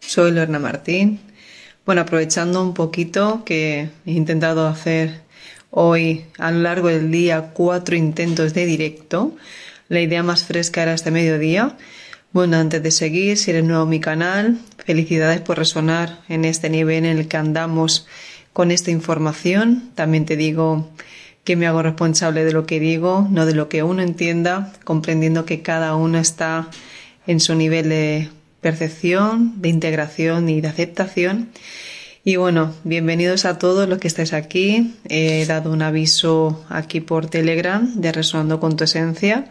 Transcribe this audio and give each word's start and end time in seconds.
Soy 0.00 0.32
Lorena 0.32 0.58
Martín. 0.58 1.20
Bueno, 1.86 2.00
aprovechando 2.02 2.62
un 2.62 2.74
poquito 2.74 3.42
que 3.44 3.90
he 4.06 4.10
intentado 4.10 4.66
hacer 4.66 5.20
hoy 5.70 6.24
a 6.38 6.50
lo 6.50 6.60
largo 6.60 6.88
del 6.88 7.10
día 7.10 7.50
cuatro 7.52 7.96
intentos 7.96 8.54
de 8.54 8.66
directo. 8.66 9.36
La 9.88 10.00
idea 10.00 10.22
más 10.22 10.44
fresca 10.44 10.82
era 10.82 10.94
este 10.94 11.10
mediodía. 11.10 11.76
Bueno, 12.32 12.56
antes 12.56 12.82
de 12.82 12.90
seguir, 12.90 13.36
si 13.36 13.50
eres 13.50 13.64
nuevo 13.64 13.84
en 13.84 13.88
mi 13.88 14.00
canal, 14.00 14.58
felicidades 14.84 15.40
por 15.40 15.58
resonar 15.58 16.20
en 16.28 16.44
este 16.44 16.70
nivel 16.70 17.04
en 17.04 17.18
el 17.18 17.28
que 17.28 17.36
andamos 17.36 18.06
con 18.52 18.70
esta 18.70 18.90
información. 18.90 19.90
También 19.94 20.26
te 20.26 20.36
digo 20.36 20.88
que 21.44 21.56
me 21.56 21.66
hago 21.66 21.82
responsable 21.82 22.44
de 22.44 22.52
lo 22.52 22.66
que 22.66 22.80
digo, 22.80 23.28
no 23.30 23.46
de 23.46 23.54
lo 23.54 23.68
que 23.68 23.82
uno 23.82 24.02
entienda, 24.02 24.72
comprendiendo 24.84 25.44
que 25.44 25.62
cada 25.62 25.94
uno 25.94 26.18
está 26.18 26.68
en 27.26 27.40
su 27.40 27.54
nivel 27.54 27.88
de 27.88 28.28
percepción, 28.60 29.60
de 29.60 29.68
integración 29.68 30.48
y 30.48 30.60
de 30.60 30.68
aceptación. 30.68 31.50
Y 32.22 32.36
bueno, 32.36 32.74
bienvenidos 32.84 33.46
a 33.46 33.58
todos 33.58 33.88
los 33.88 33.98
que 33.98 34.08
estáis 34.08 34.34
aquí. 34.34 34.94
He 35.08 35.46
dado 35.46 35.72
un 35.72 35.80
aviso 35.80 36.62
aquí 36.68 37.00
por 37.00 37.30
Telegram 37.30 37.94
de 37.94 38.12
Resonando 38.12 38.60
con 38.60 38.76
tu 38.76 38.84
Esencia. 38.84 39.46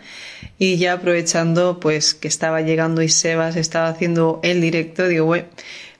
Y 0.59 0.77
ya 0.77 0.93
aprovechando 0.93 1.79
pues 1.79 2.13
que 2.13 2.27
estaba 2.27 2.61
llegando 2.61 3.01
y 3.01 3.09
Sebas 3.09 3.55
estaba 3.55 3.87
haciendo 3.87 4.39
el 4.43 4.61
directo, 4.61 5.07
digo, 5.07 5.25
bueno, 5.25 5.47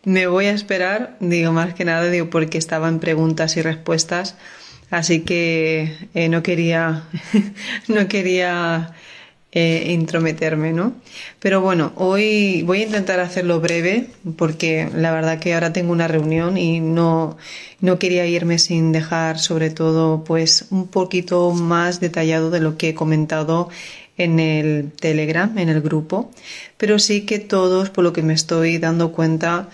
me 0.04 0.28
voy 0.28 0.46
a 0.46 0.52
esperar, 0.52 1.18
digo 1.20 1.52
más 1.52 1.74
que 1.74 1.86
nada, 1.86 2.08
digo 2.10 2.30
porque 2.30 2.60
estaba 2.60 2.88
en 2.88 3.00
preguntas 3.00 3.58
y 3.58 3.64
respuestas. 3.64 4.36
Así 4.92 5.22
que 5.22 5.96
eh, 6.14 6.30
no 6.30 6.44
quería, 6.44 7.04
no 7.88 8.08
quería 8.08 8.94
eh, 9.52 9.94
intrometerme, 9.94 10.74
¿no? 10.74 10.94
Pero 11.40 11.60
bueno, 11.62 11.92
hoy 11.96 12.62
voy 12.64 12.82
a 12.82 12.86
intentar 12.86 13.20
hacerlo 13.20 13.60
breve 13.60 14.08
porque 14.38 14.90
la 14.94 15.12
verdad 15.12 15.40
que 15.40 15.56
ahora 15.56 15.74
tengo 15.74 15.92
una 15.92 16.08
reunión 16.08 16.56
y 16.58 16.80
no, 16.80 17.36
no 17.82 17.98
quería 17.98 18.28
irme 18.28 18.60
sin 18.60 18.92
dejar 18.92 19.40
sobre 19.40 19.72
todo 19.72 20.24
pues 20.24 20.68
un 20.70 20.88
poquito 20.88 21.52
más 21.52 22.00
detallado 22.00 22.52
de 22.52 22.60
lo 22.60 22.78
que 22.78 22.90
he 22.90 22.94
comentado 22.94 23.70
en 24.20 24.40
el 24.40 24.92
Telegram, 24.92 25.58
en 25.58 25.70
el 25.70 25.82
grupo, 25.82 26.30
pero 26.78 27.00
sí 27.00 27.22
que 27.22 27.40
todos, 27.40 27.90
por 27.90 28.04
lo 28.04 28.14
que 28.14 28.22
me 28.22 28.34
estoy 28.34 28.78
dando 28.78 29.12
cuenta, 29.12 29.70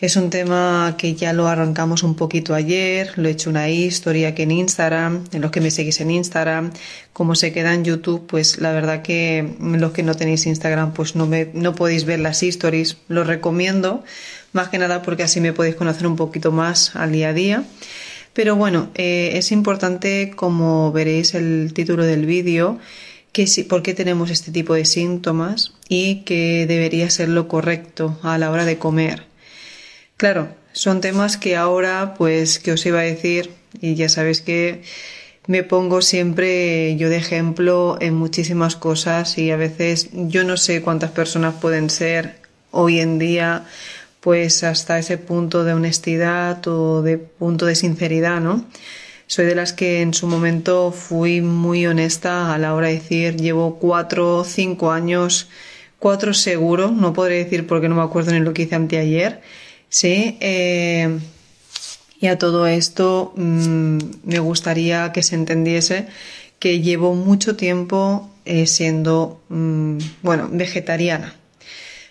es 0.00 0.14
un 0.14 0.30
tema 0.30 0.94
que 0.96 1.14
ya 1.14 1.32
lo 1.32 1.48
arrancamos 1.48 2.04
un 2.04 2.14
poquito 2.14 2.54
ayer, 2.54 3.12
lo 3.16 3.28
he 3.28 3.32
hecho 3.32 3.50
una 3.50 3.68
historia 3.68 4.28
aquí 4.28 4.42
en 4.42 4.52
Instagram, 4.52 5.24
en 5.32 5.40
los 5.40 5.50
que 5.50 5.60
me 5.60 5.72
seguís 5.72 6.00
en 6.00 6.12
Instagram, 6.12 6.70
como 7.12 7.34
se 7.34 7.52
queda 7.52 7.74
en 7.74 7.84
YouTube, 7.84 8.26
pues 8.28 8.60
la 8.60 8.70
verdad 8.72 9.02
que 9.02 9.56
los 9.58 9.90
que 9.90 10.04
no 10.04 10.14
tenéis 10.14 10.46
Instagram, 10.46 10.92
pues 10.92 11.16
no, 11.16 11.26
me, 11.26 11.48
no 11.52 11.74
podéis 11.74 12.04
ver 12.04 12.20
las 12.20 12.42
stories, 12.44 12.98
lo 13.08 13.24
recomiendo, 13.24 14.04
más 14.52 14.68
que 14.68 14.78
nada 14.78 15.02
porque 15.02 15.24
así 15.24 15.40
me 15.40 15.52
podéis 15.52 15.74
conocer 15.74 16.06
un 16.06 16.14
poquito 16.14 16.52
más 16.52 16.94
al 16.94 17.10
día 17.10 17.30
a 17.30 17.32
día. 17.32 17.64
Pero 18.34 18.54
bueno, 18.54 18.90
eh, 18.94 19.32
es 19.34 19.50
importante, 19.50 20.32
como 20.36 20.92
veréis 20.92 21.34
el 21.34 21.72
título 21.74 22.04
del 22.04 22.24
vídeo, 22.24 22.78
que 23.38 23.46
si, 23.46 23.62
por 23.62 23.84
qué 23.84 23.94
tenemos 23.94 24.30
este 24.30 24.50
tipo 24.50 24.74
de 24.74 24.84
síntomas 24.84 25.72
y 25.88 26.24
que 26.24 26.66
debería 26.66 27.08
ser 27.08 27.28
lo 27.28 27.46
correcto 27.46 28.18
a 28.24 28.36
la 28.36 28.50
hora 28.50 28.64
de 28.64 28.78
comer. 28.78 29.26
Claro, 30.16 30.48
son 30.72 31.00
temas 31.00 31.36
que 31.36 31.54
ahora, 31.54 32.14
pues, 32.18 32.58
que 32.58 32.72
os 32.72 32.84
iba 32.84 32.98
a 32.98 33.02
decir, 33.02 33.52
y 33.80 33.94
ya 33.94 34.08
sabéis 34.08 34.40
que 34.40 34.82
me 35.46 35.62
pongo 35.62 36.02
siempre 36.02 36.96
yo 36.96 37.08
de 37.10 37.18
ejemplo 37.18 37.96
en 38.00 38.14
muchísimas 38.14 38.74
cosas 38.74 39.38
y 39.38 39.52
a 39.52 39.56
veces 39.56 40.08
yo 40.12 40.42
no 40.42 40.56
sé 40.56 40.82
cuántas 40.82 41.12
personas 41.12 41.54
pueden 41.60 41.90
ser 41.90 42.40
hoy 42.72 42.98
en 42.98 43.20
día 43.20 43.66
pues 44.18 44.64
hasta 44.64 44.98
ese 44.98 45.16
punto 45.16 45.62
de 45.62 45.74
honestidad 45.74 46.66
o 46.66 47.02
de 47.02 47.18
punto 47.18 47.66
de 47.66 47.76
sinceridad, 47.76 48.40
¿no? 48.40 48.64
Soy 49.28 49.44
de 49.44 49.54
las 49.54 49.74
que 49.74 50.00
en 50.00 50.14
su 50.14 50.26
momento 50.26 50.90
fui 50.90 51.42
muy 51.42 51.86
honesta 51.86 52.54
a 52.54 52.58
la 52.58 52.74
hora 52.74 52.88
de 52.88 52.94
decir 52.94 53.36
llevo 53.36 53.78
cuatro, 53.78 54.42
cinco 54.42 54.90
años, 54.90 55.48
cuatro 55.98 56.32
seguro, 56.32 56.90
no 56.90 57.12
podré 57.12 57.36
decir 57.36 57.66
porque 57.66 57.90
no 57.90 57.94
me 57.94 58.02
acuerdo 58.02 58.32
ni 58.32 58.40
lo 58.40 58.54
que 58.54 58.62
hice 58.62 58.74
anteayer, 58.74 59.42
Sí, 59.90 60.36
eh, 60.40 61.18
y 62.20 62.26
a 62.26 62.38
todo 62.38 62.66
esto 62.66 63.32
mm, 63.36 63.98
me 64.24 64.38
gustaría 64.38 65.12
que 65.12 65.22
se 65.22 65.34
entendiese 65.34 66.08
que 66.58 66.80
llevo 66.80 67.14
mucho 67.14 67.54
tiempo 67.54 68.30
eh, 68.46 68.66
siendo, 68.66 69.40
mm, 69.50 69.98
bueno, 70.22 70.48
vegetariana. 70.50 71.36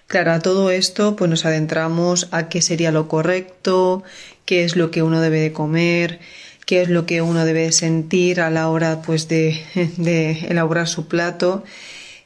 Claro, 0.07 0.33
a 0.33 0.39
todo 0.39 0.69
esto 0.71 1.15
pues 1.15 1.29
nos 1.29 1.45
adentramos 1.45 2.29
a 2.31 2.47
qué 2.47 2.61
sería 2.61 2.91
lo 2.91 3.07
correcto, 3.07 4.03
qué 4.45 4.63
es 4.63 4.75
lo 4.75 4.91
que 4.91 5.03
uno 5.03 5.19
debe 5.19 5.39
de 5.41 5.51
comer, 5.51 6.19
qué 6.67 6.83
es 6.83 6.89
lo 6.89 7.07
que 7.07 7.23
uno 7.23 7.43
debe 7.45 7.71
sentir 7.71 8.41
a 8.41 8.51
la 8.51 8.69
hora 8.69 9.01
pues 9.01 9.27
de, 9.27 9.59
de 9.97 10.47
elaborar 10.47 10.87
su 10.87 11.07
plato 11.07 11.63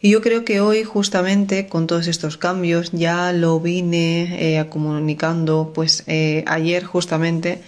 y 0.04 0.10
yo 0.10 0.22
creo 0.22 0.44
que 0.44 0.62
hoy 0.62 0.84
justamente 0.84 1.68
con 1.68 1.86
todos 1.86 2.08
estos 2.08 2.36
cambios 2.36 2.90
ya 2.92 3.32
lo 3.34 3.60
vine 3.60 4.58
eh, 4.58 4.66
comunicando 4.68 5.72
pues 5.76 6.04
eh, 6.08 6.44
ayer 6.48 6.84
justamente 6.84 7.62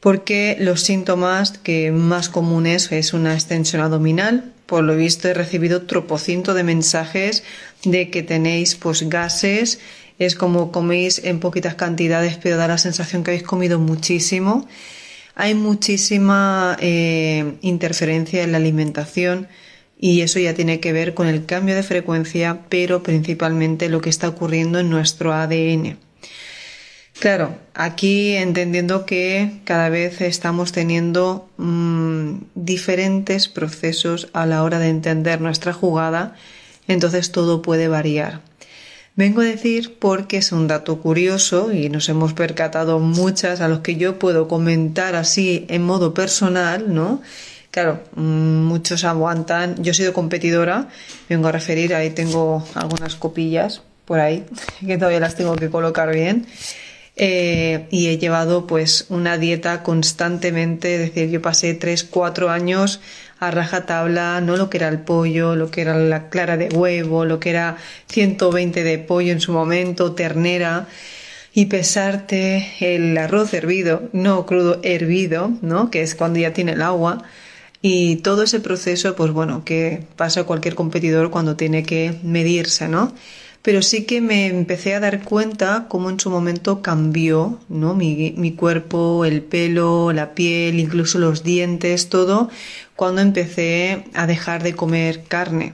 porque 0.00 0.56
los 0.58 0.80
síntomas 0.82 1.52
que 1.52 1.92
más 1.92 2.28
comunes 2.28 2.90
es 2.90 3.14
una 3.14 3.34
extensión 3.34 3.80
abdominal. 3.82 4.52
Por 4.66 4.82
lo 4.82 4.96
visto 4.96 5.28
he 5.28 5.34
recibido 5.34 5.82
tropociento 5.82 6.54
de 6.54 6.64
mensajes 6.64 7.44
de 7.84 8.10
que 8.10 8.22
tenéis 8.24 8.74
pues 8.74 9.08
gases, 9.08 9.78
es 10.18 10.34
como 10.34 10.72
coméis 10.72 11.20
en 11.22 11.38
poquitas 11.38 11.76
cantidades 11.76 12.36
pero 12.42 12.56
da 12.56 12.66
la 12.66 12.78
sensación 12.78 13.22
que 13.22 13.30
habéis 13.30 13.46
comido 13.46 13.78
muchísimo. 13.78 14.66
Hay 15.34 15.54
muchísima 15.54 16.76
eh, 16.80 17.54
interferencia 17.60 18.42
en 18.42 18.52
la 18.52 18.58
alimentación 18.58 19.48
y 19.98 20.20
eso 20.20 20.38
ya 20.38 20.54
tiene 20.54 20.80
que 20.80 20.92
ver 20.92 21.14
con 21.14 21.26
el 21.26 21.44
cambio 21.44 21.74
de 21.74 21.82
frecuencia, 21.82 22.60
pero 22.68 23.02
principalmente 23.02 23.88
lo 23.88 24.00
que 24.00 24.10
está 24.10 24.28
ocurriendo 24.28 24.78
en 24.78 24.90
nuestro 24.90 25.32
ADN. 25.32 25.98
Claro, 27.18 27.56
aquí 27.74 28.34
entendiendo 28.36 29.06
que 29.06 29.60
cada 29.64 29.88
vez 29.88 30.20
estamos 30.20 30.72
teniendo 30.72 31.48
mm, 31.56 32.34
diferentes 32.54 33.48
procesos 33.48 34.28
a 34.32 34.46
la 34.46 34.62
hora 34.62 34.78
de 34.78 34.88
entender 34.88 35.40
nuestra 35.40 35.72
jugada, 35.72 36.34
entonces 36.88 37.32
todo 37.32 37.62
puede 37.62 37.88
variar. 37.88 38.42
Vengo 39.16 39.42
a 39.42 39.44
decir 39.44 39.96
porque 40.00 40.38
es 40.38 40.50
un 40.50 40.66
dato 40.66 41.00
curioso 41.00 41.72
y 41.72 41.88
nos 41.88 42.08
hemos 42.08 42.32
percatado 42.32 42.98
muchas 42.98 43.60
a 43.60 43.68
los 43.68 43.78
que 43.78 43.94
yo 43.94 44.18
puedo 44.18 44.48
comentar 44.48 45.14
así 45.14 45.66
en 45.68 45.82
modo 45.82 46.14
personal, 46.14 46.92
¿no? 46.92 47.22
Claro, 47.70 48.02
mm, 48.16 48.64
muchos 48.64 49.04
aguantan. 49.04 49.80
Yo 49.82 49.92
he 49.92 49.94
sido 49.94 50.12
competidora, 50.12 50.88
vengo 51.28 51.46
a 51.46 51.52
referir, 51.52 51.94
ahí 51.94 52.10
tengo 52.10 52.66
algunas 52.74 53.14
copillas 53.14 53.82
por 54.04 54.18
ahí, 54.18 54.44
que 54.84 54.98
todavía 54.98 55.20
las 55.20 55.36
tengo 55.36 55.54
que 55.54 55.70
colocar 55.70 56.12
bien. 56.12 56.46
Eh, 57.16 57.86
y 57.92 58.08
he 58.08 58.18
llevado 58.18 58.66
pues 58.66 59.06
una 59.10 59.38
dieta 59.38 59.84
constantemente, 59.84 60.94
es 60.94 61.14
decir, 61.14 61.30
yo 61.30 61.40
pasé 61.40 61.74
3, 61.74 62.02
4 62.02 62.50
años 62.50 63.00
a 63.40 63.50
rajatabla, 63.50 64.40
no 64.40 64.56
lo 64.56 64.70
que 64.70 64.78
era 64.78 64.88
el 64.88 65.00
pollo, 65.00 65.56
lo 65.56 65.70
que 65.70 65.82
era 65.82 65.96
la 65.96 66.28
clara 66.28 66.56
de 66.56 66.68
huevo, 66.68 67.24
lo 67.24 67.40
que 67.40 67.50
era 67.50 67.76
120 68.08 68.84
de 68.84 68.98
pollo 68.98 69.32
en 69.32 69.40
su 69.40 69.52
momento, 69.52 70.12
ternera, 70.12 70.86
y 71.52 71.66
pesarte 71.66 72.72
el 72.80 73.16
arroz 73.16 73.54
hervido, 73.54 74.02
no 74.12 74.44
crudo, 74.44 74.80
hervido, 74.82 75.52
¿no? 75.62 75.90
Que 75.90 76.02
es 76.02 76.14
cuando 76.14 76.40
ya 76.40 76.52
tiene 76.52 76.72
el 76.72 76.82
agua, 76.82 77.22
y 77.80 78.16
todo 78.16 78.44
ese 78.44 78.60
proceso, 78.60 79.14
pues 79.14 79.30
bueno, 79.30 79.64
que 79.64 80.04
pasa 80.16 80.44
cualquier 80.44 80.74
competidor 80.74 81.30
cuando 81.30 81.54
tiene 81.54 81.82
que 81.82 82.18
medirse, 82.22 82.88
¿no? 82.88 83.12
Pero 83.64 83.80
sí 83.80 84.04
que 84.04 84.20
me 84.20 84.48
empecé 84.48 84.94
a 84.94 85.00
dar 85.00 85.22
cuenta 85.22 85.86
cómo 85.88 86.10
en 86.10 86.20
su 86.20 86.28
momento 86.28 86.82
cambió, 86.82 87.58
¿no? 87.70 87.94
Mi, 87.94 88.52
cuerpo, 88.52 89.24
el 89.24 89.40
pelo, 89.40 90.12
la 90.12 90.34
piel, 90.34 90.78
incluso 90.78 91.18
los 91.18 91.42
dientes, 91.42 92.10
todo, 92.10 92.50
cuando 92.94 93.22
empecé 93.22 94.04
a 94.12 94.26
dejar 94.26 94.62
de 94.62 94.74
comer 94.74 95.24
carne. 95.24 95.72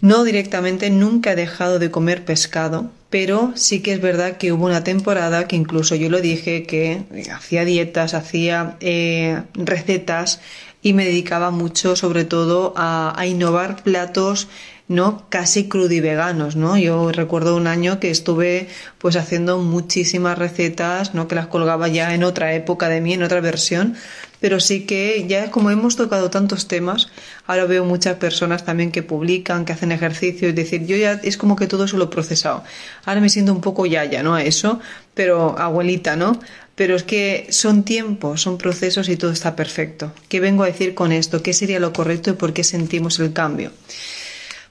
No 0.00 0.24
directamente, 0.24 0.88
nunca 0.88 1.32
he 1.32 1.36
dejado 1.36 1.78
de 1.78 1.90
comer 1.90 2.24
pescado, 2.24 2.90
pero 3.10 3.52
sí 3.56 3.80
que 3.80 3.92
es 3.92 4.00
verdad 4.00 4.38
que 4.38 4.50
hubo 4.50 4.64
una 4.64 4.82
temporada 4.82 5.46
que 5.46 5.56
incluso 5.56 5.96
yo 5.96 6.08
lo 6.08 6.22
dije 6.22 6.62
que 6.62 7.02
hacía 7.30 7.66
dietas, 7.66 8.14
hacía 8.14 8.78
eh, 8.80 9.42
recetas 9.52 10.40
y 10.80 10.94
me 10.94 11.04
dedicaba 11.04 11.50
mucho 11.50 11.94
sobre 11.94 12.24
todo 12.24 12.72
a, 12.74 13.12
a 13.14 13.26
innovar 13.26 13.82
platos 13.82 14.48
¿no? 14.90 15.22
Casi 15.28 15.68
crudiveganos, 15.68 16.56
¿no? 16.56 16.76
Yo 16.76 17.12
recuerdo 17.12 17.54
un 17.54 17.68
año 17.68 18.00
que 18.00 18.10
estuve 18.10 18.66
pues 18.98 19.14
haciendo 19.14 19.58
muchísimas 19.58 20.36
recetas, 20.36 21.14
¿no? 21.14 21.28
Que 21.28 21.36
las 21.36 21.46
colgaba 21.46 21.86
ya 21.86 22.12
en 22.12 22.24
otra 22.24 22.54
época 22.54 22.88
de 22.88 23.00
mí, 23.00 23.12
en 23.12 23.22
otra 23.22 23.40
versión, 23.40 23.94
pero 24.40 24.58
sí 24.58 24.86
que 24.86 25.26
ya 25.28 25.52
como 25.52 25.70
hemos 25.70 25.94
tocado 25.94 26.28
tantos 26.28 26.66
temas, 26.66 27.06
ahora 27.46 27.66
veo 27.66 27.84
muchas 27.84 28.16
personas 28.16 28.64
también 28.64 28.90
que 28.90 29.04
publican, 29.04 29.64
que 29.64 29.74
hacen 29.74 29.92
ejercicio, 29.92 30.48
es 30.48 30.56
decir, 30.56 30.84
yo 30.86 30.96
ya 30.96 31.20
es 31.22 31.36
como 31.36 31.54
que 31.54 31.68
todo 31.68 31.84
eso 31.84 31.96
lo 31.96 32.06
he 32.06 32.08
procesado. 32.08 32.64
Ahora 33.04 33.20
me 33.20 33.28
siento 33.28 33.52
un 33.52 33.60
poco 33.60 33.86
yaya, 33.86 34.24
¿no? 34.24 34.34
A 34.34 34.42
eso, 34.42 34.80
pero 35.14 35.56
abuelita, 35.56 36.16
¿no? 36.16 36.40
Pero 36.74 36.96
es 36.96 37.04
que 37.04 37.46
son 37.50 37.84
tiempos, 37.84 38.42
son 38.42 38.58
procesos 38.58 39.08
y 39.08 39.16
todo 39.16 39.30
está 39.30 39.54
perfecto. 39.54 40.12
¿Qué 40.28 40.40
vengo 40.40 40.64
a 40.64 40.66
decir 40.66 40.94
con 40.94 41.12
esto? 41.12 41.44
¿Qué 41.44 41.52
sería 41.52 41.78
lo 41.78 41.92
correcto 41.92 42.30
y 42.30 42.32
por 42.32 42.52
qué 42.52 42.64
sentimos 42.64 43.20
el 43.20 43.32
cambio? 43.32 43.70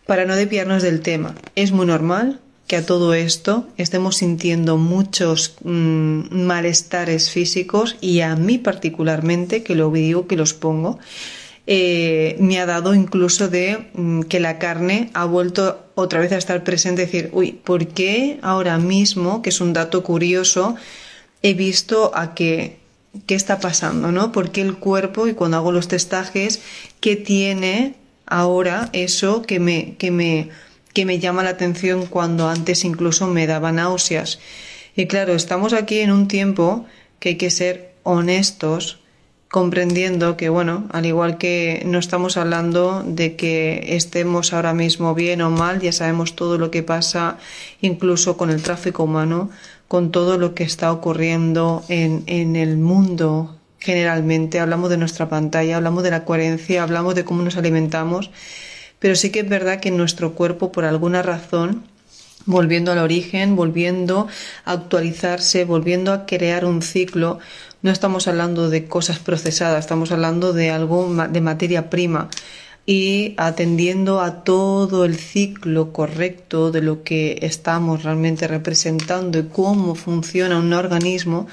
Para 0.10 0.26
no 0.26 0.36
desviarnos 0.36 0.82
del 0.82 1.02
tema, 1.02 1.36
es 1.54 1.72
muy 1.72 1.86
normal 1.86 2.40
que 2.66 2.78
a 2.78 2.84
todo 2.84 3.14
esto 3.14 3.68
estemos 3.78 4.18
sintiendo 4.18 4.76
muchos 4.76 5.54
mm, 5.64 6.32
malestares 6.32 7.30
físicos 7.30 7.96
y 8.02 8.22
a 8.22 8.36
mí 8.36 8.58
particularmente, 8.58 9.62
que 9.62 9.76
lo 9.76 9.92
digo, 9.92 10.26
que 10.26 10.36
los 10.36 10.56
pongo, 10.56 10.98
eh, 11.68 12.38
me 12.40 12.60
ha 12.60 12.66
dado 12.66 12.96
incluso 12.96 13.50
de 13.50 13.92
mm, 13.94 14.22
que 14.22 14.40
la 14.40 14.58
carne 14.58 15.12
ha 15.14 15.26
vuelto 15.26 15.86
otra 15.94 16.20
vez 16.20 16.32
a 16.32 16.38
estar 16.38 16.64
presente, 16.64 17.04
decir, 17.04 17.30
uy, 17.32 17.52
¿por 17.52 17.86
qué 17.86 18.40
ahora 18.42 18.80
mismo, 18.80 19.44
que 19.44 19.52
es 19.52 19.62
un 19.62 19.74
dato 19.74 20.02
curioso, 20.02 20.76
he 21.44 21.54
visto 21.54 22.10
a 22.16 22.34
que 22.34 22.80
qué 23.28 23.36
está 23.36 23.60
pasando, 23.60 24.12
¿no? 24.12 24.32
¿Por 24.32 24.50
qué 24.50 24.62
el 24.62 24.78
cuerpo, 24.78 25.28
y 25.28 25.36
cuando 25.36 25.58
hago 25.58 25.72
los 25.72 25.88
testajes, 25.88 26.62
qué 27.00 27.16
tiene 27.16 27.94
ahora 28.30 28.90
eso 28.94 29.42
que 29.42 29.60
me, 29.60 29.96
que 29.98 30.12
me, 30.12 30.50
que 30.94 31.06
me 31.06 31.20
llama 31.20 31.44
la 31.44 31.52
atención 31.52 32.06
cuando 32.06 32.48
antes 32.48 32.86
incluso 32.86 33.28
me 33.28 33.48
daba 33.48 33.72
náuseas. 33.72 34.40
Y 34.96 35.08
claro, 35.08 35.34
estamos 35.34 35.74
aquí 35.74 36.00
en 36.00 36.12
un 36.12 36.28
tiempo 36.28 36.86
que 37.20 37.30
hay 37.30 37.36
que 37.36 37.50
ser 37.50 37.94
honestos, 38.04 39.00
comprendiendo 39.50 40.38
que, 40.38 40.50
bueno, 40.50 40.88
al 40.92 41.06
igual 41.06 41.38
que 41.38 41.82
no 41.86 41.98
estamos 41.98 42.38
hablando 42.38 43.04
de 43.04 43.36
que 43.36 43.96
estemos 43.96 44.54
ahora 44.54 44.74
mismo 44.74 45.16
bien 45.16 45.42
o 45.42 45.50
mal, 45.50 45.82
ya 45.82 45.92
sabemos 45.92 46.36
todo 46.36 46.58
lo 46.58 46.70
que 46.70 46.84
pasa 46.84 47.38
incluso 47.82 48.38
con 48.38 48.52
el 48.52 48.62
tráfico 48.62 49.04
humano, 49.04 49.50
con 49.88 50.12
todo 50.12 50.38
lo 50.38 50.54
que 50.54 50.64
está 50.64 50.92
ocurriendo 50.92 51.84
en, 51.90 52.24
en 52.28 52.56
el 52.56 52.78
mundo 52.78 53.59
generalmente, 53.80 54.60
hablamos 54.60 54.90
de 54.90 54.98
nuestra 54.98 55.30
pantalla, 55.30 55.78
hablamos 55.78 56.04
de 56.04 56.12
la 56.12 56.26
coherencia, 56.26 56.84
hablamos 56.84 57.16
de 57.16 57.26
cómo 57.26 57.42
nos 57.42 57.58
alimentamos, 57.58 58.30
pero 59.00 59.16
sí 59.16 59.32
que 59.32 59.40
es 59.40 59.50
verdad 59.50 59.80
que 59.80 59.92
nuestro 59.92 60.34
cuerpo, 60.34 60.72
por 60.72 60.86
alguna 60.86 61.22
razón, 61.22 61.84
volviendo 62.46 62.92
al 62.92 62.98
origen, 62.98 63.56
volviendo 63.56 64.28
a 64.66 64.74
actualizarse, 64.74 65.66
volviendo 65.66 66.12
a 66.12 66.26
crear 66.26 66.66
un 66.66 66.82
ciclo, 66.82 67.40
no 67.82 67.92
estamos 67.92 68.28
hablando 68.28 68.70
de 68.70 68.86
cosas 68.86 69.20
procesadas, 69.20 69.80
estamos 69.80 70.12
hablando 70.12 70.52
de 70.52 70.70
algo 70.72 71.14
de 71.30 71.42
materia 71.42 71.90
prima. 71.90 72.30
Y 72.86 73.36
atendiendo 73.38 74.20
a 74.20 74.44
todo 74.44 75.06
el 75.06 75.16
ciclo 75.16 75.94
correcto 75.94 76.72
de 76.72 76.82
lo 76.82 77.04
que 77.04 77.38
estamos 77.44 78.02
realmente 78.02 78.48
representando 78.48 79.38
y 79.38 79.44
cómo 79.44 79.94
funciona 79.94 80.58
un 80.58 80.74
organismo, 80.74 81.48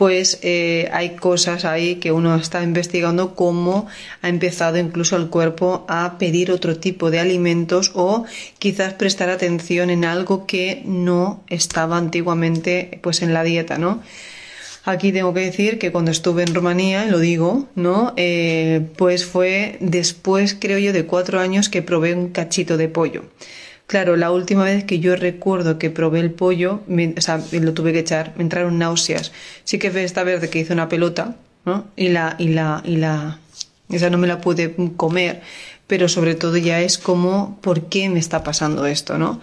pues 0.00 0.38
eh, 0.40 0.88
hay 0.94 1.10
cosas 1.10 1.66
ahí 1.66 1.96
que 1.96 2.10
uno 2.10 2.34
está 2.34 2.62
investigando 2.62 3.34
cómo 3.34 3.86
ha 4.22 4.30
empezado 4.30 4.78
incluso 4.78 5.14
el 5.14 5.28
cuerpo 5.28 5.84
a 5.90 6.16
pedir 6.16 6.52
otro 6.52 6.78
tipo 6.78 7.10
de 7.10 7.20
alimentos 7.20 7.92
o 7.94 8.24
quizás 8.58 8.94
prestar 8.94 9.28
atención 9.28 9.90
en 9.90 10.06
algo 10.06 10.46
que 10.46 10.80
no 10.86 11.44
estaba 11.48 11.98
antiguamente 11.98 12.98
pues 13.02 13.20
en 13.20 13.34
la 13.34 13.44
dieta, 13.44 13.76
¿no? 13.76 14.02
Aquí 14.86 15.12
tengo 15.12 15.34
que 15.34 15.40
decir 15.40 15.78
que 15.78 15.92
cuando 15.92 16.12
estuve 16.12 16.44
en 16.44 16.54
Rumanía, 16.54 17.04
lo 17.04 17.18
digo, 17.18 17.68
¿no? 17.74 18.14
Eh, 18.16 18.80
pues 18.96 19.26
fue 19.26 19.76
después, 19.80 20.56
creo 20.58 20.78
yo, 20.78 20.94
de 20.94 21.04
cuatro 21.04 21.40
años 21.40 21.68
que 21.68 21.82
probé 21.82 22.14
un 22.14 22.30
cachito 22.30 22.78
de 22.78 22.88
pollo. 22.88 23.24
Claro, 23.90 24.16
la 24.16 24.30
última 24.30 24.62
vez 24.62 24.84
que 24.84 25.00
yo 25.00 25.16
recuerdo 25.16 25.76
que 25.76 25.90
probé 25.90 26.20
el 26.20 26.30
pollo, 26.30 26.78
o 26.86 27.20
sea, 27.20 27.42
lo 27.50 27.74
tuve 27.74 27.92
que 27.92 27.98
echar, 27.98 28.32
me 28.36 28.44
entraron 28.44 28.78
náuseas. 28.78 29.32
Sí 29.64 29.80
que 29.80 29.88
esta 29.88 30.22
vez 30.22 30.48
que 30.48 30.60
hice 30.60 30.72
una 30.72 30.88
pelota, 30.88 31.34
¿no? 31.64 31.86
Y 31.96 32.10
la, 32.10 32.36
y 32.38 32.50
la, 32.50 32.82
y 32.84 32.98
la, 32.98 33.40
esa 33.88 34.08
no 34.08 34.16
me 34.16 34.28
la 34.28 34.40
pude 34.40 34.72
comer, 34.96 35.42
pero 35.88 36.08
sobre 36.08 36.36
todo 36.36 36.56
ya 36.56 36.80
es 36.80 36.98
como, 36.98 37.58
¿por 37.62 37.86
qué 37.86 38.08
me 38.08 38.20
está 38.20 38.44
pasando 38.44 38.86
esto, 38.86 39.18
no? 39.18 39.40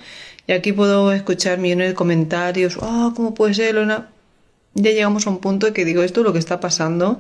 Y 0.48 0.54
aquí 0.54 0.72
puedo 0.72 1.12
escuchar 1.12 1.58
millones 1.58 1.90
de 1.90 1.94
comentarios, 1.94 2.78
ah, 2.82 3.12
¿cómo 3.18 3.34
puede 3.34 3.54
ser, 3.54 3.76
Lona? 3.76 4.08
Ya 4.78 4.92
llegamos 4.92 5.28
a 5.28 5.32
un 5.32 5.40
punto 5.40 5.74
que 5.74 5.86
digo, 5.86 6.04
esto 6.04 6.22
es 6.22 6.26
lo 6.26 6.34
que 6.34 6.40
está 6.40 6.60
pasando 6.60 7.20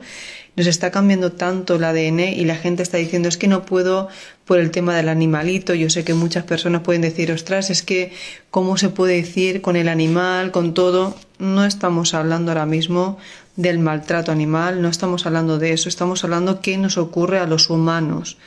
nos 0.57 0.65
está 0.65 0.89
cambiando 0.89 1.33
tanto 1.33 1.75
el 1.75 1.83
ADN 1.83 2.19
y 2.19 2.43
la 2.43 2.55
gente 2.55 2.81
está 2.81 2.97
diciendo 2.97 3.29
es 3.29 3.37
que 3.37 3.47
no 3.47 3.63
puedo 3.63 4.09
por 4.43 4.57
el 4.57 4.71
tema 4.71 4.95
del 4.95 5.07
animalito. 5.07 5.75
Yo 5.75 5.91
sé 5.91 6.03
que 6.03 6.15
muchas 6.15 6.45
personas 6.45 6.81
pueden 6.81 7.03
decir, 7.03 7.31
ostras, 7.31 7.69
es 7.69 7.83
que 7.83 8.11
cómo 8.49 8.75
se 8.75 8.89
puede 8.89 9.17
decir 9.17 9.61
con 9.61 9.75
el 9.75 9.87
animal, 9.87 10.51
con 10.51 10.73
todo. 10.73 11.15
No 11.37 11.63
estamos 11.63 12.15
hablando 12.15 12.49
ahora 12.51 12.65
mismo 12.65 13.19
del 13.55 13.77
maltrato 13.77 14.31
animal, 14.31 14.81
no 14.81 14.89
estamos 14.89 15.27
hablando 15.27 15.59
de 15.59 15.73
eso, 15.73 15.89
estamos 15.89 16.23
hablando 16.23 16.59
qué 16.59 16.79
nos 16.79 16.97
ocurre 16.97 17.37
a 17.37 17.45
los 17.45 17.69
humanos 17.69 18.37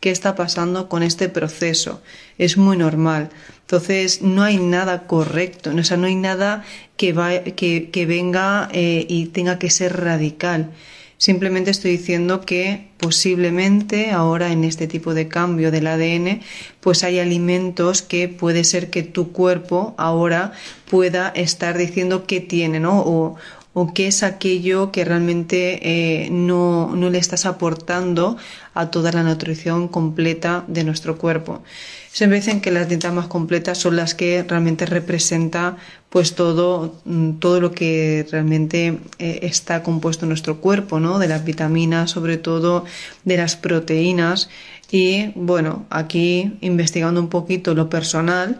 qué 0.00 0.10
está 0.10 0.34
pasando 0.34 0.88
con 0.88 1.02
este 1.02 1.28
proceso. 1.28 2.02
Es 2.38 2.56
muy 2.56 2.76
normal. 2.76 3.30
Entonces, 3.60 4.22
no 4.22 4.42
hay 4.42 4.56
nada 4.56 5.06
correcto, 5.06 5.70
o 5.76 5.84
sea, 5.84 5.96
no 5.96 6.06
hay 6.06 6.14
nada 6.14 6.64
que, 6.96 7.12
va, 7.12 7.40
que, 7.40 7.90
que 7.90 8.06
venga 8.06 8.68
eh, 8.72 9.04
y 9.08 9.26
tenga 9.26 9.58
que 9.58 9.70
ser 9.70 10.00
radical. 10.00 10.70
Simplemente 11.18 11.72
estoy 11.72 11.90
diciendo 11.90 12.42
que 12.42 12.90
posiblemente 12.98 14.12
ahora 14.12 14.52
en 14.52 14.62
este 14.62 14.86
tipo 14.86 15.14
de 15.14 15.26
cambio 15.26 15.72
del 15.72 15.88
ADN, 15.88 16.42
pues 16.80 17.02
hay 17.02 17.18
alimentos 17.18 18.02
que 18.02 18.28
puede 18.28 18.62
ser 18.62 18.88
que 18.88 19.02
tu 19.02 19.32
cuerpo 19.32 19.96
ahora 19.98 20.52
pueda 20.88 21.28
estar 21.30 21.76
diciendo 21.76 22.24
qué 22.24 22.40
tiene, 22.40 22.78
¿no? 22.78 23.36
O 23.80 23.94
qué 23.94 24.08
es 24.08 24.24
aquello 24.24 24.90
que 24.90 25.04
realmente 25.04 25.78
eh, 25.82 26.30
no, 26.30 26.96
no, 26.96 27.10
le 27.10 27.18
estás 27.18 27.46
aportando 27.46 28.36
a 28.74 28.90
toda 28.90 29.12
la 29.12 29.22
nutrición 29.22 29.86
completa 29.86 30.64
de 30.66 30.82
nuestro 30.82 31.16
cuerpo. 31.16 31.62
Se 32.10 32.26
dicen 32.26 32.60
que 32.60 32.72
las 32.72 32.88
dietas 32.88 33.14
más 33.14 33.28
completas 33.28 33.78
son 33.78 33.94
las 33.94 34.16
que 34.16 34.42
realmente 34.42 34.84
representan 34.84 35.76
pues 36.08 36.34
todo, 36.34 36.96
mm, 37.04 37.34
todo 37.34 37.60
lo 37.60 37.70
que 37.70 38.26
realmente 38.32 38.98
eh, 39.20 39.38
está 39.42 39.84
compuesto 39.84 40.24
en 40.24 40.30
nuestro 40.30 40.56
cuerpo, 40.56 40.98
¿no? 40.98 41.20
De 41.20 41.28
las 41.28 41.44
vitaminas, 41.44 42.10
sobre 42.10 42.36
todo 42.36 42.84
de 43.22 43.36
las 43.36 43.54
proteínas. 43.54 44.48
Y 44.90 45.30
bueno, 45.36 45.86
aquí 45.88 46.58
investigando 46.62 47.20
un 47.20 47.28
poquito 47.28 47.74
lo 47.74 47.88
personal, 47.88 48.58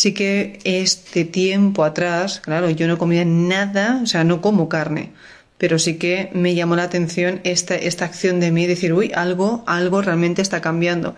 sí 0.00 0.14
que 0.14 0.58
este 0.64 1.26
tiempo 1.26 1.84
atrás, 1.84 2.40
claro, 2.40 2.70
yo 2.70 2.88
no 2.88 2.96
comía 2.96 3.26
nada, 3.26 4.00
o 4.02 4.06
sea, 4.06 4.24
no 4.24 4.40
como 4.40 4.66
carne, 4.66 5.10
pero 5.58 5.78
sí 5.78 5.98
que 5.98 6.30
me 6.32 6.54
llamó 6.54 6.74
la 6.74 6.84
atención 6.84 7.42
esta, 7.44 7.74
esta 7.74 8.06
acción 8.06 8.40
de 8.40 8.50
mí, 8.50 8.66
decir, 8.66 8.94
uy, 8.94 9.12
algo, 9.14 9.62
algo 9.66 10.00
realmente 10.00 10.40
está 10.40 10.62
cambiando. 10.62 11.16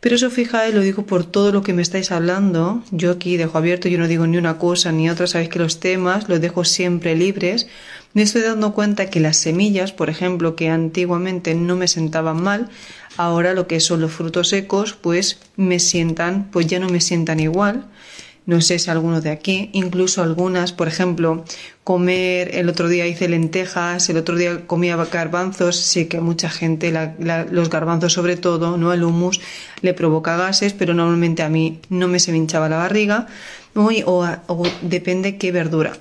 Pero 0.00 0.14
eso 0.14 0.30
fijáis, 0.30 0.74
lo 0.74 0.80
digo 0.80 1.04
por 1.06 1.24
todo 1.24 1.50
lo 1.50 1.62
que 1.62 1.72
me 1.72 1.82
estáis 1.82 2.12
hablando. 2.12 2.82
Yo 2.92 3.10
aquí 3.10 3.36
dejo 3.36 3.58
abierto, 3.58 3.88
yo 3.88 3.98
no 3.98 4.06
digo 4.06 4.26
ni 4.28 4.38
una 4.38 4.56
cosa 4.56 4.92
ni 4.92 5.10
otra, 5.10 5.26
sabéis 5.26 5.50
que 5.50 5.58
los 5.58 5.80
temas 5.80 6.28
los 6.28 6.40
dejo 6.40 6.64
siempre 6.64 7.16
libres. 7.16 7.66
Me 8.14 8.22
estoy 8.22 8.42
dando 8.42 8.74
cuenta 8.74 9.10
que 9.10 9.18
las 9.18 9.38
semillas, 9.38 9.92
por 9.92 10.08
ejemplo, 10.08 10.54
que 10.54 10.68
antiguamente 10.68 11.54
no 11.54 11.74
me 11.74 11.88
sentaban 11.88 12.40
mal, 12.40 12.68
ahora 13.16 13.54
lo 13.54 13.66
que 13.66 13.80
son 13.80 14.00
los 14.00 14.12
frutos 14.12 14.48
secos, 14.48 14.92
pues 14.92 15.40
me 15.56 15.80
sientan, 15.80 16.48
pues 16.52 16.68
ya 16.68 16.78
no 16.78 16.88
me 16.88 17.00
sientan 17.00 17.40
igual 17.40 17.86
no 18.48 18.62
sé 18.62 18.78
si 18.78 18.90
alguno 18.90 19.20
de 19.20 19.28
aquí, 19.28 19.68
incluso 19.74 20.22
algunas, 20.22 20.72
por 20.72 20.88
ejemplo, 20.88 21.44
comer, 21.84 22.54
el 22.54 22.70
otro 22.70 22.88
día 22.88 23.06
hice 23.06 23.28
lentejas, 23.28 24.08
el 24.08 24.16
otro 24.16 24.36
día 24.36 24.66
comía 24.66 24.96
garbanzos, 24.96 25.76
sé 25.76 26.08
que 26.08 26.22
mucha 26.22 26.48
gente 26.48 26.90
los 27.50 27.68
garbanzos 27.68 28.14
sobre 28.14 28.38
todo, 28.38 28.78
no 28.78 28.94
el 28.94 29.04
humus, 29.04 29.42
le 29.82 29.92
provoca 29.92 30.38
gases, 30.38 30.72
pero 30.72 30.94
normalmente 30.94 31.42
a 31.42 31.50
mí 31.50 31.80
no 31.90 32.08
me 32.08 32.20
se 32.20 32.32
me 32.32 32.38
hinchaba 32.38 32.70
la 32.70 32.78
barriga, 32.78 33.26
o, 33.74 34.26
o 34.46 34.62
depende 34.80 35.36
qué 35.36 35.52
verdura. 35.52 35.92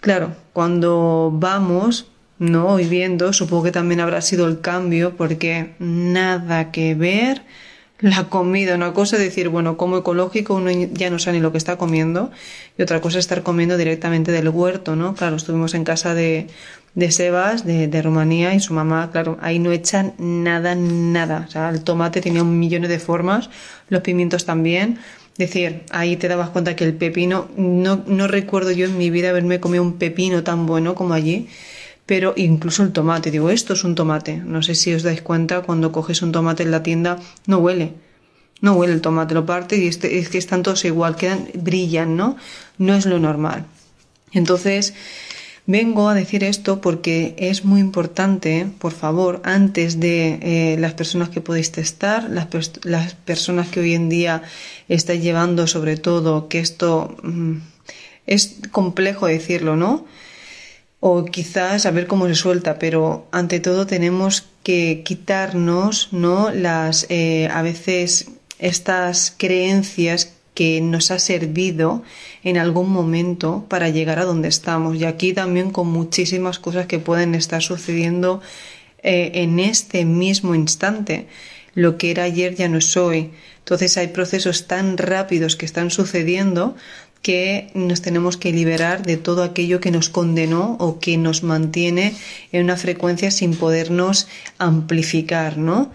Claro, 0.00 0.32
cuando 0.52 1.30
vamos, 1.32 2.08
no, 2.40 2.70
hoy 2.70 2.86
viendo, 2.86 3.32
supongo 3.32 3.62
que 3.62 3.70
también 3.70 4.00
habrá 4.00 4.20
sido 4.20 4.48
el 4.48 4.60
cambio, 4.60 5.16
porque 5.16 5.74
nada 5.78 6.72
que 6.72 6.96
ver 6.96 7.42
la 8.00 8.28
comida. 8.28 8.74
Una 8.74 8.92
cosa 8.92 9.16
es 9.16 9.22
decir, 9.22 9.48
bueno, 9.48 9.76
como 9.76 9.98
ecológico, 9.98 10.54
uno 10.54 10.70
ya 10.70 11.10
no 11.10 11.18
sabe 11.18 11.38
ni 11.38 11.42
lo 11.42 11.52
que 11.52 11.58
está 11.58 11.76
comiendo, 11.76 12.30
y 12.76 12.82
otra 12.82 13.00
cosa 13.00 13.18
es 13.18 13.24
estar 13.24 13.42
comiendo 13.42 13.76
directamente 13.76 14.32
del 14.32 14.48
huerto, 14.48 14.96
¿no? 14.96 15.14
Claro, 15.14 15.36
estuvimos 15.36 15.74
en 15.74 15.84
casa 15.84 16.14
de, 16.14 16.46
de 16.94 17.10
Sebas, 17.10 17.64
de, 17.64 17.88
de 17.88 18.02
Rumanía, 18.02 18.54
y 18.54 18.60
su 18.60 18.74
mamá, 18.74 19.10
claro, 19.10 19.38
ahí 19.40 19.58
no 19.58 19.72
echan 19.72 20.14
nada, 20.18 20.74
nada. 20.74 21.44
O 21.48 21.50
sea, 21.50 21.70
el 21.70 21.82
tomate 21.82 22.20
tenía 22.20 22.42
un 22.42 22.58
millón 22.58 22.82
de 22.82 22.98
formas, 22.98 23.50
los 23.88 24.02
pimientos 24.02 24.44
también. 24.44 24.98
Es 25.32 25.50
decir, 25.50 25.82
ahí 25.90 26.16
te 26.16 26.26
dabas 26.26 26.50
cuenta 26.50 26.74
que 26.74 26.84
el 26.84 26.94
pepino, 26.94 27.48
no, 27.56 28.02
no 28.06 28.26
recuerdo 28.26 28.72
yo 28.72 28.86
en 28.86 28.98
mi 28.98 29.10
vida 29.10 29.30
haberme 29.30 29.60
comido 29.60 29.84
un 29.84 29.94
pepino 29.94 30.42
tan 30.42 30.66
bueno 30.66 30.96
como 30.96 31.14
allí 31.14 31.48
pero 32.08 32.32
incluso 32.38 32.82
el 32.82 32.92
tomate, 32.92 33.30
digo, 33.30 33.50
esto 33.50 33.74
es 33.74 33.84
un 33.84 33.94
tomate. 33.94 34.38
No 34.38 34.62
sé 34.62 34.74
si 34.74 34.94
os 34.94 35.02
dais 35.02 35.20
cuenta, 35.20 35.60
cuando 35.60 35.92
coges 35.92 36.22
un 36.22 36.32
tomate 36.32 36.62
en 36.62 36.70
la 36.70 36.82
tienda, 36.82 37.18
no 37.44 37.58
huele. 37.58 37.92
No 38.62 38.72
huele 38.72 38.94
el 38.94 39.02
tomate, 39.02 39.34
lo 39.34 39.44
parte 39.44 39.76
y 39.76 39.88
este, 39.88 40.18
es 40.18 40.30
que 40.30 40.38
están 40.38 40.62
todos 40.62 40.86
igual, 40.86 41.16
quedan, 41.16 41.50
brillan, 41.52 42.16
¿no? 42.16 42.38
No 42.78 42.94
es 42.94 43.04
lo 43.04 43.18
normal. 43.18 43.66
Entonces, 44.32 44.94
vengo 45.66 46.08
a 46.08 46.14
decir 46.14 46.44
esto 46.44 46.80
porque 46.80 47.34
es 47.36 47.66
muy 47.66 47.78
importante, 47.80 48.66
por 48.78 48.92
favor, 48.92 49.42
antes 49.44 50.00
de 50.00 50.38
eh, 50.40 50.76
las 50.78 50.94
personas 50.94 51.28
que 51.28 51.42
podéis 51.42 51.72
testar, 51.72 52.30
las, 52.30 52.46
personas 53.16 53.68
que 53.68 53.80
hoy 53.80 53.92
en 53.92 54.08
día 54.08 54.44
estáis 54.88 55.22
llevando, 55.22 55.66
sobre 55.66 55.98
todo, 55.98 56.48
que 56.48 56.60
esto 56.60 57.18
mm, 57.22 57.56
es 58.26 58.60
complejo 58.72 59.26
decirlo, 59.26 59.76
¿no? 59.76 60.06
O 61.00 61.24
quizás 61.24 61.86
a 61.86 61.90
ver 61.90 62.06
cómo 62.06 62.26
se 62.26 62.34
suelta, 62.34 62.78
pero 62.78 63.26
ante 63.30 63.60
todo 63.60 63.86
tenemos 63.86 64.46
que 64.62 65.02
quitarnos, 65.04 66.08
¿no? 66.12 66.50
Las, 66.50 67.06
eh, 67.08 67.48
a 67.52 67.62
veces 67.62 68.30
estas 68.58 69.32
creencias 69.36 70.34
que 70.54 70.80
nos 70.80 71.12
ha 71.12 71.20
servido 71.20 72.02
en 72.42 72.58
algún 72.58 72.90
momento 72.90 73.64
para 73.68 73.90
llegar 73.90 74.18
a 74.18 74.24
donde 74.24 74.48
estamos. 74.48 74.96
Y 74.96 75.04
aquí 75.04 75.32
también 75.32 75.70
con 75.70 75.86
muchísimas 75.86 76.58
cosas 76.58 76.86
que 76.86 76.98
pueden 76.98 77.36
estar 77.36 77.62
sucediendo 77.62 78.40
eh, 79.04 79.30
en 79.34 79.60
este 79.60 80.04
mismo 80.04 80.56
instante. 80.56 81.28
Lo 81.74 81.96
que 81.96 82.10
era 82.10 82.24
ayer 82.24 82.56
ya 82.56 82.68
no 82.68 82.78
es 82.78 82.96
hoy. 82.96 83.30
Entonces 83.60 83.96
hay 83.98 84.08
procesos 84.08 84.66
tan 84.66 84.98
rápidos 84.98 85.54
que 85.54 85.64
están 85.64 85.92
sucediendo 85.92 86.74
que 87.22 87.70
nos 87.74 88.02
tenemos 88.02 88.36
que 88.36 88.52
liberar 88.52 89.04
de 89.04 89.16
todo 89.16 89.42
aquello 89.42 89.80
que 89.80 89.90
nos 89.90 90.08
condenó 90.08 90.76
o 90.78 90.98
que 90.98 91.16
nos 91.16 91.42
mantiene 91.42 92.14
en 92.52 92.64
una 92.64 92.76
frecuencia 92.76 93.30
sin 93.30 93.56
podernos 93.56 94.28
amplificar, 94.58 95.58
¿no? 95.58 95.90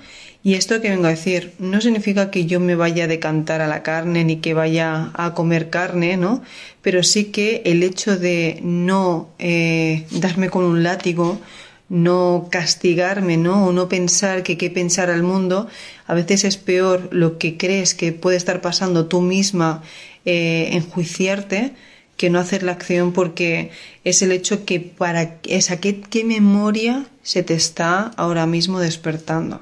Y 0.45 0.55
esto 0.55 0.81
que 0.81 0.89
vengo 0.89 1.05
a 1.07 1.11
decir 1.11 1.53
no 1.57 1.79
significa 1.79 2.29
que 2.29 2.45
yo 2.45 2.59
me 2.59 2.75
vaya 2.75 3.05
a 3.05 3.07
decantar 3.07 3.61
a 3.61 3.67
la 3.67 3.81
carne 3.81 4.25
ni 4.25 4.37
que 4.37 4.53
vaya 4.53 5.11
a 5.13 5.33
comer 5.33 5.69
carne, 5.69 6.17
¿no? 6.17 6.43
Pero 6.81 7.01
sí 7.01 7.25
que 7.25 7.61
el 7.63 7.81
hecho 7.81 8.17
de 8.17 8.59
no 8.61 9.29
eh, 9.39 10.05
darme 10.11 10.49
con 10.49 10.65
un 10.65 10.83
látigo, 10.83 11.39
no 11.87 12.49
castigarme, 12.51 13.37
¿no? 13.37 13.67
O 13.67 13.71
no 13.71 13.87
pensar 13.87 14.43
que 14.43 14.57
qué 14.57 14.69
pensar 14.69 15.09
al 15.09 15.23
mundo, 15.23 15.67
a 16.07 16.13
veces 16.13 16.43
es 16.43 16.57
peor 16.57 17.07
lo 17.11 17.37
que 17.37 17.55
crees 17.55 17.95
que 17.95 18.11
puede 18.11 18.35
estar 18.35 18.59
pasando 18.59 19.05
tú 19.05 19.21
misma 19.21 19.81
eh, 20.25 20.69
enjuiciarte 20.71 21.73
que 22.17 22.29
no 22.29 22.39
hacer 22.39 22.63
la 22.63 22.73
acción 22.73 23.11
porque 23.11 23.71
es 24.03 24.21
el 24.21 24.31
hecho 24.31 24.65
que 24.65 24.79
para 24.79 25.39
esa 25.43 25.77
qué, 25.77 25.99
qué 25.99 26.23
memoria 26.23 27.05
se 27.23 27.43
te 27.43 27.53
está 27.53 28.11
ahora 28.17 28.45
mismo 28.45 28.79
despertando. 28.79 29.61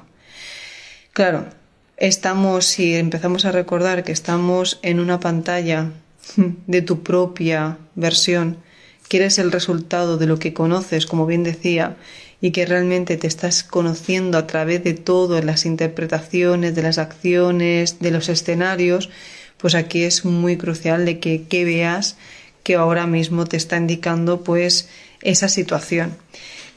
Claro, 1.12 1.46
estamos, 1.96 2.66
si 2.66 2.94
empezamos 2.94 3.44
a 3.44 3.52
recordar 3.52 4.04
que 4.04 4.12
estamos 4.12 4.78
en 4.82 5.00
una 5.00 5.20
pantalla 5.20 5.90
de 6.66 6.82
tu 6.82 7.02
propia 7.02 7.78
versión, 7.94 8.58
que 9.08 9.18
eres 9.18 9.38
el 9.38 9.52
resultado 9.52 10.16
de 10.16 10.26
lo 10.26 10.38
que 10.38 10.54
conoces, 10.54 11.06
como 11.06 11.26
bien 11.26 11.42
decía, 11.42 11.96
y 12.40 12.50
que 12.50 12.66
realmente 12.66 13.16
te 13.16 13.26
estás 13.26 13.62
conociendo 13.62 14.36
a 14.36 14.46
través 14.46 14.82
de 14.82 14.94
todas 14.94 15.44
las 15.44 15.64
interpretaciones, 15.64 16.74
de 16.74 16.82
las 16.82 16.98
acciones, 16.98 18.00
de 18.00 18.10
los 18.10 18.28
escenarios, 18.28 19.10
pues 19.62 19.76
aquí 19.76 20.02
es 20.02 20.24
muy 20.24 20.56
crucial 20.56 21.06
de 21.06 21.20
que, 21.20 21.44
que 21.44 21.64
veas 21.64 22.16
que 22.64 22.74
ahora 22.74 23.06
mismo 23.06 23.46
te 23.46 23.56
está 23.56 23.76
indicando 23.76 24.42
pues 24.42 24.88
esa 25.22 25.48
situación. 25.48 26.16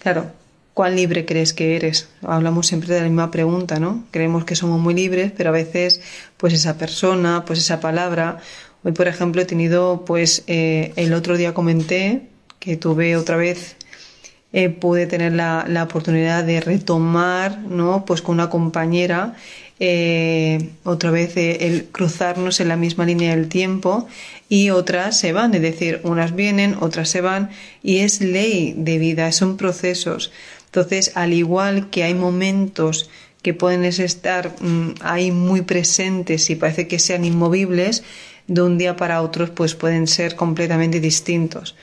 Claro, 0.01 0.27
¿cuán 0.75 0.95
libre 0.95 1.25
crees 1.25 1.53
que 1.53 1.75
eres? 1.75 2.09
Hablamos 2.21 2.67
siempre 2.67 2.93
de 2.93 3.01
la 3.01 3.07
misma 3.07 3.31
pregunta, 3.31 3.79
¿no? 3.79 4.05
Creemos 4.11 4.45
que 4.45 4.55
somos 4.55 4.79
muy 4.79 4.93
libres, 4.93 5.31
pero 5.35 5.49
a 5.49 5.53
veces 5.53 5.99
pues 6.37 6.53
esa 6.53 6.77
persona, 6.77 7.43
pues 7.45 7.57
esa 7.57 7.79
palabra. 7.79 8.37
Hoy, 8.83 8.91
por 8.91 9.07
ejemplo, 9.07 9.41
he 9.41 9.45
tenido 9.45 10.05
pues 10.05 10.43
eh, 10.45 10.93
el 10.95 11.13
otro 11.15 11.37
día 11.37 11.55
comenté 11.55 12.27
que 12.59 12.77
tuve 12.77 13.17
otra 13.17 13.35
vez 13.35 13.77
eh, 14.53 14.69
pude 14.69 15.07
tener 15.07 15.33
la, 15.33 15.65
la, 15.67 15.83
oportunidad 15.83 16.43
de 16.43 16.61
retomar, 16.61 17.57
¿no? 17.57 18.05
Pues 18.05 18.21
con 18.21 18.35
una 18.35 18.49
compañera 18.49 19.33
eh, 19.79 20.69
otra 20.83 21.11
vez 21.11 21.35
eh, 21.37 21.67
el 21.67 21.85
cruzarnos 21.85 22.59
en 22.59 22.69
la 22.69 22.77
misma 22.77 23.05
línea 23.05 23.35
del 23.35 23.49
tiempo 23.49 24.07
y 24.47 24.69
otras 24.69 25.17
se 25.19 25.33
van, 25.33 25.53
es 25.53 25.61
decir, 25.61 26.01
unas 26.03 26.35
vienen, 26.35 26.77
otras 26.79 27.09
se 27.09 27.21
van 27.21 27.49
y 27.83 27.99
es 27.99 28.21
ley 28.21 28.73
de 28.77 28.97
vida, 28.97 29.31
son 29.31 29.57
procesos. 29.57 30.31
Entonces, 30.65 31.11
al 31.15 31.33
igual 31.33 31.89
que 31.89 32.03
hay 32.03 32.13
momentos 32.13 33.09
que 33.41 33.53
pueden 33.53 33.85
estar 33.85 34.55
mm, 34.59 34.95
ahí 35.01 35.31
muy 35.31 35.61
presentes 35.61 36.49
y 36.49 36.55
parece 36.55 36.87
que 36.87 36.99
sean 36.99 37.25
inmovibles, 37.25 38.03
de 38.47 38.61
un 38.61 38.77
día 38.77 38.95
para 38.95 39.21
otro 39.21 39.53
pues 39.53 39.75
pueden 39.75 40.07
ser 40.07 40.35
completamente 40.35 40.99
distintos. 40.99 41.75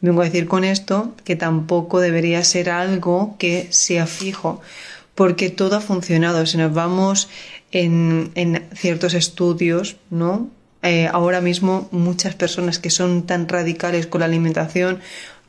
Vengo 0.00 0.22
a 0.22 0.24
decir 0.24 0.46
con 0.46 0.64
esto 0.64 1.14
que 1.24 1.36
tampoco 1.36 2.00
debería 2.00 2.42
ser 2.44 2.70
algo 2.70 3.36
que 3.38 3.68
sea 3.70 4.06
fijo, 4.06 4.60
porque 5.14 5.50
todo 5.50 5.76
ha 5.76 5.80
funcionado. 5.80 6.44
Si 6.46 6.56
nos 6.56 6.72
vamos 6.72 7.28
en, 7.72 8.68
ciertos 8.74 9.14
estudios, 9.14 9.96
¿no? 10.10 10.48
Eh, 10.82 11.08
ahora 11.12 11.40
mismo 11.42 11.88
muchas 11.90 12.34
personas 12.34 12.78
que 12.78 12.88
son 12.88 13.26
tan 13.26 13.48
radicales 13.48 14.06
con 14.06 14.20
la 14.20 14.26
alimentación 14.26 15.00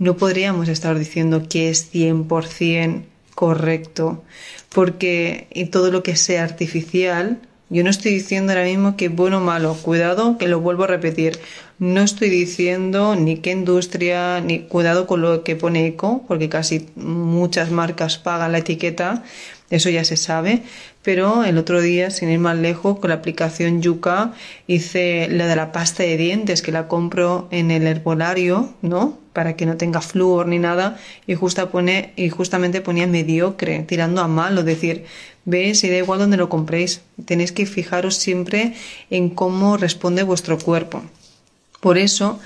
no 0.01 0.17
podríamos 0.17 0.67
estar 0.67 0.97
diciendo 0.97 1.43
que 1.47 1.69
es 1.69 1.93
100% 1.93 3.03
correcto, 3.35 4.23
porque 4.69 5.69
todo 5.71 5.91
lo 5.91 6.01
que 6.01 6.15
sea 6.15 6.43
artificial, 6.43 7.39
yo 7.69 7.83
no 7.83 7.91
estoy 7.91 8.13
diciendo 8.13 8.51
ahora 8.51 8.65
mismo 8.65 8.97
que 8.97 9.09
bueno 9.09 9.37
o 9.37 9.41
malo, 9.41 9.77
cuidado 9.81 10.39
que 10.39 10.47
lo 10.47 10.59
vuelvo 10.59 10.85
a 10.85 10.87
repetir, 10.87 11.39
no 11.81 12.01
estoy 12.01 12.29
diciendo 12.29 13.15
ni 13.15 13.37
qué 13.37 13.49
industria, 13.49 14.39
ni 14.39 14.59
cuidado 14.59 15.07
con 15.07 15.23
lo 15.23 15.43
que 15.43 15.55
pone 15.55 15.87
eco, 15.87 16.23
porque 16.27 16.47
casi 16.47 16.85
muchas 16.95 17.71
marcas 17.71 18.19
pagan 18.19 18.51
la 18.51 18.59
etiqueta, 18.59 19.23
eso 19.71 19.89
ya 19.89 20.03
se 20.03 20.15
sabe, 20.15 20.61
pero 21.01 21.43
el 21.43 21.57
otro 21.57 21.81
día, 21.81 22.11
sin 22.11 22.29
ir 22.29 22.37
más 22.37 22.55
lejos, 22.55 22.99
con 22.99 23.09
la 23.09 23.15
aplicación 23.15 23.81
Yuka 23.81 24.33
hice 24.67 25.27
la 25.31 25.47
de 25.47 25.55
la 25.55 25.71
pasta 25.71 26.03
de 26.03 26.17
dientes, 26.17 26.61
que 26.61 26.71
la 26.71 26.87
compro 26.87 27.47
en 27.49 27.71
el 27.71 27.87
herbolario, 27.87 28.75
¿no? 28.83 29.17
Para 29.33 29.55
que 29.55 29.65
no 29.65 29.75
tenga 29.75 30.01
flúor 30.01 30.45
ni 30.45 30.59
nada, 30.59 30.99
y, 31.25 31.33
justa 31.33 31.71
pone, 31.71 32.13
y 32.15 32.29
justamente 32.29 32.81
ponía 32.81 33.07
mediocre, 33.07 33.79
tirando 33.87 34.21
a 34.21 34.27
malo, 34.27 34.61
decir, 34.61 35.05
ves 35.45 35.83
y 35.83 35.89
da 35.89 35.97
igual 35.97 36.19
donde 36.19 36.37
lo 36.37 36.47
compréis, 36.47 37.01
tenéis 37.25 37.51
que 37.51 37.65
fijaros 37.65 38.17
siempre 38.17 38.75
en 39.09 39.31
cómo 39.31 39.77
responde 39.77 40.21
vuestro 40.21 40.59
cuerpo. 40.59 41.01
Por 41.81 41.97
eso, 41.97 42.39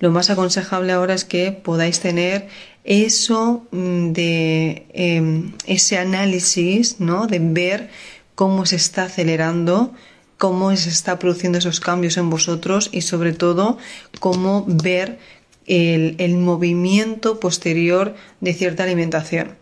lo 0.00 0.10
más 0.10 0.28
aconsejable 0.28 0.92
ahora 0.92 1.14
es 1.14 1.24
que 1.24 1.52
podáis 1.52 2.00
tener 2.00 2.48
eso 2.84 3.66
mm, 3.70 4.12
de 4.12 4.86
em, 4.92 5.52
ese 5.66 5.96
análisis, 5.96 7.00
¿no? 7.00 7.26
De 7.26 7.38
ver 7.38 7.88
cómo 8.34 8.66
se 8.66 8.76
está 8.76 9.04
acelerando, 9.04 9.94
cómo 10.38 10.74
se 10.76 10.88
está 10.88 11.18
produciendo 11.18 11.58
esos 11.58 11.80
cambios 11.80 12.16
en 12.16 12.30
vosotros 12.30 12.88
y 12.92 13.02
sobre 13.02 13.32
todo 13.32 13.78
cómo 14.18 14.64
ver 14.66 15.18
el, 15.66 16.16
el 16.18 16.36
movimiento 16.36 17.38
posterior 17.38 18.14
de 18.40 18.54
cierta 18.54 18.82
alimentación. 18.82 19.56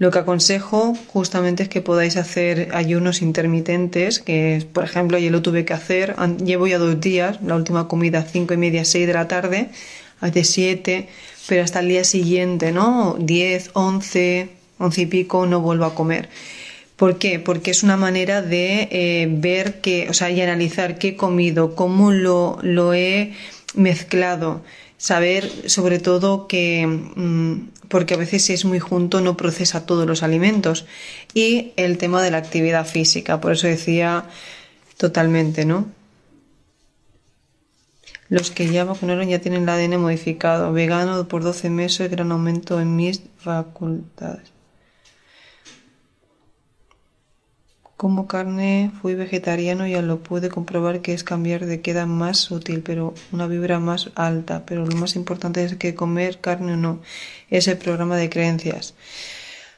Lo 0.00 0.10
que 0.10 0.18
aconsejo 0.18 0.94
justamente 1.08 1.62
es 1.62 1.68
que 1.68 1.82
podáis 1.82 2.16
hacer 2.16 2.70
ayunos 2.72 3.20
intermitentes, 3.20 4.18
que 4.18 4.66
por 4.72 4.84
ejemplo 4.84 5.18
ayer 5.18 5.30
lo 5.30 5.42
tuve 5.42 5.66
que 5.66 5.74
hacer, 5.74 6.16
llevo 6.42 6.66
ya 6.66 6.78
dos 6.78 6.98
días, 7.02 7.38
la 7.42 7.54
última 7.54 7.86
comida 7.86 8.22
cinco 8.22 8.54
y 8.54 8.56
media, 8.56 8.86
seis 8.86 9.06
de 9.06 9.12
la 9.12 9.28
tarde, 9.28 9.68
hace 10.22 10.44
siete, 10.44 11.10
pero 11.46 11.62
hasta 11.62 11.80
el 11.80 11.88
día 11.88 12.04
siguiente, 12.04 12.72
¿no? 12.72 13.16
10, 13.20 13.72
11, 13.74 14.48
11 14.78 15.02
y 15.02 15.06
pico 15.06 15.44
no 15.44 15.60
vuelvo 15.60 15.84
a 15.84 15.94
comer. 15.94 16.30
¿Por 16.96 17.18
qué? 17.18 17.38
Porque 17.38 17.70
es 17.70 17.82
una 17.82 17.98
manera 17.98 18.40
de 18.40 18.88
eh, 18.90 19.28
ver 19.30 19.82
que, 19.82 20.08
o 20.08 20.14
sea, 20.14 20.30
y 20.30 20.40
analizar 20.40 20.96
qué 20.96 21.08
he 21.08 21.16
comido, 21.16 21.74
cómo 21.74 22.10
lo, 22.10 22.58
lo 22.62 22.94
he 22.94 23.34
mezclado. 23.74 24.62
Saber 24.96 25.50
sobre 25.68 25.98
todo 25.98 26.48
que, 26.48 26.86
mm, 26.86 27.79
porque 27.90 28.14
a 28.14 28.16
veces 28.16 28.44
si 28.44 28.52
es 28.52 28.64
muy 28.64 28.78
junto 28.78 29.20
no 29.20 29.36
procesa 29.36 29.84
todos 29.84 30.06
los 30.06 30.22
alimentos. 30.22 30.86
Y 31.34 31.72
el 31.76 31.98
tema 31.98 32.22
de 32.22 32.30
la 32.30 32.38
actividad 32.38 32.86
física. 32.86 33.40
Por 33.40 33.52
eso 33.52 33.66
decía 33.66 34.24
totalmente, 34.96 35.64
¿no? 35.64 35.86
Los 38.28 38.52
que 38.52 38.68
ya 38.68 38.84
vacunaron 38.84 39.28
ya 39.28 39.40
tienen 39.40 39.64
el 39.64 39.68
ADN 39.68 40.00
modificado. 40.00 40.72
Vegano 40.72 41.26
por 41.26 41.42
12 41.42 41.68
meses, 41.68 42.08
gran 42.10 42.30
aumento 42.30 42.80
en 42.80 42.94
mis 42.94 43.22
facultades. 43.38 44.52
Como 48.00 48.26
carne, 48.26 48.90
fui 49.02 49.14
vegetariano 49.14 49.86
y 49.86 49.90
ya 49.90 50.00
lo 50.00 50.22
pude 50.22 50.48
comprobar 50.48 51.02
que 51.02 51.12
es 51.12 51.22
cambiar 51.22 51.66
de 51.66 51.82
queda 51.82 52.06
más 52.06 52.50
útil, 52.50 52.80
pero 52.82 53.12
una 53.30 53.46
vibra 53.46 53.78
más 53.78 54.10
alta. 54.14 54.64
Pero 54.64 54.86
lo 54.86 54.96
más 54.96 55.16
importante 55.16 55.62
es 55.62 55.76
que 55.76 55.94
comer 55.94 56.40
carne 56.40 56.72
o 56.72 56.76
no. 56.78 57.02
Es 57.50 57.68
el 57.68 57.76
programa 57.76 58.16
de 58.16 58.30
creencias. 58.30 58.94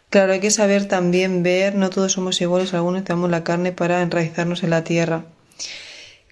Claro, 0.08 0.34
hay 0.34 0.38
que 0.38 0.52
saber 0.52 0.86
también 0.86 1.42
ver, 1.42 1.74
no 1.74 1.90
todos 1.90 2.12
somos 2.12 2.40
iguales, 2.40 2.72
algunos 2.74 3.02
tenemos 3.02 3.28
la 3.28 3.42
carne 3.42 3.72
para 3.72 4.00
enraizarnos 4.02 4.62
en 4.62 4.70
la 4.70 4.84
tierra. 4.84 5.24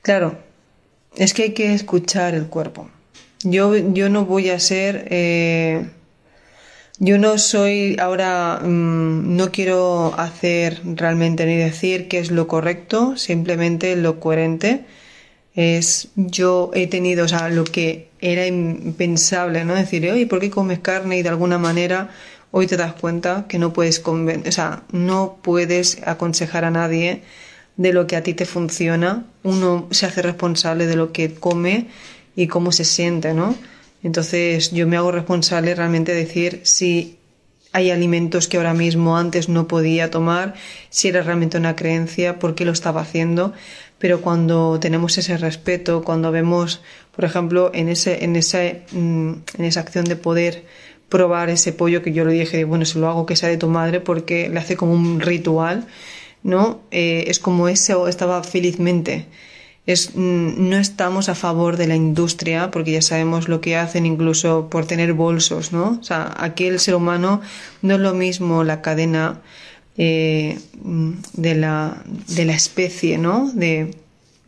Claro, 0.00 0.38
es 1.16 1.34
que 1.34 1.42
hay 1.42 1.54
que 1.54 1.74
escuchar 1.74 2.36
el 2.36 2.46
cuerpo. 2.46 2.88
Yo, 3.42 3.74
yo 3.74 4.08
no 4.10 4.26
voy 4.26 4.50
a 4.50 4.60
ser... 4.60 5.08
Eh, 5.10 5.90
yo 7.00 7.18
no 7.18 7.38
soy 7.38 7.96
ahora, 7.98 8.60
mm, 8.62 9.36
no 9.36 9.50
quiero 9.50 10.14
hacer 10.18 10.80
realmente 10.84 11.46
ni 11.46 11.56
decir 11.56 12.08
qué 12.08 12.18
es 12.18 12.30
lo 12.30 12.46
correcto, 12.46 13.16
simplemente 13.16 13.96
lo 13.96 14.20
coherente. 14.20 14.84
Es, 15.54 16.08
yo 16.14 16.70
he 16.74 16.86
tenido, 16.88 17.24
o 17.24 17.28
sea, 17.28 17.48
lo 17.48 17.64
que 17.64 18.10
era 18.20 18.46
impensable, 18.46 19.64
¿no? 19.64 19.74
Decir, 19.74 20.10
oye, 20.10 20.26
¿por 20.26 20.40
qué 20.40 20.50
comes 20.50 20.80
carne? 20.80 21.18
Y 21.18 21.22
de 21.22 21.30
alguna 21.30 21.58
manera 21.58 22.10
hoy 22.50 22.66
te 22.66 22.76
das 22.76 22.92
cuenta 22.92 23.46
que 23.48 23.58
no 23.58 23.72
puedes, 23.72 24.02
o 24.06 24.52
sea, 24.52 24.82
no 24.92 25.38
puedes 25.42 25.98
aconsejar 26.06 26.66
a 26.66 26.70
nadie 26.70 27.22
de 27.76 27.92
lo 27.94 28.06
que 28.06 28.16
a 28.16 28.22
ti 28.22 28.34
te 28.34 28.44
funciona. 28.44 29.24
Uno 29.42 29.88
se 29.90 30.04
hace 30.04 30.20
responsable 30.20 30.86
de 30.86 30.96
lo 30.96 31.12
que 31.12 31.34
come 31.34 31.86
y 32.36 32.46
cómo 32.46 32.72
se 32.72 32.84
siente, 32.84 33.32
¿no? 33.32 33.54
Entonces 34.02 34.70
yo 34.70 34.86
me 34.86 34.96
hago 34.96 35.12
responsable 35.12 35.74
realmente 35.74 36.12
de 36.12 36.24
decir 36.24 36.60
si 36.64 37.18
hay 37.72 37.90
alimentos 37.90 38.48
que 38.48 38.56
ahora 38.56 38.74
mismo 38.74 39.16
antes 39.16 39.48
no 39.48 39.68
podía 39.68 40.10
tomar, 40.10 40.54
si 40.88 41.08
era 41.08 41.22
realmente 41.22 41.56
una 41.56 41.76
creencia, 41.76 42.38
por 42.38 42.54
qué 42.54 42.64
lo 42.64 42.72
estaba 42.72 43.02
haciendo, 43.02 43.52
pero 43.98 44.22
cuando 44.22 44.80
tenemos 44.80 45.18
ese 45.18 45.36
respeto, 45.36 46.02
cuando 46.02 46.32
vemos, 46.32 46.80
por 47.14 47.24
ejemplo, 47.24 47.70
en, 47.74 47.88
ese, 47.88 48.24
en, 48.24 48.34
esa, 48.34 48.60
mm, 48.92 49.32
en 49.58 49.64
esa 49.64 49.80
acción 49.80 50.04
de 50.06 50.16
poder 50.16 50.64
probar 51.08 51.50
ese 51.50 51.72
pollo 51.72 52.02
que 52.02 52.12
yo 52.12 52.24
le 52.24 52.32
dije, 52.32 52.64
bueno, 52.64 52.84
se 52.84 52.98
lo 52.98 53.08
hago 53.08 53.26
que 53.26 53.36
sea 53.36 53.48
de 53.48 53.56
tu 53.56 53.68
madre 53.68 54.00
porque 54.00 54.48
le 54.48 54.58
hace 54.58 54.76
como 54.76 54.92
un 54.92 55.20
ritual, 55.20 55.86
¿no? 56.42 56.80
Eh, 56.90 57.24
es 57.28 57.38
como 57.38 57.68
ese 57.68 57.94
estaba 58.08 58.42
felizmente 58.42 59.26
es, 59.86 60.14
mm, 60.14 60.68
no 60.68 60.76
estamos 60.76 61.28
a 61.28 61.34
favor 61.34 61.76
de 61.76 61.86
la 61.86 61.96
industria 61.96 62.70
porque 62.70 62.92
ya 62.92 63.02
sabemos 63.02 63.48
lo 63.48 63.60
que 63.60 63.76
hacen 63.76 64.06
incluso 64.06 64.68
por 64.70 64.86
tener 64.86 65.12
bolsos, 65.14 65.72
¿no? 65.72 65.98
O 66.00 66.04
sea, 66.04 66.34
aquí 66.38 66.66
el 66.66 66.80
ser 66.80 66.94
humano 66.94 67.40
no 67.82 67.94
es 67.94 68.00
lo 68.00 68.14
mismo 68.14 68.64
la 68.64 68.82
cadena 68.82 69.40
eh, 69.96 70.58
de, 71.32 71.54
la, 71.54 72.02
de 72.28 72.44
la 72.44 72.54
especie, 72.54 73.18
¿no? 73.18 73.50
De 73.52 73.94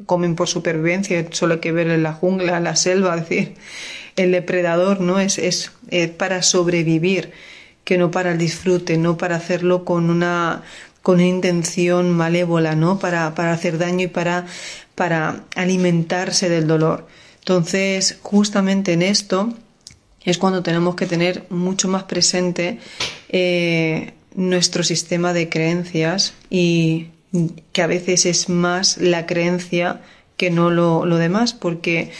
comen 0.07 0.35
por 0.35 0.49
supervivencia, 0.49 1.27
solo 1.31 1.55
hay 1.55 1.61
que 1.61 1.73
ver 1.73 1.89
en 1.89 2.03
la 2.03 2.13
jungla, 2.13 2.61
la 2.61 2.77
selva, 2.77 3.17
decir, 3.17 3.55
el 4.17 4.33
depredador, 4.33 5.01
¿no? 5.01 5.21
Es, 5.21 5.39
es, 5.39 5.73
es 5.91 6.11
para 6.11 6.43
sobrevivir, 6.43 7.33
que 7.85 7.99
no 7.99 8.11
para 8.11 8.33
el 8.33 8.39
disfrute, 8.39 8.97
no 8.97 9.17
para 9.17 9.37
hacerlo 9.37 9.85
con 9.85 10.11
una 10.11 10.63
con 11.03 11.17
una 11.17 11.27
intención 11.27 12.11
malévola, 12.13 12.77
¿no? 12.77 12.99
Para, 12.99 13.35
para 13.35 13.53
hacer 13.53 13.77
daño 13.77 14.05
y 14.05 14.09
para 14.09 14.47
para 14.95 15.45
alimentarse 15.57 16.49
del 16.49 16.67
dolor. 16.67 17.07
Entonces, 17.41 18.19
justamente 18.23 18.93
en 18.93 19.03
esto 19.03 19.53
es 20.25 20.39
cuando 20.39 20.63
tenemos 20.63 20.95
que 20.95 21.07
tener 21.07 21.45
mucho 21.51 21.89
más 21.89 22.05
presente 22.05 22.79
eh, 23.29 24.13
nuestro 24.35 24.83
sistema 24.85 25.33
de 25.33 25.49
creencias 25.49 26.35
y 26.51 27.09
que 27.73 27.83
a 27.83 27.87
veces 27.87 28.27
es 28.27 28.49
más 28.49 28.99
la 28.99 29.27
creencia 29.27 30.01
que 30.37 30.51
no 30.51 30.71
lo, 30.71 31.07
lo 31.07 31.17
demás, 31.17 31.53
porque 31.53 32.13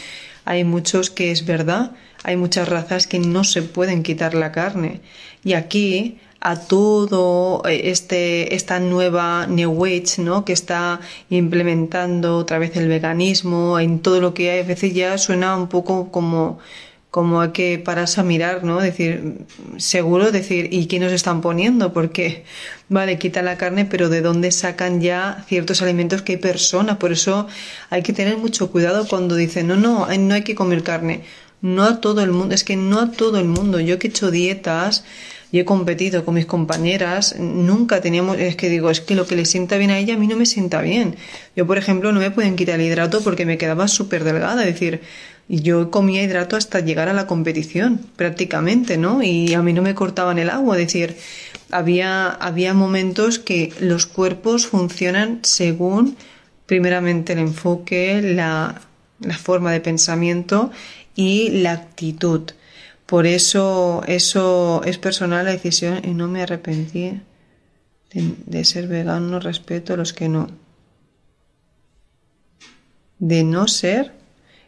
hay 0.45 0.63
muchos 0.63 1.09
que 1.09 1.31
es 1.31 1.45
verdad, 1.45 1.91
hay 2.23 2.37
muchas 2.37 2.67
razas 2.67 3.07
que 3.07 3.19
no 3.19 3.43
se 3.43 3.61
pueden 3.61 4.03
quitar 4.03 4.33
la 4.33 4.51
carne. 4.51 5.01
Y 5.43 5.53
aquí 5.53 6.19
a 6.45 6.57
todo 6.57 7.63
eh, 7.65 7.89
este, 7.89 8.53
esta 8.53 8.79
nueva 8.79 9.47
New 9.47 9.85
Age, 9.85 10.21
¿no? 10.21 10.43
Que 10.43 10.51
está 10.51 10.99
implementando 11.29 12.37
otra 12.37 12.59
vez 12.59 12.75
el 12.75 12.89
veganismo 12.89 13.79
en 13.79 13.99
todo 13.99 14.19
lo 14.19 14.33
que 14.33 14.51
hay. 14.51 14.59
A 14.59 14.63
veces 14.63 14.93
ya 14.93 15.17
suena 15.17 15.55
un 15.55 15.67
poco 15.67 16.11
como, 16.11 16.59
como 17.13 17.41
hay 17.41 17.51
que 17.51 17.77
pararse 17.77 18.21
a 18.21 18.23
mirar, 18.23 18.63
¿no? 18.63 18.79
Decir, 18.79 19.45
seguro, 19.77 20.31
decir, 20.31 20.69
¿y 20.71 20.87
qué 20.87 20.97
nos 20.97 21.11
están 21.11 21.41
poniendo? 21.41 21.93
Porque, 21.93 22.43
vale, 22.89 23.19
quita 23.19 23.43
la 23.43 23.55
carne, 23.55 23.85
pero 23.85 24.09
¿de 24.09 24.21
dónde 24.21 24.49
sacan 24.49 24.99
ya 24.99 25.45
ciertos 25.47 25.83
alimentos 25.83 26.23
que 26.23 26.31
hay 26.31 26.37
personas? 26.39 26.97
Por 26.97 27.11
eso 27.11 27.45
hay 27.91 28.01
que 28.01 28.13
tener 28.13 28.37
mucho 28.37 28.71
cuidado 28.71 29.07
cuando 29.07 29.35
dicen, 29.35 29.67
no, 29.67 29.75
no, 29.75 30.07
no 30.07 30.33
hay 30.33 30.41
que 30.41 30.55
comer 30.55 30.81
carne. 30.81 31.21
No 31.61 31.83
a 31.83 32.01
todo 32.01 32.23
el 32.23 32.31
mundo, 32.31 32.55
es 32.55 32.63
que 32.63 32.77
no 32.77 32.99
a 32.99 33.11
todo 33.11 33.37
el 33.37 33.45
mundo. 33.45 33.79
Yo 33.79 33.99
que 33.99 34.07
he 34.07 34.09
hecho 34.09 34.31
dietas, 34.31 35.03
y 35.53 35.59
he 35.59 35.65
competido 35.65 36.25
con 36.25 36.33
mis 36.33 36.47
compañeras, 36.47 37.35
nunca 37.37 38.01
teníamos, 38.01 38.39
es 38.39 38.55
que 38.55 38.69
digo, 38.69 38.89
es 38.89 39.01
que 39.01 39.13
lo 39.13 39.27
que 39.27 39.35
le 39.35 39.45
sienta 39.45 39.77
bien 39.77 39.91
a 39.91 39.99
ella 39.99 40.15
a 40.15 40.17
mí 40.17 40.25
no 40.25 40.35
me 40.35 40.47
sienta 40.47 40.81
bien. 40.81 41.15
Yo, 41.55 41.67
por 41.67 41.77
ejemplo, 41.77 42.11
no 42.11 42.19
me 42.19 42.31
pueden 42.31 42.55
quitar 42.55 42.79
el 42.79 42.87
hidrato 42.87 43.21
porque 43.21 43.45
me 43.45 43.59
quedaba 43.59 43.87
súper 43.87 44.23
delgada, 44.23 44.65
es 44.65 44.73
decir, 44.73 45.01
yo 45.49 45.91
comía 45.91 46.23
hidrato 46.23 46.55
hasta 46.55 46.79
llegar 46.79 47.09
a 47.09 47.13
la 47.13 47.27
competición, 47.27 47.99
prácticamente, 48.15 48.97
¿no? 48.97 49.21
Y 49.21 49.53
a 49.53 49.61
mí 49.61 49.73
no 49.73 49.81
me 49.81 49.95
cortaban 49.95 50.39
el 50.39 50.49
agua, 50.49 50.79
es 50.79 50.87
decir, 50.87 51.17
había, 51.71 52.29
había 52.29 52.73
momentos 52.73 53.39
que 53.39 53.73
los 53.79 54.05
cuerpos 54.05 54.67
funcionan 54.67 55.39
según, 55.43 56.15
primeramente, 56.65 57.33
el 57.33 57.39
enfoque, 57.39 58.21
la, 58.21 58.81
la 59.19 59.37
forma 59.37 59.71
de 59.71 59.81
pensamiento 59.81 60.71
y 61.15 61.49
la 61.49 61.73
actitud. 61.73 62.51
Por 63.05 63.27
eso, 63.27 64.01
eso 64.07 64.81
es 64.85 64.97
personal 64.97 65.45
la 65.45 65.51
decisión 65.51 66.01
y 66.03 66.13
no 66.13 66.27
me 66.27 66.41
arrepentí 66.41 67.21
de, 68.13 68.65
ser 68.65 68.87
vegano, 68.87 69.39
respeto 69.39 69.93
a 69.93 69.97
los 69.97 70.13
que 70.13 70.29
no. 70.29 70.47
De 73.19 73.43
no 73.43 73.67
ser, 73.67 74.13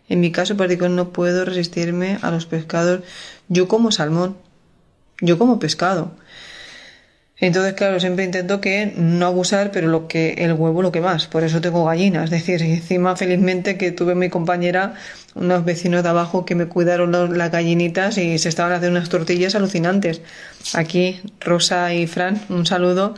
en 0.10 0.20
mi 0.20 0.32
caso 0.32 0.56
particular 0.58 0.92
no 0.92 1.10
puedo 1.10 1.46
resistirme 1.46 2.20
a 2.22 2.32
los 2.32 2.46
pescados. 2.46 3.02
Yo 3.48 3.68
como 3.68 3.92
salmón, 3.92 4.38
yo 5.22 5.38
como 5.38 5.60
pescado. 5.60 6.12
Entonces, 7.38 7.74
claro, 7.74 8.00
siempre 8.00 8.24
intento 8.24 8.62
que 8.62 8.94
no 8.96 9.26
abusar, 9.26 9.72
pero 9.72 9.90
lo 9.90 10.08
que 10.08 10.36
el 10.38 10.54
huevo 10.54 10.82
lo 10.82 10.94
que 10.94 11.02
más. 11.02 11.28
Por 11.28 11.44
eso 11.44 11.60
tengo 11.60 11.84
gallinas. 11.84 12.26
Es 12.26 12.30
decir, 12.30 12.62
encima 12.62 13.16
felizmente 13.18 13.78
que 13.78 13.92
tuve 13.92 14.16
mi 14.16 14.30
compañera, 14.30 14.94
unos 15.34 15.66
vecinos 15.66 16.04
de 16.04 16.10
abajo 16.10 16.46
que 16.46 16.56
me 16.56 16.68
cuidaron 16.68 17.12
las 17.38 17.52
gallinitas 17.52 18.18
y 18.18 18.38
se 18.38 18.48
estaban 18.48 18.72
haciendo 18.72 18.98
unas 18.98 19.10
tortillas 19.10 19.54
alucinantes. 19.56 20.22
Aquí, 20.74 21.20
Rosa 21.42 21.94
y 21.94 22.08
Fran, 22.08 22.42
un 22.48 22.66
saludo. 22.66 23.16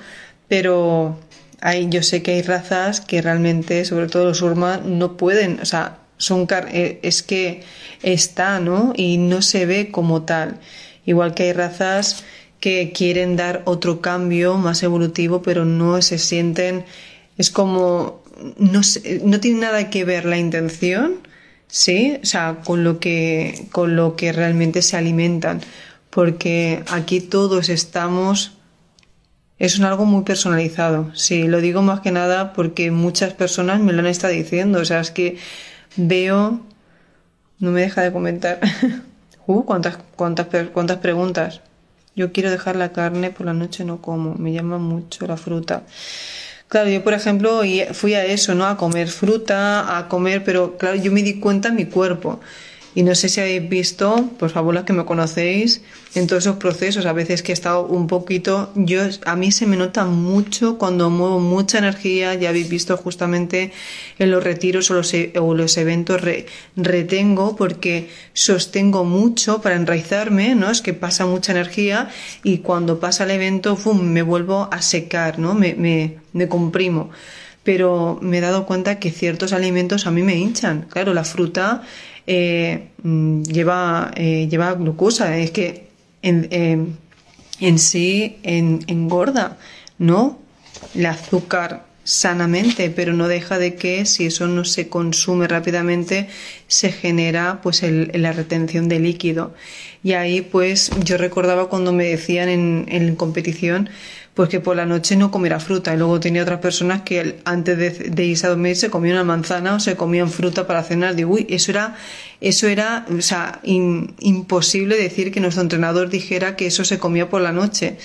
Pero 0.47 1.19
hay, 1.61 1.87
yo 1.89 2.01
sé 2.01 2.23
que 2.23 2.31
hay 2.31 2.41
razas 2.41 3.01
que 3.01 3.21
realmente, 3.21 3.85
sobre 3.85 4.07
todo 4.07 4.25
los 4.25 4.41
urma, 4.41 4.77
no 4.83 5.15
pueden, 5.15 5.59
o 5.61 5.65
sea, 5.65 5.99
son 6.17 6.47
eh, 6.71 6.99
es 7.03 7.23
que 7.23 7.63
está, 8.01 8.59
¿no? 8.59 8.93
Y 8.95 9.17
no 9.17 9.41
se 9.41 9.65
ve 9.65 9.91
como 9.91 10.23
tal. 10.23 10.59
Igual 11.05 11.33
que 11.33 11.43
hay 11.43 11.53
razas 11.53 12.23
que 12.59 12.91
quieren 12.91 13.35
dar 13.35 13.61
otro 13.65 14.01
cambio 14.01 14.57
más 14.57 14.83
evolutivo, 14.83 15.41
pero 15.41 15.65
no 15.65 16.01
se 16.01 16.17
sienten, 16.17 16.85
es 17.37 17.51
como, 17.51 18.23
no, 18.57 18.81
no 19.23 19.39
tiene 19.39 19.59
nada 19.61 19.89
que 19.89 20.05
ver 20.05 20.25
la 20.25 20.37
intención, 20.37 21.15
¿sí? 21.67 22.17
O 22.21 22.25
sea, 22.25 22.61
con 22.65 22.83
lo 22.83 22.99
que, 22.99 23.67
con 23.71 23.95
lo 23.95 24.15
que 24.15 24.31
realmente 24.31 24.81
se 24.81 24.97
alimentan, 24.97 25.61
porque 26.09 26.83
aquí 26.89 27.21
todos 27.21 27.69
estamos, 27.69 28.53
es 29.59 29.79
algo 29.79 30.05
muy 30.05 30.23
personalizado, 30.23 31.11
sí, 31.15 31.47
lo 31.47 31.61
digo 31.61 31.81
más 31.81 32.01
que 32.01 32.11
nada 32.11 32.53
porque 32.53 32.91
muchas 32.91 33.33
personas 33.33 33.81
me 33.81 33.93
lo 33.93 33.99
han 33.99 34.07
estado 34.07 34.33
diciendo, 34.33 34.79
o 34.79 34.85
sea, 34.85 34.99
es 34.99 35.11
que 35.11 35.37
veo, 35.95 36.61
no 37.59 37.71
me 37.71 37.81
deja 37.81 38.01
de 38.01 38.11
comentar, 38.11 38.59
uh, 39.47 39.63
cuántas, 39.65 39.97
cuántas, 40.15 40.47
cuántas 40.73 40.97
preguntas. 40.97 41.61
Yo 42.15 42.31
quiero 42.31 42.49
dejar 42.49 42.75
la 42.75 42.91
carne, 42.91 43.29
por 43.29 43.45
la 43.45 43.53
noche 43.53 43.85
no 43.85 44.01
como, 44.01 44.35
me 44.35 44.51
llama 44.51 44.79
mucho 44.79 45.27
la 45.27 45.37
fruta. 45.37 45.83
Claro, 46.67 46.89
yo 46.89 47.03
por 47.03 47.13
ejemplo 47.13 47.61
fui 47.93 48.13
a 48.15 48.25
eso, 48.25 48.53
¿no? 48.55 48.65
A 48.65 48.75
comer 48.75 49.07
fruta, 49.07 49.97
a 49.97 50.09
comer, 50.09 50.43
pero 50.43 50.77
claro, 50.77 50.97
yo 50.97 51.11
me 51.11 51.23
di 51.23 51.39
cuenta 51.39 51.69
en 51.69 51.75
mi 51.75 51.85
cuerpo. 51.85 52.39
Y 52.97 53.03
no 53.03 53.13
sé 53.13 53.29
si 53.29 53.39
habéis 53.39 53.69
visto, 53.69 54.27
por 54.39 54.49
favor, 54.49 54.73
las 54.73 54.83
que 54.83 54.91
me 54.91 55.05
conocéis, 55.05 55.83
en 56.15 56.25
todos 56.25 56.45
esos 56.45 56.55
procesos, 56.55 57.05
a 57.05 57.13
veces 57.13 57.43
que 57.43 57.51
he 57.51 57.53
estado 57.53 57.85
un 57.85 58.07
poquito, 58.07 58.71
yo, 58.73 59.01
a 59.23 59.35
mí 59.35 59.51
se 59.51 59.67
me 59.67 59.77
nota 59.77 60.05
mucho 60.05 60.79
cuando 60.79 61.11
muevo 61.11 61.39
mucha 61.39 61.77
energía, 61.77 62.33
ya 62.33 62.49
habéis 62.49 62.69
visto 62.69 62.97
justamente 62.97 63.71
en 64.17 64.31
los 64.31 64.43
retiros 64.43 64.89
o 64.89 64.95
los, 64.95 65.13
e, 65.13 65.31
o 65.39 65.53
los 65.53 65.77
eventos 65.77 66.19
retengo 66.75 67.55
porque 67.55 68.09
sostengo 68.33 69.03
mucho 69.03 69.61
para 69.61 69.75
enraizarme, 69.75 70.55
¿no? 70.55 70.71
Es 70.71 70.81
que 70.81 70.95
pasa 70.95 71.27
mucha 71.27 71.51
energía 71.51 72.09
y 72.43 72.57
cuando 72.65 72.99
pasa 72.99 73.25
el 73.25 73.29
evento, 73.29 73.75
¡fum! 73.75 74.01
me 74.01 74.23
vuelvo 74.23 74.69
a 74.71 74.81
secar, 74.81 75.37
¿no? 75.37 75.53
Me, 75.53 75.75
me, 75.75 76.15
me 76.33 76.47
comprimo 76.47 77.11
pero 77.61 78.17
me 78.21 78.37
he 78.37 78.41
dado 78.41 78.65
cuenta 78.65 78.97
que 78.97 79.11
ciertos 79.11 79.51
alimentos 79.51 80.07
a 80.07 80.11
mí 80.11 80.23
me 80.23 80.37
hinchan. 80.37 80.85
Claro, 80.89 81.13
la 81.13 81.25
fruta 81.25 81.83
eh, 82.27 82.89
mm, 83.03 83.43
lleva, 83.43 84.11
eh, 84.15 84.47
lleva 84.49 84.73
glucosa, 84.73 85.37
es 85.37 85.51
que 85.51 85.87
en, 86.21 86.47
em, 86.51 86.95
en 87.59 87.79
sí 87.79 88.37
en, 88.43 88.79
engorda, 88.87 89.57
¿no? 89.97 90.37
El 90.93 91.05
azúcar 91.05 91.85
sanamente, 92.03 92.89
pero 92.89 93.13
no 93.13 93.27
deja 93.27 93.57
de 93.57 93.75
que 93.75 94.05
si 94.05 94.27
eso 94.27 94.47
no 94.47 94.63
se 94.63 94.87
consume 94.87 95.47
rápidamente 95.47 96.29
se 96.67 96.91
genera 96.91 97.59
pues 97.61 97.81
la 97.83 98.31
retención 98.31 98.87
de 98.87 98.99
líquido. 98.99 99.53
Y 100.03 100.13
ahí 100.13 100.41
pues 100.41 100.91
yo 101.03 101.17
recordaba 101.17 101.67
cuando 101.67 101.91
me 101.91 102.05
decían 102.05 102.49
en, 102.49 102.85
en 102.89 103.15
competición 103.15 103.89
pues 104.37 104.49
que 104.49 104.59
por 104.59 104.75
la 104.75 104.85
noche 104.85 105.15
no 105.15 105.31
comiera 105.31 105.59
fruta. 105.59 105.95
Y 105.95 105.97
luego 105.97 106.19
tenía 106.19 106.43
otras 106.43 106.59
personas 106.59 107.01
que 107.01 107.39
antes 107.43 107.75
de, 107.75 108.23
irse 108.23 108.45
a 108.45 108.49
dormir 108.49 108.75
se 108.75 108.91
comían 108.91 109.15
una 109.15 109.23
manzana 109.23 109.73
o 109.73 109.79
se 109.79 109.95
comían 109.95 110.29
fruta 110.29 110.67
para 110.67 110.83
cenar. 110.83 111.15
Digo, 111.15 111.33
uy, 111.33 111.47
eso 111.49 111.71
era, 111.71 111.95
eso 112.39 112.67
era, 112.67 113.07
o 113.09 113.21
sea, 113.23 113.59
imposible 113.63 114.95
decir 114.95 115.31
que 115.31 115.39
nuestro 115.39 115.63
entrenador 115.63 116.09
dijera 116.09 116.55
que 116.55 116.67
eso 116.67 116.85
se 116.85 116.99
comía 116.99 117.31
por 117.31 117.41
la 117.41 117.51
noche. 117.51 117.97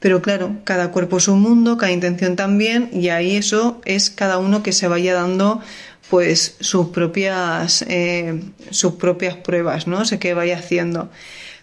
Pero 0.00 0.20
claro, 0.20 0.56
cada 0.64 0.90
cuerpo 0.90 1.18
es 1.18 1.28
un 1.28 1.40
mundo, 1.40 1.76
cada 1.76 1.92
intención 1.92 2.34
también, 2.34 2.90
y 2.92 3.10
ahí 3.10 3.36
eso 3.36 3.80
es 3.84 4.10
cada 4.10 4.38
uno 4.38 4.64
que 4.64 4.72
se 4.72 4.88
vaya 4.88 5.14
dando 5.14 5.60
pues 6.10 6.56
sus 6.58 6.88
propias, 6.88 7.84
eh, 7.88 8.42
sus 8.70 8.94
propias 8.94 9.36
pruebas, 9.36 9.86
¿no? 9.86 10.04
Sé 10.06 10.18
que 10.18 10.34
vaya 10.34 10.58
haciendo. 10.58 11.08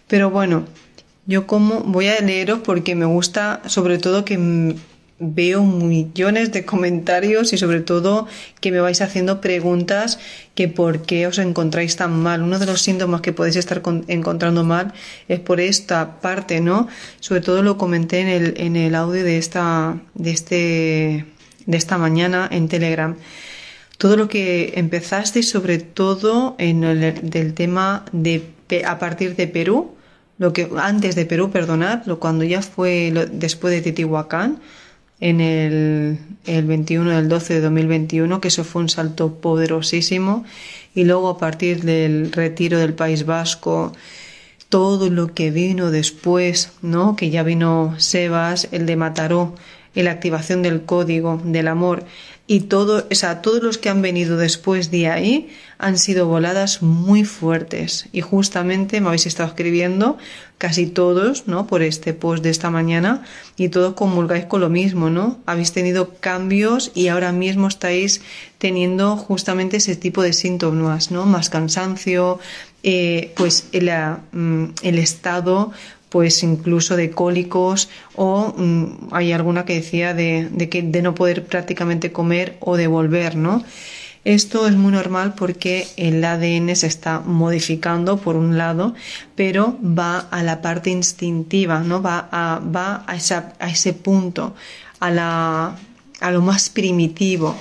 Pero 0.08 0.30
bueno, 0.30 0.64
yo 1.30 1.46
como 1.46 1.80
voy 1.84 2.08
a 2.08 2.20
leeros 2.20 2.58
porque 2.58 2.96
me 2.96 3.06
gusta 3.06 3.62
sobre 3.66 3.98
todo 3.98 4.24
que 4.24 4.74
veo 5.20 5.62
millones 5.62 6.50
de 6.50 6.64
comentarios 6.64 7.52
y 7.52 7.58
sobre 7.58 7.82
todo 7.82 8.26
que 8.60 8.72
me 8.72 8.80
vais 8.80 9.00
haciendo 9.00 9.40
preguntas 9.40 10.18
que 10.56 10.66
por 10.66 11.02
qué 11.02 11.28
os 11.28 11.38
encontráis 11.38 11.94
tan 11.94 12.20
mal. 12.20 12.42
Uno 12.42 12.58
de 12.58 12.66
los 12.66 12.82
síntomas 12.82 13.20
que 13.20 13.32
podéis 13.32 13.54
estar 13.56 13.80
encontrando 14.08 14.64
mal 14.64 14.92
es 15.28 15.38
por 15.38 15.60
esta 15.60 16.20
parte, 16.20 16.60
¿no? 16.60 16.88
Sobre 17.20 17.42
todo 17.42 17.62
lo 17.62 17.78
comenté 17.78 18.20
en 18.20 18.28
el, 18.28 18.54
en 18.56 18.74
el 18.74 18.96
audio 18.96 19.22
de 19.22 19.38
esta, 19.38 20.00
de 20.14 20.30
este, 20.32 21.26
de 21.64 21.76
esta 21.76 21.96
mañana 21.96 22.48
en 22.50 22.68
Telegram. 22.68 23.14
Todo 23.98 24.16
lo 24.16 24.28
que 24.28 24.72
empezasteis 24.76 25.48
sobre 25.48 25.78
todo 25.78 26.56
en 26.58 26.82
el 26.82 27.30
del 27.30 27.54
tema 27.54 28.04
de 28.10 28.42
a 28.84 28.98
partir 28.98 29.36
de 29.36 29.46
Perú, 29.46 29.94
lo 30.40 30.54
que 30.54 30.70
antes 30.78 31.16
de 31.16 31.26
Perú, 31.26 31.50
perdonad, 31.50 32.06
lo, 32.06 32.18
cuando 32.18 32.44
ya 32.44 32.62
fue 32.62 33.12
después 33.30 33.74
de 33.74 33.82
Titihuacán, 33.82 34.58
en 35.20 35.42
el, 35.42 36.18
el 36.46 36.64
21 36.64 37.10
del 37.10 37.28
12 37.28 37.54
de 37.54 37.60
2021, 37.60 38.40
que 38.40 38.48
eso 38.48 38.64
fue 38.64 38.80
un 38.80 38.88
salto 38.88 39.34
poderosísimo, 39.34 40.46
y 40.94 41.04
luego 41.04 41.28
a 41.28 41.36
partir 41.36 41.82
del 41.82 42.32
retiro 42.32 42.78
del 42.78 42.94
País 42.94 43.26
Vasco, 43.26 43.92
todo 44.70 45.10
lo 45.10 45.34
que 45.34 45.50
vino 45.50 45.90
después, 45.90 46.72
¿no? 46.80 47.16
Que 47.16 47.28
ya 47.28 47.42
vino 47.42 47.94
Sebas, 47.98 48.66
el 48.72 48.86
de 48.86 48.96
Mataró, 48.96 49.54
la 49.94 50.12
activación 50.12 50.62
del 50.62 50.86
código 50.86 51.38
del 51.44 51.68
amor, 51.68 52.04
y 52.50 52.62
todo, 52.62 53.06
o 53.08 53.14
sea, 53.14 53.42
todos 53.42 53.62
los 53.62 53.78
que 53.78 53.90
han 53.90 54.02
venido 54.02 54.36
después 54.36 54.90
de 54.90 55.06
ahí 55.06 55.50
han 55.78 55.96
sido 55.98 56.26
voladas 56.26 56.82
muy 56.82 57.22
fuertes. 57.22 58.08
Y 58.10 58.22
justamente 58.22 59.00
me 59.00 59.06
habéis 59.06 59.26
estado 59.26 59.50
escribiendo 59.50 60.18
casi 60.58 60.88
todos, 60.88 61.46
¿no? 61.46 61.68
Por 61.68 61.82
este 61.82 62.12
post 62.12 62.42
de 62.42 62.50
esta 62.50 62.68
mañana 62.68 63.22
y 63.56 63.68
todos 63.68 63.94
comulgáis 63.94 64.46
con 64.46 64.62
lo 64.62 64.68
mismo, 64.68 65.10
¿no? 65.10 65.38
Habéis 65.46 65.70
tenido 65.70 66.16
cambios 66.18 66.90
y 66.92 67.06
ahora 67.06 67.30
mismo 67.30 67.68
estáis 67.68 68.20
teniendo 68.58 69.16
justamente 69.16 69.76
ese 69.76 69.94
tipo 69.94 70.20
de 70.20 70.32
síntomas, 70.32 71.12
¿no? 71.12 71.26
Más 71.26 71.50
cansancio, 71.50 72.40
eh, 72.82 73.32
pues 73.36 73.68
mm, 73.72 74.64
el 74.82 74.98
estado 74.98 75.70
pues 76.10 76.42
incluso 76.42 76.96
de 76.96 77.10
cólicos 77.10 77.88
o 78.16 78.52
mm, 78.56 79.08
hay 79.12 79.32
alguna 79.32 79.64
que 79.64 79.74
decía 79.74 80.12
de, 80.12 80.48
de, 80.50 80.68
que, 80.68 80.82
de 80.82 81.02
no 81.02 81.14
poder 81.14 81.46
prácticamente 81.46 82.12
comer 82.12 82.56
o 82.60 82.76
de 82.76 82.88
volver, 82.88 83.36
¿no? 83.36 83.64
Esto 84.24 84.66
es 84.66 84.76
muy 84.76 84.92
normal 84.92 85.32
porque 85.34 85.86
el 85.96 86.22
ADN 86.22 86.76
se 86.76 86.86
está 86.86 87.20
modificando 87.20 88.18
por 88.18 88.36
un 88.36 88.58
lado, 88.58 88.94
pero 89.34 89.78
va 89.82 90.18
a 90.18 90.42
la 90.42 90.60
parte 90.60 90.90
instintiva, 90.90 91.80
¿no? 91.80 92.02
Va 92.02 92.28
a, 92.30 92.60
va 92.60 93.02
a, 93.06 93.14
a 93.58 93.68
ese 93.70 93.92
punto, 93.94 94.54
a, 94.98 95.10
la, 95.10 95.74
a 96.20 96.30
lo 96.32 96.42
más 96.42 96.68
primitivo. 96.68 97.56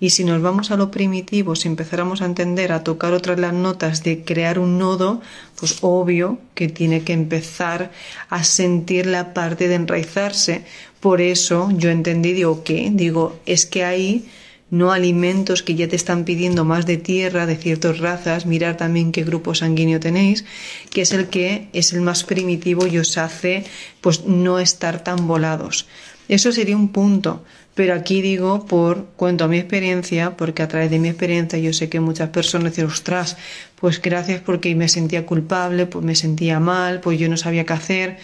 Y 0.00 0.10
si 0.10 0.24
nos 0.24 0.40
vamos 0.40 0.70
a 0.70 0.76
lo 0.76 0.90
primitivo, 0.90 1.54
si 1.54 1.68
empezáramos 1.68 2.22
a 2.22 2.24
entender, 2.24 2.72
a 2.72 2.82
tocar 2.82 3.12
otras 3.12 3.38
las 3.38 3.52
notas 3.52 4.02
de 4.02 4.24
crear 4.24 4.58
un 4.58 4.78
nodo, 4.78 5.20
pues 5.56 5.76
obvio 5.82 6.38
que 6.54 6.68
tiene 6.68 7.02
que 7.02 7.12
empezar 7.12 7.92
a 8.30 8.42
sentir 8.42 9.04
la 9.04 9.34
parte 9.34 9.68
de 9.68 9.74
enraizarse. 9.74 10.64
Por 11.00 11.20
eso 11.20 11.68
yo 11.76 11.90
entendí, 11.90 12.32
digo, 12.32 12.64
¿qué? 12.64 12.90
Digo, 12.90 13.38
es 13.44 13.66
que 13.66 13.84
ahí 13.84 14.26
no 14.70 14.92
alimentos 14.92 15.62
que 15.62 15.74
ya 15.74 15.88
te 15.88 15.96
están 15.96 16.24
pidiendo 16.24 16.64
más 16.64 16.86
de 16.86 16.96
tierra, 16.96 17.44
de 17.44 17.56
ciertas 17.56 17.98
razas, 17.98 18.46
mirar 18.46 18.76
también 18.76 19.12
qué 19.12 19.24
grupo 19.24 19.54
sanguíneo 19.54 20.00
tenéis, 20.00 20.44
que 20.90 21.02
es 21.02 21.12
el 21.12 21.28
que 21.28 21.68
es 21.72 21.92
el 21.92 22.00
más 22.00 22.24
primitivo 22.24 22.86
y 22.86 22.98
os 22.98 23.18
hace 23.18 23.64
pues 24.00 24.24
no 24.24 24.58
estar 24.60 25.04
tan 25.04 25.26
volados. 25.26 25.86
Eso 26.28 26.52
sería 26.52 26.76
un 26.76 26.90
punto. 26.90 27.44
Pero 27.80 27.94
aquí 27.94 28.20
digo 28.20 28.66
por 28.66 29.06
cuento 29.16 29.44
a 29.44 29.48
mi 29.48 29.56
experiencia, 29.56 30.36
porque 30.36 30.62
a 30.62 30.68
través 30.68 30.90
de 30.90 30.98
mi 30.98 31.08
experiencia 31.08 31.58
yo 31.58 31.72
sé 31.72 31.88
que 31.88 31.98
muchas 31.98 32.28
personas 32.28 32.72
dicen, 32.72 32.84
ostras, 32.84 33.38
pues 33.76 34.02
gracias 34.02 34.42
porque 34.42 34.74
me 34.74 34.86
sentía 34.86 35.24
culpable, 35.24 35.86
pues 35.86 36.04
me 36.04 36.14
sentía 36.14 36.60
mal, 36.60 37.00
pues 37.00 37.18
yo 37.18 37.30
no 37.30 37.38
sabía 37.38 37.64
qué 37.64 37.72
hacer. 37.72 38.18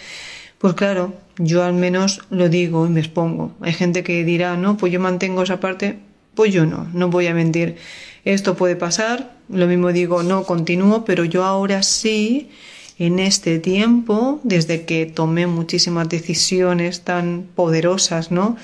Pues 0.59 0.75
claro, 0.75 1.15
yo 1.39 1.63
al 1.63 1.73
menos 1.73 2.21
lo 2.29 2.49
digo 2.49 2.85
y 2.85 2.91
me 2.91 2.99
expongo. 2.99 3.51
Hay 3.61 3.73
gente 3.73 4.03
que 4.03 4.23
dirá, 4.23 4.57
no, 4.57 4.77
pues 4.77 4.93
yo 4.93 4.99
mantengo 4.99 5.41
esa 5.41 5.59
parte, 5.59 5.97
pues 6.35 6.53
yo 6.53 6.67
no, 6.67 6.87
no 6.93 7.09
voy 7.09 7.25
a 7.25 7.33
mentir. 7.33 7.77
Esto 8.25 8.55
puede 8.55 8.75
pasar, 8.75 9.37
lo 9.49 9.65
mismo 9.65 9.91
digo, 9.91 10.21
no, 10.21 10.43
continúo, 10.43 11.03
pero 11.03 11.25
yo 11.25 11.45
ahora 11.45 11.81
sí, 11.81 12.51
en 12.99 13.17
este 13.17 13.57
tiempo, 13.57 14.39
desde 14.43 14.85
que 14.85 15.07
tomé 15.07 15.47
muchísimas 15.47 16.07
decisiones 16.09 17.01
tan 17.01 17.47
poderosas, 17.55 18.29
¿no? 18.29 18.55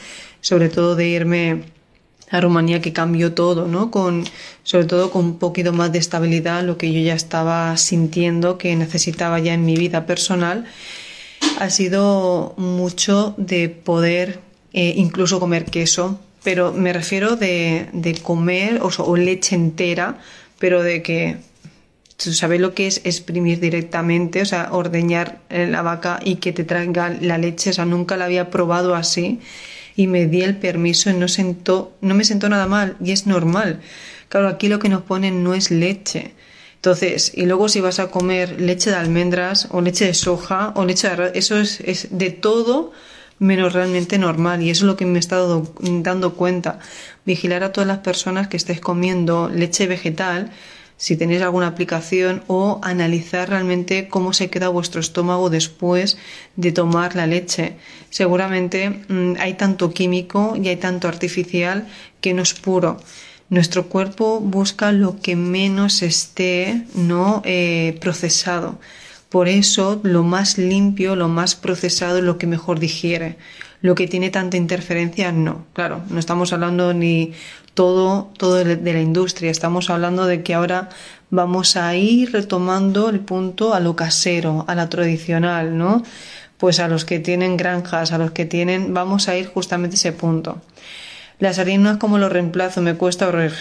Sobre 0.44 0.68
todo 0.68 0.96
de 0.96 1.08
irme 1.08 1.64
a 2.30 2.42
Rumanía 2.42 2.82
que 2.82 2.94
cambió 2.94 3.34
todo, 3.34 3.68
¿no? 3.68 3.92
Con, 3.92 4.26
sobre 4.64 4.86
todo 4.86 5.10
con 5.10 5.26
un 5.26 5.40
poquito 5.40 5.72
más 5.72 5.92
de 5.92 6.00
estabilidad, 6.00 6.64
lo 6.64 6.78
que 6.78 6.92
yo 6.92 7.00
ya 7.00 7.14
estaba 7.14 7.76
sintiendo 7.78 8.58
que 8.58 8.76
necesitaba 8.76 9.40
ya 9.40 9.54
en 9.54 9.66
mi 9.66 9.78
vida 9.78 10.06
personal, 10.06 10.66
ha 11.60 11.70
sido 11.70 12.54
mucho 12.58 13.34
de 13.38 13.70
poder 13.70 14.40
eh, 14.74 14.94
incluso 14.98 15.40
comer 15.40 15.66
queso, 15.66 16.20
pero 16.44 16.74
me 16.74 16.92
refiero 16.92 17.38
de, 17.38 17.88
de 17.94 18.16
comer 18.16 18.82
o, 18.82 19.16
leche 19.16 19.56
entera, 19.56 20.18
pero 20.60 20.84
de 20.84 21.02
que 21.02 21.38
sabes 22.18 22.60
lo 22.60 22.74
que 22.74 22.88
es 22.88 23.02
exprimir 23.06 23.62
directamente, 23.62 24.42
o 24.42 24.46
sea, 24.46 24.70
ordeñar 24.72 25.40
eh, 25.50 25.68
la 25.68 25.82
vaca 25.84 26.20
y 26.24 26.36
que 26.36 26.52
te 26.52 26.66
traiga 26.66 27.16
la 27.22 27.38
leche, 27.38 27.70
o 27.70 27.74
sea, 27.74 27.86
nunca 27.86 28.18
la 28.18 28.26
había 28.26 28.50
probado 28.50 28.96
así 28.96 29.40
y 29.96 30.08
me 30.08 30.28
di 30.28 30.42
el 30.42 30.58
permiso 30.58 31.10
y 31.10 31.14
no, 31.14 31.28
sentó, 31.28 31.94
no 32.02 32.16
me 32.16 32.24
sentó 32.24 32.50
nada 32.50 32.68
mal 32.68 32.98
y 33.04 33.12
es 33.12 33.28
normal. 33.28 33.82
Claro, 34.30 34.48
aquí 34.48 34.68
lo 34.68 34.80
que 34.80 34.90
nos 34.90 35.04
ponen 35.04 35.44
no 35.44 35.54
es 35.54 35.72
leche. 35.72 36.34
Entonces, 36.76 37.32
y 37.36 37.46
luego 37.46 37.70
si 37.70 37.80
vas 37.80 38.00
a 38.00 38.10
comer 38.10 38.60
leche 38.60 38.90
de 38.90 38.98
almendras 38.98 39.68
o 39.72 39.82
leche 39.82 40.06
de 40.06 40.14
soja 40.14 40.74
o 40.76 40.86
leche 40.86 41.10
de 41.10 41.32
eso 41.36 41.58
es, 41.58 41.80
es 41.82 42.08
de 42.12 42.32
todo 42.32 42.92
menos 43.40 43.74
realmente 43.74 44.18
normal 44.18 44.62
y 44.62 44.70
eso 44.70 44.86
es 44.86 44.88
lo 44.88 44.98
que 44.98 45.06
me 45.06 45.18
he 45.18 45.20
estado 45.20 45.72
dando 45.80 46.34
cuenta. 46.34 46.80
Vigilar 47.26 47.64
a 47.64 47.72
todas 47.72 47.88
las 47.88 48.00
personas 48.00 48.48
que 48.48 48.58
estéis 48.58 48.82
comiendo 48.82 49.50
leche 49.50 49.88
vegetal 49.88 50.52
si 51.04 51.18
tenéis 51.18 51.42
alguna 51.42 51.68
aplicación 51.68 52.44
o 52.48 52.80
analizar 52.82 53.50
realmente 53.50 54.08
cómo 54.08 54.32
se 54.32 54.50
queda 54.50 54.70
vuestro 54.70 55.02
estómago 55.02 55.50
después 55.50 56.18
de 56.56 56.72
tomar 56.72 57.14
la 57.14 57.28
leche. 57.28 57.76
Seguramente 58.10 59.02
mm, 59.10 59.34
hay 59.38 59.56
tanto 59.56 59.94
químico 59.94 60.56
y 60.56 60.70
hay 60.70 60.78
tanto 60.78 61.10
artificial 61.10 61.90
que 62.22 62.34
no 62.34 62.42
es 62.42 62.54
puro. 62.54 63.02
Nuestro 63.50 63.90
cuerpo 63.90 64.40
busca 64.40 64.94
lo 64.94 65.20
que 65.20 65.36
menos 65.36 66.04
esté 66.04 66.84
no 66.96 67.42
eh, 67.44 67.98
procesado. 68.00 68.80
Por 69.28 69.50
eso 69.50 70.00
lo 70.04 70.24
más 70.24 70.58
limpio, 70.58 71.18
lo 71.18 71.28
más 71.28 71.56
procesado 71.56 72.20
es 72.20 72.24
lo 72.24 72.38
que 72.38 72.48
mejor 72.48 72.80
digiere. 72.80 73.36
Lo 73.82 73.96
que 73.96 74.08
tiene 74.08 74.30
tanta 74.30 74.56
interferencia, 74.56 75.34
no. 75.34 75.66
Claro, 75.74 76.02
no 76.10 76.18
estamos 76.18 76.54
hablando 76.54 76.94
ni 76.94 77.34
todo, 77.74 78.30
todo 78.38 78.56
de 78.56 78.94
la 78.94 79.02
industria. 79.02 79.52
Estamos 79.52 79.90
hablando 79.90 80.26
de 80.26 80.44
que 80.44 80.54
ahora 80.54 80.90
vamos 81.30 81.76
a 81.76 81.96
ir 81.96 82.32
retomando 82.32 83.10
el 83.10 83.20
punto 83.20 83.74
a 83.74 83.80
lo 83.80 83.96
casero, 83.96 84.66
a 84.68 84.76
la 84.76 84.90
tradicional, 84.90 85.78
¿no? 85.78 86.04
Pues 86.58 86.80
a 86.80 86.88
los 86.88 87.06
que 87.06 87.20
tienen 87.20 87.58
granjas, 87.58 88.12
a 88.12 88.18
los 88.18 88.32
que 88.32 88.46
tienen, 88.46 88.94
vamos 88.94 89.28
a 89.28 89.36
ir 89.36 89.48
justamente 89.48 89.96
ese 89.96 90.12
punto. 90.12 90.62
Las 91.40 91.60
harinas 91.60 91.98
como 91.98 92.20
lo 92.20 92.30
reemplazo, 92.30 92.82
me 92.82 92.96
cuesta 92.96 93.28
horror. 93.28 93.52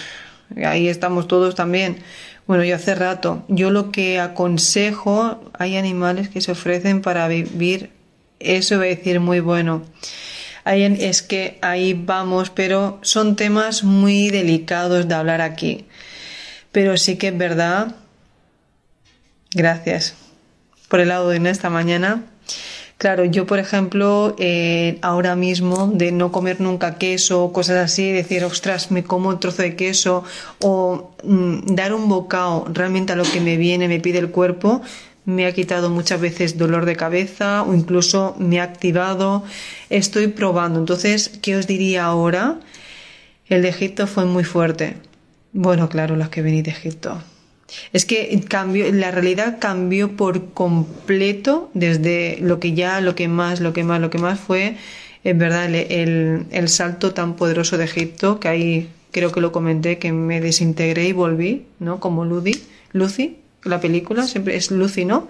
Ahí 0.65 0.89
estamos 0.89 1.27
todos 1.27 1.55
también. 1.55 1.97
Bueno, 2.47 2.65
yo 2.65 2.77
hace 2.77 2.95
rato. 2.95 3.43
Yo 3.49 3.71
lo 3.71 3.91
que 3.91 4.21
aconsejo, 4.21 5.41
hay 5.59 5.77
animales 5.77 6.29
que 6.29 6.41
se 6.41 6.53
ofrecen 6.53 7.01
para 7.01 7.27
vivir, 7.29 7.91
eso 8.39 8.77
voy 8.77 8.89
a 8.89 8.91
decir 8.91 9.21
muy 9.21 9.41
bueno. 9.41 9.83
Es 10.65 11.23
que 11.23 11.59
ahí 11.61 11.95
vamos, 11.95 12.51
pero 12.51 12.99
son 13.03 13.37
temas 13.37 13.83
muy 13.83 14.31
delicados 14.31 15.09
de 15.09 15.15
hablar 15.15 15.41
aquí. 15.41 15.87
Pero 16.71 16.97
sí 16.97 17.17
que 17.17 17.29
es 17.29 17.39
verdad. 17.39 17.97
Gracias 19.55 20.15
por 20.89 21.01
el 21.01 21.09
lado 21.09 21.29
de 21.31 21.51
esta 21.51 21.69
mañana. 21.69 22.25
Claro, 23.03 23.25
yo 23.25 23.47
por 23.47 23.59
ejemplo, 23.59 24.37
eh, 24.39 24.99
ahora 25.03 25.35
mismo 25.35 25.91
de 25.93 26.13
no 26.13 26.31
comer 26.31 26.61
nunca 26.61 26.99
queso, 26.99 27.53
cosas 27.53 27.79
así, 27.79 28.13
decir, 28.13 28.45
ostras, 28.45 28.93
me 28.93 29.03
como 29.03 29.31
un 29.31 29.41
trozo 29.41 29.63
de 29.63 29.75
queso 29.75 30.23
o 30.61 31.11
mm, 31.25 31.75
dar 31.75 31.95
un 31.95 32.09
bocado 32.09 32.67
realmente 32.73 33.13
a 33.13 33.17
lo 33.17 33.25
que 33.25 33.41
me 33.41 33.57
viene, 33.57 33.89
me 33.89 33.99
pide 33.99 34.21
el 34.21 34.31
cuerpo, 34.31 34.83
me 35.25 35.47
ha 35.47 35.53
quitado 35.53 35.91
muchas 35.91 36.21
veces 36.21 36.59
dolor 36.59 36.85
de 36.85 36.97
cabeza 36.97 37.63
o 37.63 37.75
incluso 37.75 38.35
me 38.39 38.61
ha 38.61 38.65
activado. 38.65 39.45
Estoy 39.91 40.29
probando. 40.29 40.79
Entonces, 40.79 41.39
¿qué 41.41 41.57
os 41.57 41.67
diría 41.67 42.05
ahora? 42.05 42.61
El 43.47 43.63
de 43.63 43.69
Egipto 43.69 44.07
fue 44.07 44.25
muy 44.25 44.45
fuerte. 44.45 44.97
Bueno, 45.53 45.89
claro, 45.89 46.17
los 46.17 46.29
que 46.29 46.43
venís 46.43 46.65
de 46.65 46.71
Egipto. 46.71 47.23
Es 47.93 48.05
que 48.05 48.41
cambió, 48.49 48.91
la 48.93 49.11
realidad 49.11 49.59
cambió 49.61 50.17
por 50.17 50.53
completo 50.53 51.71
desde 51.75 52.39
lo 52.41 52.61
que 52.61 52.73
ya, 52.75 53.01
lo 53.01 53.15
que 53.15 53.29
más, 53.29 53.61
lo 53.61 53.73
que 53.73 53.85
más, 53.85 54.01
lo 54.01 54.11
que 54.11 54.19
más 54.19 54.39
fue, 54.39 54.77
es 55.25 55.39
verdad, 55.39 55.73
el, 55.75 56.47
el 56.51 56.69
salto 56.69 57.15
tan 57.15 57.37
poderoso 57.37 57.79
de 57.79 57.85
Egipto, 57.85 58.41
que 58.41 58.49
ahí 58.49 58.91
creo 59.11 59.33
que 59.33 59.41
lo 59.41 59.53
comenté, 59.53 59.99
que 59.99 60.13
me 60.13 60.41
desintegré 60.41 61.07
y 61.07 61.13
volví, 61.13 61.67
¿no? 61.79 62.01
Como 62.01 62.25
Lucy, 62.25 62.63
Lucy, 62.93 63.39
la 63.65 63.81
película, 63.81 64.25
siempre 64.27 64.57
es 64.57 64.71
Lucy, 64.71 65.05
¿no? 65.05 65.29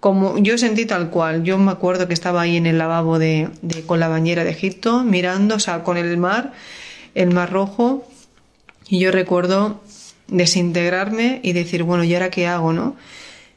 Como 0.00 0.38
yo 0.38 0.58
sentí 0.58 0.86
tal 0.86 1.10
cual, 1.10 1.42
yo 1.42 1.58
me 1.58 1.72
acuerdo 1.72 2.06
que 2.06 2.14
estaba 2.14 2.42
ahí 2.42 2.56
en 2.56 2.66
el 2.66 2.78
lavabo 2.78 3.18
de, 3.18 3.48
de 3.62 3.82
con 3.82 3.98
la 3.98 4.08
bañera 4.08 4.44
de 4.44 4.50
Egipto, 4.50 5.02
mirando, 5.02 5.56
o 5.56 5.58
sea, 5.58 5.82
con 5.82 5.96
el 5.96 6.16
mar, 6.16 6.52
el 7.14 7.32
mar 7.32 7.50
rojo, 7.52 8.06
y 8.88 9.00
yo 9.00 9.10
recuerdo 9.10 9.80
desintegrarme 10.28 11.40
y 11.42 11.52
decir, 11.52 11.82
bueno, 11.82 12.04
¿y 12.04 12.14
ahora 12.14 12.30
qué 12.30 12.46
hago, 12.46 12.72
no? 12.72 12.96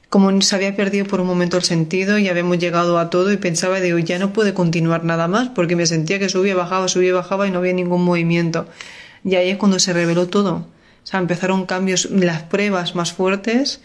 Como 0.09 0.41
se 0.41 0.55
había 0.55 0.75
perdido 0.75 1.05
por 1.05 1.21
un 1.21 1.27
momento 1.27 1.57
el 1.57 1.63
sentido 1.63 2.17
y 2.17 2.29
habíamos 2.29 2.57
llegado 2.57 2.97
a 2.97 3.11
todo 3.11 3.31
y 3.31 3.37
pensaba, 3.37 3.79
digo, 3.79 3.99
ya 3.99 4.17
no 4.17 4.33
puede 4.33 4.55
continuar 4.55 5.03
nada 5.03 5.27
más 5.27 5.49
porque 5.49 5.75
me 5.75 5.85
sentía 5.85 6.17
que 6.17 6.29
subía, 6.29 6.55
bajaba, 6.55 6.87
subía, 6.87 7.13
bajaba 7.13 7.47
y 7.47 7.51
no 7.51 7.59
había 7.59 7.73
ningún 7.73 8.03
movimiento. 8.03 8.67
Y 9.23 9.35
ahí 9.35 9.49
es 9.49 9.57
cuando 9.57 9.77
se 9.77 9.93
reveló 9.93 10.27
todo. 10.27 10.65
O 11.03 11.07
sea, 11.07 11.19
empezaron 11.19 11.65
cambios, 11.65 12.09
las 12.11 12.43
pruebas 12.43 12.95
más 12.95 13.13
fuertes 13.13 13.81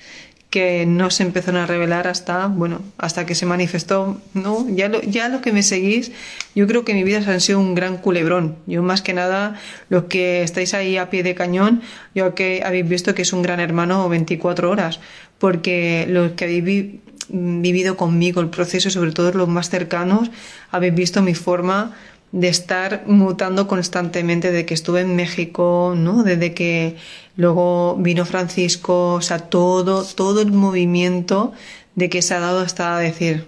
que 0.55 0.87
no 0.87 1.11
se 1.11 1.25
empezaron 1.25 1.61
a 1.61 1.67
revelar 1.67 2.07
hasta, 2.07 2.47
bueno, 2.47 2.81
hasta 2.97 3.27
que 3.27 3.35
se 3.35 3.45
manifestó, 3.45 4.21
¿no? 4.35 4.65
Ya 4.71 4.89
lo, 4.89 5.03
ya 5.03 5.29
lo 5.29 5.41
que 5.41 5.53
me 5.53 5.65
seguís, 5.65 6.13
yo 6.55 6.69
creo 6.69 6.85
que 6.85 6.95
mi 6.95 7.03
vida 7.03 7.19
ha 7.27 7.41
sido 7.41 7.59
un 7.59 7.75
gran 7.75 7.97
culebrón. 7.97 8.55
Yo 8.69 8.81
más 8.81 9.03
que 9.03 9.15
nada, 9.15 9.59
los 9.89 10.05
que 10.05 10.45
estáis 10.45 10.73
ahí 10.73 10.97
a 10.97 11.11
pie 11.11 11.25
de 11.25 11.35
cañón, 11.35 11.83
yo 12.15 12.37
que 12.37 12.63
habéis 12.65 12.89
visto 12.89 13.17
que 13.17 13.23
es 13.23 13.33
un 13.33 13.43
gran 13.43 13.59
hermano 13.59 14.09
24 14.09 14.71
horas, 14.71 15.01
porque 15.41 16.07
los 16.09 16.33
que 16.35 16.45
habéis 16.45 17.01
vivido 17.31 17.97
conmigo 17.97 18.41
el 18.41 18.49
proceso, 18.49 18.91
sobre 18.91 19.11
todo 19.11 19.33
los 19.33 19.49
más 19.49 19.71
cercanos, 19.71 20.31
habéis 20.71 20.95
visto 20.95 21.21
mi 21.21 21.35
forma 21.35 21.97
de 22.35 22.49
estar 22.49 23.05
mutando 23.07 23.69
constantemente 23.69 24.51
de 24.51 24.67
que 24.67 24.75
estuve 24.75 25.03
en 25.03 25.15
México, 25.15 25.95
¿no? 25.97 26.25
Desde 26.25 26.53
que 26.53 26.97
luego 27.37 27.95
vino 27.97 28.27
Francisco, 28.27 29.13
o 29.13 29.21
sea, 29.21 29.39
todo, 29.39 30.03
todo 30.03 30.41
el 30.43 30.51
movimiento 30.51 31.53
de 31.95 32.11
que 32.11 32.23
se 32.23 32.35
ha 32.35 32.41
dado 32.41 32.59
hasta 32.59 32.99
decir, 32.99 33.47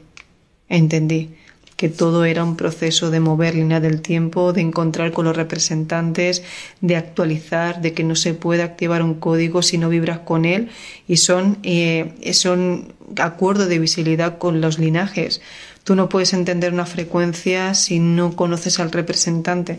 entendí 0.68 1.30
que 1.74 1.88
todo 1.88 2.24
era 2.24 2.44
un 2.44 2.56
proceso 2.56 3.10
de 3.10 3.18
mover 3.18 3.56
línea 3.56 3.80
del 3.80 4.02
tiempo, 4.02 4.52
de 4.52 4.60
encontrar 4.60 5.10
con 5.10 5.24
los 5.24 5.36
representantes, 5.36 6.44
de 6.80 6.94
actualizar, 6.94 7.82
de 7.82 7.92
que 7.92 8.04
no 8.04 8.14
se 8.14 8.34
puede 8.34 8.62
activar 8.62 9.02
un 9.02 9.14
código 9.14 9.62
si 9.62 9.78
no 9.78 9.88
vibras 9.88 10.20
con 10.20 10.44
él 10.44 10.70
y 11.08 11.16
son, 11.16 11.58
eh, 11.64 12.14
son 12.34 12.94
acuerdos 13.18 13.68
de 13.68 13.80
visibilidad 13.80 14.38
con 14.38 14.60
los 14.60 14.78
linajes. 14.78 15.40
Tú 15.86 15.94
no 15.94 16.08
puedes 16.08 16.32
entender 16.32 16.72
una 16.72 16.84
frecuencia 16.84 17.72
si 17.74 18.00
no 18.00 18.34
conoces 18.34 18.80
al 18.80 18.90
representante. 18.90 19.76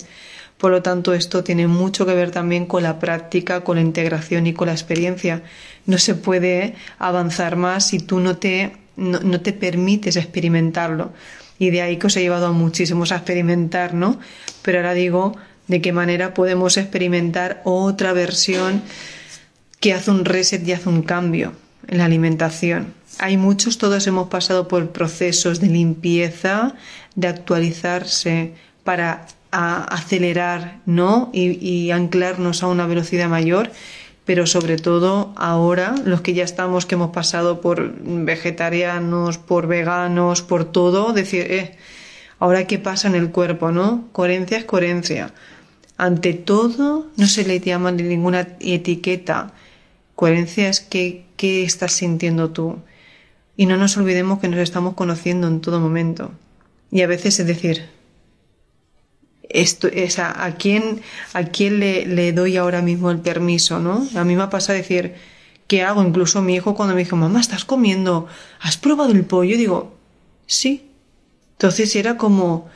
Por 0.58 0.72
lo 0.72 0.82
tanto, 0.82 1.13
esto 1.13 1.43
tiene 1.43 1.67
mucho 1.67 2.06
que 2.06 2.15
ver 2.15 2.32
también 2.32 2.65
con 2.65 2.84
la 2.84 2.98
práctica, 2.98 3.65
con 3.65 3.76
la 3.76 3.82
integración 3.82 4.48
y 4.48 4.54
con 4.54 4.67
la 4.67 4.72
experiencia. 4.72 5.43
No 5.86 5.98
se 5.98 6.15
puede 6.15 6.76
avanzar 6.98 7.58
más 7.58 7.88
si 7.88 8.00
tú 8.00 8.22
no 8.22 8.38
te, 8.38 8.78
no, 8.96 9.41
te 9.41 9.52
permites 9.52 10.15
experimentarlo. 10.15 11.12
Y 11.60 11.72
de 11.72 11.82
ahí 11.82 11.98
que 11.98 12.08
os 12.08 12.15
he 12.15 12.22
llevado 12.22 12.48
a 12.48 12.52
muchísimos 12.54 13.12
a 13.12 13.17
experimentar, 13.17 13.93
¿no? 13.93 14.17
Pero 14.62 14.78
ahora 14.78 14.93
digo 14.93 15.36
de 15.67 15.82
qué 15.82 15.91
manera 15.91 16.34
podemos 16.34 16.78
experimentar 16.78 17.62
otra 17.65 18.13
versión 18.13 18.82
que 19.82 19.93
hace 19.93 20.10
un 20.10 20.24
reset 20.24 20.65
y 20.65 20.72
hace 20.72 20.88
un 20.88 21.02
cambio 21.02 21.52
en 21.86 21.98
la 21.98 22.06
alimentación. 22.06 22.93
Hay 23.19 23.38
muchos, 23.38 23.77
todos 23.77 24.06
hemos 24.06 24.30
pasado 24.30 24.67
por 24.67 24.91
procesos 24.91 25.60
de 25.60 25.67
limpieza, 25.67 26.75
de 27.15 27.27
actualizarse 27.27 28.53
para 28.84 29.25
acelerar, 29.51 30.80
¿no? 30.86 31.30
Y, 31.34 31.89
anclarnos 31.91 32.62
a 32.62 32.67
una 32.67 32.86
velocidad 32.86 33.27
mayor, 33.27 33.71
pero 34.25 34.45
sobre 34.45 34.77
todo 34.77 35.34
ahora, 35.36 35.95
los 36.06 36.21
que 36.21 36.34
ya 36.34 36.43
estamos, 36.43 36.86
que 36.86 36.95
hemos 36.95 37.12
pasado 37.12 37.62
por 37.62 37.93
vegetarianos, 38.01 39.38
por 39.38 39.67
veganos, 39.67 40.41
por 40.41 40.65
todo, 40.65 41.13
decir, 41.13 41.47
eh, 41.49 41.77
ahora 42.39 42.67
qué 42.67 42.77
pasa 42.77 43.08
en 43.08 43.15
el 43.15 43.32
cuerpo, 43.32 43.71
¿no? 43.71 44.10
Coherencia 44.12 44.58
es 44.58 44.65
coherencia. 44.65 45.34
Ante 45.97 46.34
todo, 46.34 47.08
no 47.17 47.27
se 47.27 47.45
le 47.45 47.60
llama 47.60 47.91
ninguna 47.91 48.47
etiqueta. 48.60 49.53
Coherencia 50.15 50.69
es 50.69 50.82
que, 50.82 51.25
qué 51.36 51.63
estás 51.63 51.93
sintiendo 51.93 52.51
tú. 52.51 52.77
Y 53.58 53.65
no 53.65 53.76
nos 53.76 53.98
olvidemos 53.98 54.39
que 54.39 54.48
nos 54.48 54.60
estamos 54.60 54.93
conociendo 54.93 55.48
en 55.48 55.60
todo 55.60 55.82
momento. 55.82 56.32
Y 56.91 57.02
a 57.02 57.08
veces 57.08 57.39
es 57.39 57.48
decir, 57.48 57.89
esto, 59.50 59.88
es 59.88 60.20
a, 60.20 60.56
quién, 60.58 61.02
a 61.34 61.43
quién 61.43 61.80
le, 61.80 62.06
le, 62.06 62.32
doy 62.32 62.56
ahora 62.58 62.82
mismo 62.82 63.12
el 63.12 63.20
permiso, 63.20 63.80
¿no? 63.80 64.08
A 64.15 64.24
mí 64.24 64.36
me 64.36 64.48
pasa 64.48 64.74
decir, 64.74 65.15
¿qué 65.67 65.84
hago? 65.84 66.04
Incluso 66.04 66.41
mi 66.41 66.56
hijo 66.56 66.76
cuando 66.76 66.96
me 66.96 67.04
dijo, 67.04 67.15
mamá, 67.15 67.39
¿estás 67.39 67.65
comiendo? 67.65 68.28
¿Has 68.60 68.78
probado 68.78 69.12
el 69.12 69.26
pollo? 69.26 69.58
Digo, 69.58 69.98
sí. 70.46 70.89
Entonces 71.54 71.96
era 71.96 72.17
como, 72.17 72.70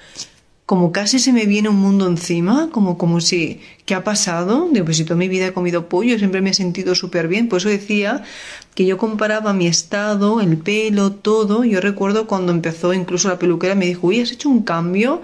como 0.71 0.93
casi 0.93 1.19
se 1.19 1.33
me 1.33 1.47
viene 1.47 1.67
un 1.67 1.75
mundo 1.75 2.07
encima, 2.07 2.69
como, 2.71 2.97
como 2.97 3.19
si, 3.19 3.59
¿qué 3.83 3.93
ha 3.93 4.05
pasado? 4.05 4.69
Digo, 4.71 4.85
pues 4.85 4.95
si 4.95 5.03
toda 5.03 5.17
mi 5.17 5.27
vida 5.27 5.47
he 5.47 5.51
comido 5.51 5.89
pollo, 5.89 6.17
siempre 6.17 6.39
me 6.39 6.51
he 6.51 6.53
sentido 6.53 6.95
súper 6.95 7.27
bien. 7.27 7.49
Por 7.49 7.57
eso 7.57 7.67
decía 7.67 8.23
que 8.73 8.85
yo 8.85 8.97
comparaba 8.97 9.51
mi 9.51 9.67
estado, 9.67 10.39
el 10.39 10.55
pelo, 10.55 11.11
todo. 11.11 11.65
Yo 11.65 11.81
recuerdo 11.81 12.25
cuando 12.25 12.53
empezó 12.53 12.93
incluso 12.93 13.27
la 13.27 13.37
peluquera 13.37 13.75
me 13.75 13.85
dijo, 13.85 14.07
uy, 14.07 14.21
¿has 14.21 14.31
hecho 14.31 14.47
un 14.47 14.63
cambio? 14.63 15.21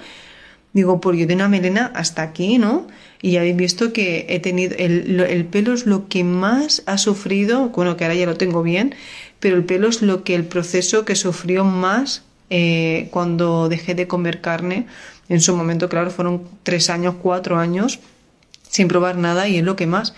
Digo, 0.74 1.00
porque 1.00 1.22
yo 1.22 1.28
de 1.28 1.36
una 1.36 1.48
melena 1.48 1.94
hasta 1.96 2.24
aquí, 2.24 2.58
¿no? 2.58 2.86
Y 3.22 3.32
ya 3.32 3.40
habéis 3.40 3.56
visto 3.56 3.94
que 3.94 4.26
he 4.28 4.42
tenido, 4.42 4.76
el, 4.78 5.18
el 5.18 5.46
pelo 5.46 5.72
es 5.72 5.86
lo 5.86 6.10
que 6.10 6.26
más 6.26 6.84
ha 6.88 6.98
sufrido, 6.98 7.70
bueno, 7.70 7.96
que 7.96 8.04
ahora 8.04 8.16
ya 8.16 8.26
lo 8.26 8.36
tengo 8.36 8.64
bien, 8.64 8.96
pero 9.40 9.56
el 9.56 9.64
pelo 9.64 9.88
es 9.88 10.02
lo 10.02 10.26
que 10.26 10.36
el 10.36 10.44
proceso 10.44 11.06
que 11.06 11.16
sufrió 11.16 11.64
más 11.64 12.24
eh, 12.50 13.10
cuando 13.12 13.68
dejé 13.70 13.94
de 13.94 14.08
comer 14.08 14.40
carne 14.40 14.88
en 15.30 15.42
su 15.42 15.56
momento, 15.56 15.90
claro, 15.90 16.12
fueron 16.12 16.44
tres 16.64 16.90
años, 16.90 17.16
cuatro 17.22 17.58
años 17.58 18.00
sin 18.70 18.88
probar 18.88 19.18
nada 19.18 19.48
y 19.48 19.58
es 19.58 19.64
lo 19.64 19.76
que 19.76 19.88
más. 19.88 20.14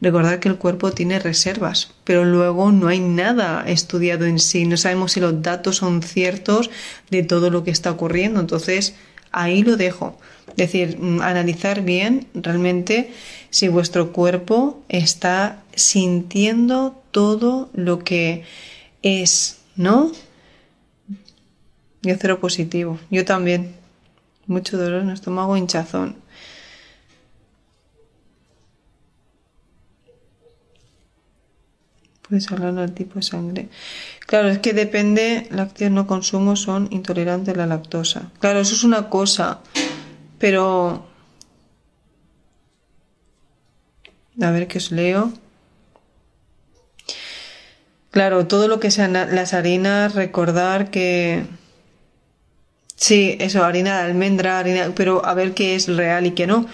Recordar 0.00 0.40
que 0.40 0.48
el 0.48 0.56
cuerpo 0.56 0.92
tiene 0.92 1.18
reservas, 1.18 1.92
pero 2.04 2.24
luego 2.24 2.72
no 2.72 2.88
hay 2.88 3.00
nada 3.00 3.64
estudiado 3.66 4.24
en 4.24 4.38
sí, 4.38 4.64
no 4.64 4.78
sabemos 4.78 5.12
si 5.12 5.20
los 5.20 5.42
datos 5.42 5.76
son 5.76 6.02
ciertos 6.02 6.70
de 7.10 7.22
todo 7.22 7.50
lo 7.50 7.64
que 7.64 7.70
está 7.70 7.90
ocurriendo. 7.90 8.40
Entonces, 8.40 8.94
ahí 9.30 9.62
lo 9.62 9.76
dejo. 9.76 10.18
Es 10.48 10.56
decir, 10.56 10.98
mm, 10.98 11.20
analizar 11.20 11.82
bien 11.82 12.26
realmente 12.34 13.12
si 13.50 13.68
vuestro 13.68 14.12
cuerpo 14.12 14.82
está 14.88 15.62
sintiendo 15.74 17.02
todo 17.10 17.68
lo 17.74 17.98
que 17.98 18.44
es, 19.02 19.58
¿no? 19.76 20.12
Yo 22.02 22.14
cero 22.18 22.40
positivo. 22.40 22.98
Yo 23.10 23.24
también. 23.24 23.79
Mucho 24.50 24.76
dolor 24.76 25.02
en 25.02 25.10
el 25.10 25.14
estómago, 25.14 25.56
hinchazón. 25.56 26.16
Puedes 32.28 32.50
hablar 32.50 32.74
del 32.74 32.92
tipo 32.92 33.14
de 33.14 33.22
sangre. 33.22 33.68
Claro, 34.26 34.48
es 34.48 34.58
que 34.58 34.72
depende, 34.72 35.46
lácteos 35.52 35.92
no 35.92 36.08
consumo 36.08 36.56
son 36.56 36.88
intolerantes 36.90 37.54
a 37.54 37.58
la 37.58 37.66
lactosa. 37.66 38.32
Claro, 38.40 38.58
eso 38.58 38.74
es 38.74 38.82
una 38.82 39.08
cosa, 39.08 39.60
pero... 40.40 41.06
A 44.42 44.50
ver 44.50 44.66
qué 44.66 44.78
os 44.78 44.90
leo. 44.90 45.32
Claro, 48.10 48.48
todo 48.48 48.66
lo 48.66 48.80
que 48.80 48.90
sean 48.90 49.12
las 49.12 49.54
harinas, 49.54 50.16
recordar 50.16 50.90
que... 50.90 51.59
Sí, 53.00 53.36
eso, 53.40 53.64
harina 53.64 53.98
de 53.98 54.10
almendra, 54.10 54.58
harina, 54.58 54.92
pero 54.94 55.24
a 55.24 55.32
ver 55.34 55.54
qué 55.54 55.74
es 55.74 55.88
real 55.88 56.26
y 56.26 56.32
qué 56.32 56.46
no. 56.46 56.66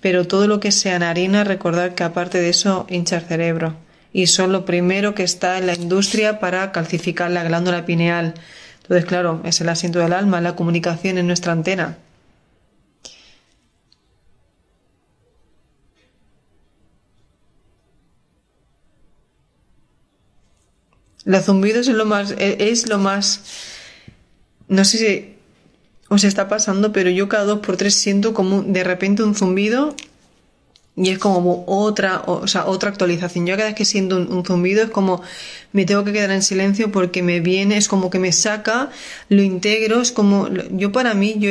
Pero 0.00 0.26
todo 0.26 0.48
lo 0.48 0.60
que 0.60 0.72
sean 0.72 1.02
harinas, 1.04 1.46
recordar 1.46 1.94
que 1.94 2.04
aparte 2.04 2.38
de 2.40 2.50
eso, 2.50 2.86
hincha 2.90 3.18
el 3.18 3.24
cerebro 3.24 3.76
y 4.12 4.26
son 4.26 4.52
lo 4.52 4.64
primero 4.64 5.14
que 5.14 5.22
está 5.22 5.58
en 5.58 5.66
la 5.66 5.74
industria 5.74 6.40
para 6.40 6.72
calcificar 6.72 7.30
la 7.30 7.44
glándula 7.44 7.86
pineal. 7.86 8.34
Entonces, 8.82 9.06
claro, 9.06 9.40
es 9.44 9.60
el 9.60 9.68
asiento 9.68 10.00
del 10.00 10.12
alma, 10.12 10.40
la 10.40 10.56
comunicación 10.56 11.18
en 11.18 11.28
nuestra 11.28 11.52
antena. 11.52 11.98
La 21.24 21.40
zumbido 21.42 21.80
es 21.80 21.86
lo 21.86 22.06
más, 22.06 22.34
es 22.38 22.88
lo 22.88 22.98
más, 22.98 23.42
no 24.68 24.84
sé 24.84 24.98
si 24.98 25.39
os 26.10 26.24
está 26.24 26.48
pasando, 26.48 26.92
pero 26.92 27.08
yo 27.08 27.28
cada 27.28 27.44
dos 27.44 27.60
por 27.60 27.76
tres 27.76 27.94
siento 27.94 28.34
como 28.34 28.62
de 28.62 28.82
repente 28.84 29.22
un 29.22 29.34
zumbido 29.34 29.94
y 30.96 31.10
es 31.10 31.18
como 31.18 31.64
otra, 31.66 32.24
o 32.26 32.48
sea, 32.48 32.66
otra 32.66 32.90
actualización. 32.90 33.46
Yo 33.46 33.56
cada 33.56 33.68
vez 33.68 33.76
que 33.76 33.84
siento 33.84 34.16
un, 34.16 34.44
zumbido 34.44 34.82
es 34.82 34.90
como 34.90 35.22
me 35.72 35.84
tengo 35.84 36.04
que 36.04 36.12
quedar 36.12 36.32
en 36.32 36.42
silencio 36.42 36.90
porque 36.90 37.22
me 37.22 37.38
viene, 37.38 37.76
es 37.76 37.86
como 37.86 38.10
que 38.10 38.18
me 38.18 38.32
saca, 38.32 38.90
lo 39.28 39.42
integro, 39.42 40.00
es 40.00 40.10
como, 40.10 40.48
yo 40.72 40.90
para 40.90 41.14
mí, 41.14 41.36
yo, 41.38 41.48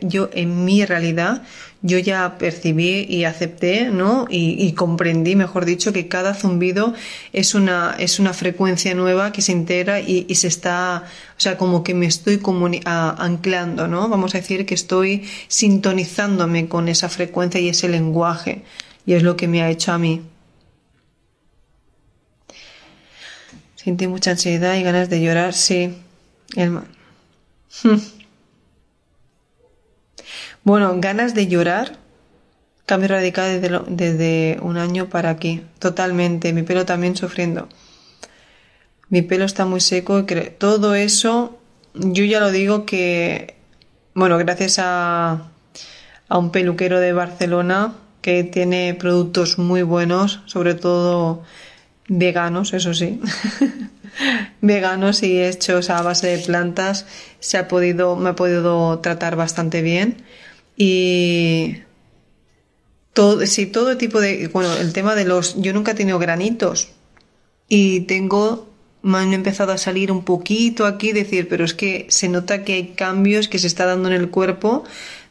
yo 0.00 0.30
en 0.32 0.64
mi 0.64 0.86
realidad, 0.86 1.42
yo 1.80 1.98
ya 1.98 2.38
percibí 2.38 3.06
y 3.08 3.24
acepté, 3.24 3.90
¿no? 3.90 4.26
Y, 4.28 4.72
comprendí, 4.72 5.36
mejor 5.36 5.64
dicho, 5.64 5.92
que 5.92 6.08
cada 6.08 6.34
zumbido 6.34 6.92
es 7.32 7.54
una, 7.54 7.94
es 7.98 8.18
una 8.18 8.32
frecuencia 8.32 8.94
nueva 8.94 9.30
que 9.30 9.42
se 9.42 9.52
integra 9.52 10.00
y, 10.00 10.34
se 10.34 10.48
está, 10.48 11.04
o 11.36 11.40
sea, 11.40 11.56
como 11.56 11.84
que 11.84 11.94
me 11.94 12.06
estoy 12.06 12.40
anclando, 12.84 13.86
¿no? 13.86 14.08
Vamos 14.08 14.34
a 14.34 14.38
decir 14.38 14.66
que 14.66 14.74
estoy 14.74 15.28
sintonizándome 15.46 16.68
con 16.68 16.88
esa 16.88 17.08
frecuencia 17.08 17.60
y 17.60 17.68
ese 17.68 17.88
lenguaje. 17.88 18.64
Y 19.06 19.14
es 19.14 19.22
lo 19.22 19.36
que 19.36 19.46
me 19.46 19.62
ha 19.62 19.70
hecho 19.70 19.92
a 19.92 19.98
mí. 19.98 20.22
Sentí 23.76 24.08
mucha 24.08 24.32
ansiedad 24.32 24.74
y 24.74 24.82
ganas 24.82 25.08
de 25.08 25.22
llorar, 25.22 25.54
sí. 25.54 25.94
El... 26.56 26.80
Bueno, 30.68 30.96
ganas 30.98 31.34
de 31.34 31.46
llorar. 31.46 31.96
Cambio 32.84 33.08
radical 33.08 33.58
desde, 33.58 33.80
desde 33.88 34.58
un 34.60 34.76
año 34.76 35.08
para 35.08 35.30
aquí. 35.30 35.62
Totalmente. 35.78 36.52
Mi 36.52 36.62
pelo 36.62 36.84
también 36.84 37.16
sufriendo. 37.16 37.70
Mi 39.08 39.22
pelo 39.22 39.46
está 39.46 39.64
muy 39.64 39.80
seco 39.80 40.18
y 40.18 40.24
todo 40.58 40.94
eso, 40.94 41.58
yo 41.94 42.22
ya 42.22 42.38
lo 42.38 42.50
digo 42.50 42.84
que, 42.84 43.54
bueno, 44.12 44.36
gracias 44.36 44.78
a, 44.78 45.48
a 46.28 46.36
un 46.38 46.50
peluquero 46.50 47.00
de 47.00 47.14
Barcelona 47.14 47.94
que 48.20 48.44
tiene 48.44 48.92
productos 48.92 49.56
muy 49.56 49.80
buenos, 49.80 50.42
sobre 50.44 50.74
todo 50.74 51.44
veganos, 52.08 52.74
eso 52.74 52.92
sí. 52.92 53.22
veganos 54.60 55.22
y 55.22 55.42
hechos 55.42 55.88
a 55.88 56.02
base 56.02 56.26
de 56.26 56.44
plantas, 56.44 57.06
se 57.40 57.56
ha 57.56 57.68
podido, 57.68 58.16
me 58.16 58.28
ha 58.28 58.36
podido 58.36 58.98
tratar 58.98 59.34
bastante 59.34 59.80
bien 59.80 60.26
y 60.78 61.78
todo, 63.12 63.44
sí, 63.46 63.66
todo 63.66 63.96
tipo 63.96 64.20
de, 64.20 64.46
bueno, 64.46 64.72
el 64.76 64.92
tema 64.92 65.16
de 65.16 65.24
los, 65.24 65.60
yo 65.60 65.72
nunca 65.72 65.90
he 65.90 65.94
tenido 65.94 66.20
granitos 66.20 66.90
y 67.68 68.02
tengo, 68.02 68.68
me 69.02 69.18
han 69.18 69.34
empezado 69.34 69.72
a 69.72 69.78
salir 69.78 70.12
un 70.12 70.24
poquito 70.24 70.86
aquí, 70.86 71.12
decir, 71.12 71.48
pero 71.48 71.64
es 71.64 71.74
que 71.74 72.06
se 72.10 72.28
nota 72.28 72.62
que 72.62 72.74
hay 72.74 72.88
cambios 72.90 73.48
que 73.48 73.58
se 73.58 73.66
está 73.66 73.86
dando 73.86 74.08
en 74.08 74.14
el 74.14 74.30
cuerpo, 74.30 74.84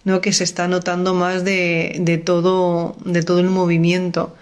no 0.04 0.20
que 0.20 0.34
se 0.34 0.44
está 0.44 0.68
notando 0.68 1.14
más 1.14 1.46
de, 1.46 1.96
de 2.02 2.18
todo, 2.18 2.98
de 3.06 3.24
todo 3.24 3.40
el 3.40 3.50
movimiento. 3.50 4.36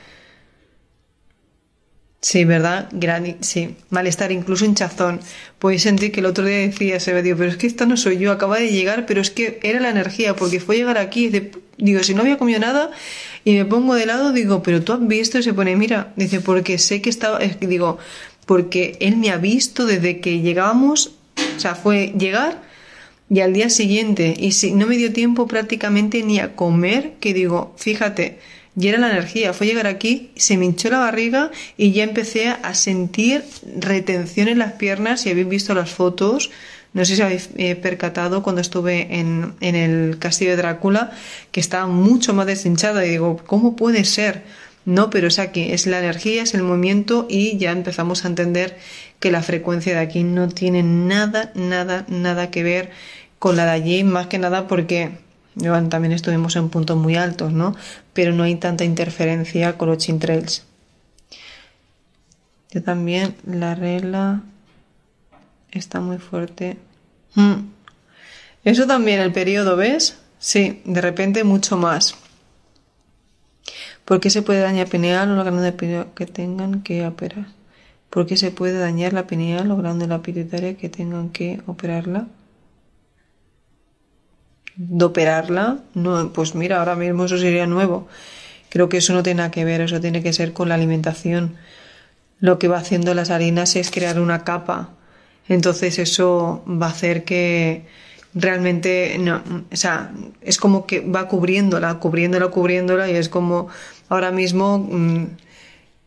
Sí, 2.26 2.44
¿verdad? 2.44 2.90
Gran, 2.92 3.38
sí, 3.42 3.76
malestar, 3.92 4.32
incluso 4.32 4.66
hinchazón. 4.66 5.20
Podéis 5.60 5.84
sentir 5.84 6.12
que 6.12 6.22
el 6.22 6.26
otro 6.26 6.44
día 6.44 6.58
decía 6.58 7.00
se 7.00 7.22
digo, 7.22 7.38
pero 7.38 7.52
es 7.52 7.58
que 7.58 7.68
esta 7.68 7.86
no 7.86 7.98
soy 7.98 8.18
yo, 8.18 8.32
acaba 8.32 8.58
de 8.58 8.72
llegar, 8.72 9.06
pero 9.06 9.22
es 9.22 9.30
que 9.30 9.60
era 9.62 9.80
la 9.80 9.92
energía, 9.92 10.36
porque 10.36 10.60
fue 10.60 10.76
llegar 10.76 10.98
aquí, 10.98 11.32
digo, 11.78 12.02
si 12.02 12.16
no 12.16 12.22
había 12.22 12.40
comido 12.40 12.60
nada, 12.60 12.90
y 13.44 13.54
me 13.54 13.64
pongo 13.66 13.94
de 13.94 14.08
lado, 14.08 14.32
digo, 14.32 14.64
pero 14.64 14.82
tú 14.82 14.94
has 14.94 15.08
visto, 15.08 15.38
y 15.38 15.44
se 15.44 15.54
pone, 15.54 15.76
mira, 15.76 16.14
dice, 16.16 16.40
porque 16.42 16.80
sé 16.80 17.00
que 17.00 17.12
estaba, 17.12 17.38
digo, 17.38 18.00
porque 18.48 18.98
él 19.02 19.18
me 19.18 19.30
ha 19.30 19.38
visto 19.38 19.86
desde 19.86 20.20
que 20.20 20.42
llegábamos, 20.42 21.12
o 21.56 21.60
sea, 21.60 21.76
fue 21.76 22.12
llegar 22.18 22.64
y 23.30 23.42
al 23.42 23.54
día 23.54 23.70
siguiente, 23.70 24.34
y 24.36 24.54
si 24.54 24.72
no 24.72 24.88
me 24.88 24.98
dio 24.98 25.14
tiempo 25.14 25.46
prácticamente 25.46 26.24
ni 26.24 26.40
a 26.40 26.56
comer, 26.56 27.14
que 27.20 27.36
digo, 27.36 27.76
fíjate, 27.78 28.40
y 28.78 28.88
era 28.88 28.98
la 28.98 29.12
energía. 29.12 29.54
Fue 29.54 29.68
llegar 29.68 29.88
aquí, 29.88 30.32
se 30.36 30.58
me 30.58 30.66
hinchó 30.66 30.90
la 30.90 31.00
barriga 31.00 31.52
y 31.78 31.92
ya 31.92 32.04
empecé 32.04 32.50
a 32.50 32.74
sentir 32.74 33.44
retención 33.78 34.48
en 34.48 34.60
las 34.60 34.74
piernas. 34.74 35.22
Si 35.22 35.30
habéis 35.30 35.48
visto 35.48 35.74
las 35.74 35.90
fotos, 35.90 36.52
no 36.94 37.06
sé 37.06 37.16
si 37.16 37.22
habéis 37.22 37.50
eh, 37.58 37.76
percatado 37.76 38.44
cuando 38.44 38.62
estuve 38.62 39.20
en, 39.20 39.54
en, 39.62 39.76
el 39.76 40.18
castillo 40.20 40.52
de 40.52 40.58
Drácula, 40.58 41.12
que 41.52 41.60
estaba 41.60 41.88
mucho 41.88 42.34
más 42.34 42.48
deshinchada. 42.48 43.06
Y 43.06 43.12
digo, 43.12 43.38
¿cómo 43.46 43.76
puede 43.76 44.04
ser? 44.04 44.44
No, 44.86 45.10
pero 45.10 45.28
es 45.28 45.40
aquí, 45.40 45.72
es 45.72 45.88
la 45.88 46.00
energía, 46.00 46.44
es 46.44 46.54
el 46.54 46.62
movimiento 46.62 47.26
y 47.30 47.58
ya 47.58 47.72
empezamos 47.72 48.24
a 48.24 48.28
entender 48.28 48.78
que 49.20 49.32
la 49.32 49.42
frecuencia 49.42 49.94
de 49.94 50.00
aquí 50.00 50.24
no 50.24 50.48
tiene 50.48 50.84
nada, 50.84 51.52
nada, 51.56 52.06
nada 52.08 52.52
que 52.52 52.62
ver 52.62 52.92
con 53.40 53.56
la 53.56 53.66
de 53.66 53.72
allí, 53.72 54.04
más 54.04 54.28
que 54.28 54.38
nada 54.38 54.68
porque 54.68 55.25
también 55.56 56.12
estuvimos 56.12 56.56
en 56.56 56.70
puntos 56.70 56.98
muy 56.98 57.16
altos, 57.16 57.54
¿no? 57.54 57.76
Pero 58.14 58.34
no 58.34 58.44
hay 58.44 58.56
tanta 58.56 58.84
interferencia 58.84 59.78
con 59.78 59.90
los 59.90 59.98
chintrails. 60.00 60.64
Yo 62.72 62.84
también, 62.84 63.36
la 63.46 63.74
regla 63.76 64.42
está 65.72 66.02
muy 66.02 66.18
fuerte. 66.18 66.78
Mm. 67.36 67.70
Eso 68.66 68.86
también, 68.88 69.22
el 69.22 69.32
periodo, 69.32 69.78
¿ves? 69.78 70.18
Sí, 70.40 70.82
de 70.86 71.02
repente 71.02 71.44
mucho 71.44 71.78
más. 71.78 72.16
¿Por 74.04 74.20
qué 74.20 74.30
se 74.30 74.42
puede 74.42 74.60
dañar 74.60 74.88
pineal 74.88 75.32
o 75.32 75.36
la 75.36 75.44
glándula 75.44 75.72
pituitaria 75.72 76.14
que 76.14 76.26
tengan 76.26 76.84
que 76.84 77.06
operar? 77.08 77.48
¿Por 78.10 78.28
qué 78.28 78.38
se 78.38 78.52
puede 78.52 78.78
dañar 78.78 79.14
la 79.14 79.26
pineal 79.26 79.72
o 79.72 79.78
glándula 79.78 80.22
pituitaria 80.22 80.78
que 80.78 80.90
tengan 80.90 81.30
que 81.30 81.62
operarla? 81.66 82.28
De 84.76 85.06
operarla, 85.06 85.80
no, 85.94 86.32
pues 86.34 86.56
mira, 86.56 86.80
ahora 86.80 86.96
mismo 86.96 87.26
eso 87.26 87.38
sería 87.38 87.68
nuevo. 87.68 88.08
Creo 88.70 88.90
que 88.90 88.98
eso 88.98 89.14
no 89.14 89.24
tiene 89.24 89.38
nada 89.38 89.52
que 89.52 89.64
ver, 89.64 89.82
eso 89.82 90.02
tiene 90.02 90.22
que 90.22 90.34
ser 90.34 90.54
con 90.54 90.70
la 90.70 90.76
alimentación. 90.76 91.56
Lo 92.40 92.60
que 92.60 92.68
va 92.68 92.78
haciendo 92.78 93.14
las 93.14 93.30
harinas 93.30 93.76
es 93.76 93.90
crear 93.90 94.20
una 94.20 94.44
capa. 94.44 94.90
Entonces 95.48 96.00
eso 96.00 96.64
va 96.68 96.88
a 96.88 96.90
hacer 96.90 97.24
que 97.24 97.86
realmente, 98.34 99.18
no, 99.18 99.42
o 99.72 99.76
sea, 99.76 100.12
es 100.42 100.58
como 100.58 100.86
que 100.86 101.00
va 101.00 101.28
cubriéndola, 101.28 101.96
cubriéndola, 102.00 102.50
cubriéndola 102.50 103.10
y 103.10 103.16
es 103.16 103.30
como 103.30 103.70
ahora 104.10 104.32
mismo, 104.32 104.80
mm, 104.80 105.26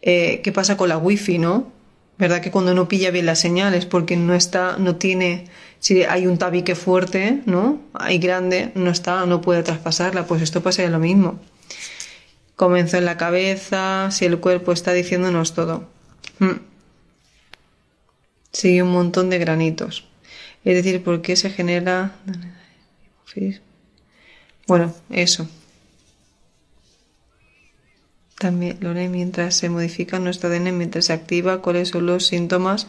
eh, 0.02 0.40
¿qué 0.42 0.52
pasa 0.52 0.76
con 0.76 0.90
la 0.90 0.98
wifi, 0.98 1.38
no? 1.38 1.72
¿Verdad 2.18 2.40
que 2.40 2.50
cuando 2.50 2.74
no 2.74 2.88
pilla 2.88 3.10
bien 3.10 3.26
las 3.26 3.38
señales 3.38 3.86
porque 3.86 4.16
no 4.16 4.34
está, 4.34 4.76
no 4.78 4.96
tiene 4.96 5.46
si 5.80 6.02
hay 6.02 6.26
un 6.26 6.38
tabique 6.38 6.74
fuerte, 6.74 7.40
¿no? 7.46 7.80
Hay 7.94 8.18
grande, 8.18 8.72
no 8.74 8.90
está, 8.90 9.24
no 9.26 9.40
puede 9.40 9.62
traspasarla, 9.62 10.26
pues 10.26 10.42
esto 10.42 10.62
pasa 10.62 10.86
lo 10.88 10.98
mismo. 10.98 11.38
Comenzó 12.56 12.96
en 12.98 13.04
la 13.04 13.16
cabeza, 13.16 14.10
si 14.10 14.24
el 14.24 14.38
cuerpo 14.40 14.72
está 14.72 14.92
diciéndonos 14.92 15.54
todo. 15.54 15.88
Hmm. 16.40 16.60
Sigue 18.52 18.82
un 18.82 18.90
montón 18.90 19.30
de 19.30 19.38
granitos. 19.38 20.04
Es 20.64 20.74
decir, 20.74 21.02
¿por 21.04 21.22
qué 21.22 21.36
se 21.36 21.50
genera 21.50 22.16
Bueno, 24.66 24.92
eso. 25.10 25.48
También, 28.38 28.78
Lore, 28.80 29.08
mientras 29.08 29.56
se 29.56 29.68
modifica 29.68 30.18
nuestro 30.18 30.48
ADN, 30.48 30.76
mientras 30.76 31.06
se 31.06 31.12
activa, 31.12 31.60
¿cuáles 31.60 31.88
son 31.88 32.06
los 32.06 32.26
síntomas? 32.26 32.86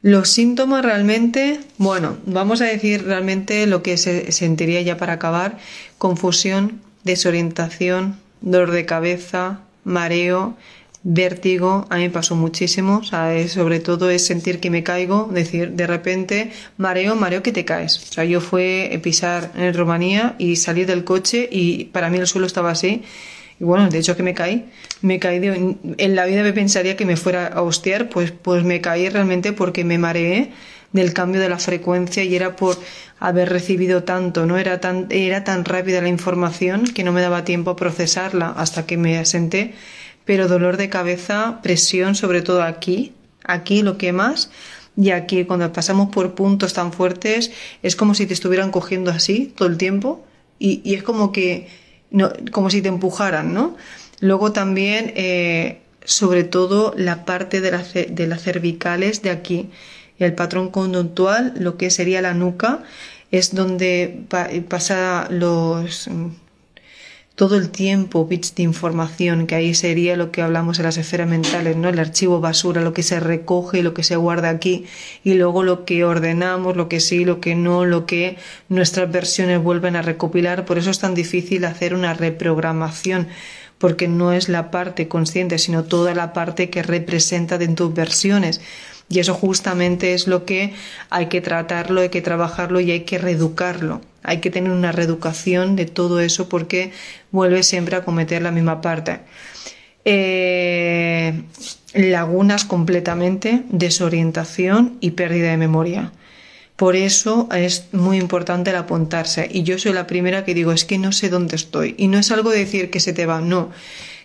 Los 0.00 0.28
síntomas 0.28 0.84
realmente, 0.84 1.58
bueno, 1.76 2.18
vamos 2.24 2.60
a 2.60 2.66
decir 2.66 3.04
realmente 3.04 3.66
lo 3.66 3.82
que 3.82 3.96
se 3.96 4.30
sentiría 4.30 4.80
ya 4.80 4.96
para 4.96 5.14
acabar, 5.14 5.58
confusión, 5.98 6.80
desorientación, 7.02 8.16
dolor 8.40 8.70
de 8.70 8.86
cabeza, 8.86 9.60
mareo, 9.82 10.56
vértigo, 11.02 11.86
a 11.90 11.96
mí 11.96 12.02
me 12.02 12.10
pasó 12.10 12.36
muchísimo, 12.36 13.02
sobre 13.02 13.80
todo 13.80 14.10
es 14.10 14.24
sentir 14.24 14.60
que 14.60 14.70
me 14.70 14.84
caigo, 14.84 15.28
decir, 15.32 15.72
de 15.72 15.86
repente, 15.88 16.52
mareo, 16.76 17.16
mareo 17.16 17.42
que 17.42 17.52
te 17.52 17.64
caes. 17.64 17.98
O 17.98 18.12
sea, 18.12 18.24
yo 18.24 18.40
fue 18.40 19.00
pisar 19.02 19.50
en 19.56 19.74
Rumanía 19.74 20.36
y 20.38 20.56
salir 20.56 20.86
del 20.86 21.02
coche 21.02 21.48
y 21.50 21.86
para 21.86 22.08
mí 22.08 22.18
el 22.18 22.26
suelo 22.28 22.46
estaba 22.46 22.70
así. 22.70 23.02
Y 23.60 23.64
bueno, 23.64 23.88
de 23.88 23.98
hecho 23.98 24.16
que 24.16 24.22
me 24.22 24.34
caí, 24.34 24.66
me 25.02 25.18
caí 25.18 25.38
en 25.44 26.14
la 26.14 26.26
vida 26.26 26.42
me 26.42 26.52
pensaría 26.52 26.96
que 26.96 27.04
me 27.04 27.16
fuera 27.16 27.48
a 27.48 27.62
hostiar, 27.62 28.08
pues, 28.08 28.30
pues 28.30 28.64
me 28.64 28.80
caí 28.80 29.08
realmente 29.08 29.52
porque 29.52 29.84
me 29.84 29.98
mareé 29.98 30.52
del 30.92 31.12
cambio 31.12 31.40
de 31.40 31.48
la 31.48 31.58
frecuencia 31.58 32.24
y 32.24 32.34
era 32.34 32.56
por 32.56 32.78
haber 33.18 33.50
recibido 33.50 34.04
tanto, 34.04 34.46
no 34.46 34.58
era 34.58 34.80
tan, 34.80 35.06
era 35.10 35.44
tan 35.44 35.64
rápida 35.64 36.00
la 36.00 36.08
información 36.08 36.84
que 36.84 37.04
no 37.04 37.12
me 37.12 37.20
daba 37.20 37.44
tiempo 37.44 37.70
a 37.70 37.76
procesarla 37.76 38.50
hasta 38.56 38.86
que 38.86 38.96
me 38.96 39.18
asenté. 39.18 39.74
Pero 40.24 40.46
dolor 40.46 40.76
de 40.76 40.88
cabeza, 40.88 41.60
presión, 41.62 42.14
sobre 42.14 42.42
todo 42.42 42.62
aquí, 42.62 43.12
aquí 43.44 43.82
lo 43.82 43.98
que 43.98 44.12
más, 44.12 44.50
y 44.96 45.10
aquí 45.10 45.44
cuando 45.44 45.72
pasamos 45.72 46.10
por 46.10 46.34
puntos 46.34 46.72
tan 46.74 46.92
fuertes 46.92 47.52
es 47.82 47.94
como 47.94 48.14
si 48.14 48.26
te 48.26 48.34
estuvieran 48.34 48.70
cogiendo 48.70 49.10
así 49.10 49.52
todo 49.56 49.68
el 49.68 49.78
tiempo 49.78 50.24
y, 50.58 50.94
es 50.94 51.04
como 51.04 51.30
que, 51.30 51.68
como 52.52 52.70
si 52.70 52.82
te 52.82 52.88
empujaran, 52.88 53.52
¿no? 53.54 53.76
Luego 54.20 54.52
también, 54.52 55.12
eh, 55.16 55.80
sobre 56.04 56.44
todo 56.44 56.94
la 56.96 57.24
parte 57.24 57.60
de, 57.60 57.70
la, 57.70 57.82
de 57.82 58.26
las 58.26 58.42
cervicales 58.42 59.22
de 59.22 59.30
aquí, 59.30 59.70
el 60.18 60.34
patrón 60.34 60.70
conductual, 60.70 61.54
lo 61.58 61.76
que 61.76 61.90
sería 61.90 62.20
la 62.22 62.34
nuca, 62.34 62.82
es 63.30 63.54
donde 63.54 64.24
pasa 64.68 65.28
los 65.30 66.08
todo 67.38 67.56
el 67.56 67.70
tiempo 67.70 68.26
bits 68.26 68.56
de 68.56 68.64
información, 68.64 69.46
que 69.46 69.54
ahí 69.54 69.72
sería 69.72 70.16
lo 70.16 70.32
que 70.32 70.42
hablamos 70.42 70.80
en 70.80 70.86
las 70.86 70.96
esferas 70.96 71.28
mentales, 71.28 71.76
¿no? 71.76 71.88
El 71.88 72.00
archivo 72.00 72.40
basura, 72.40 72.82
lo 72.82 72.92
que 72.92 73.04
se 73.04 73.20
recoge, 73.20 73.84
lo 73.84 73.94
que 73.94 74.02
se 74.02 74.16
guarda 74.16 74.48
aquí, 74.48 74.86
y 75.22 75.34
luego 75.34 75.62
lo 75.62 75.84
que 75.84 76.04
ordenamos, 76.04 76.76
lo 76.76 76.88
que 76.88 76.98
sí, 76.98 77.24
lo 77.24 77.40
que 77.40 77.54
no, 77.54 77.84
lo 77.84 78.06
que 78.06 78.38
nuestras 78.68 79.12
versiones 79.12 79.62
vuelven 79.62 79.94
a 79.94 80.02
recopilar. 80.02 80.64
Por 80.64 80.78
eso 80.78 80.90
es 80.90 80.98
tan 80.98 81.14
difícil 81.14 81.64
hacer 81.64 81.94
una 81.94 82.12
reprogramación, 82.12 83.28
porque 83.78 84.08
no 84.08 84.32
es 84.32 84.48
la 84.48 84.70
parte 84.70 85.08
consciente, 85.08 85.58
sino 85.58 85.84
toda 85.84 86.14
la 86.14 86.32
parte 86.32 86.70
que 86.70 86.82
representa 86.82 87.58
de 87.58 87.68
tus 87.68 87.94
versiones. 87.94 88.60
Y 89.08 89.20
eso 89.20 89.34
justamente 89.34 90.12
es 90.12 90.26
lo 90.26 90.44
que 90.44 90.74
hay 91.08 91.26
que 91.26 91.40
tratarlo, 91.40 92.02
hay 92.02 92.10
que 92.10 92.20
trabajarlo 92.20 92.80
y 92.80 92.90
hay 92.90 93.00
que 93.00 93.18
reeducarlo. 93.18 94.02
Hay 94.22 94.38
que 94.38 94.50
tener 94.50 94.70
una 94.70 94.92
reeducación 94.92 95.76
de 95.76 95.86
todo 95.86 96.20
eso 96.20 96.48
porque 96.48 96.92
vuelve 97.30 97.62
siempre 97.62 97.96
a 97.96 98.04
cometer 98.04 98.42
la 98.42 98.50
misma 98.50 98.82
parte. 98.82 99.20
Eh, 100.04 101.42
lagunas 101.94 102.64
completamente, 102.64 103.62
desorientación 103.70 104.98
y 105.00 105.12
pérdida 105.12 105.50
de 105.50 105.56
memoria. 105.56 106.12
Por 106.78 106.94
eso 106.94 107.48
es 107.50 107.88
muy 107.90 108.18
importante 108.18 108.70
el 108.70 108.76
apuntarse. 108.76 109.48
Y 109.50 109.64
yo 109.64 109.80
soy 109.80 109.92
la 109.92 110.06
primera 110.06 110.44
que 110.44 110.54
digo, 110.54 110.70
es 110.70 110.84
que 110.84 110.96
no 110.96 111.10
sé 111.10 111.28
dónde 111.28 111.56
estoy. 111.56 111.96
Y 111.98 112.06
no 112.06 112.18
es 112.20 112.30
algo 112.30 112.50
de 112.50 112.60
decir 112.60 112.88
que 112.88 113.00
se 113.00 113.12
te 113.12 113.26
va, 113.26 113.40
no. 113.40 113.72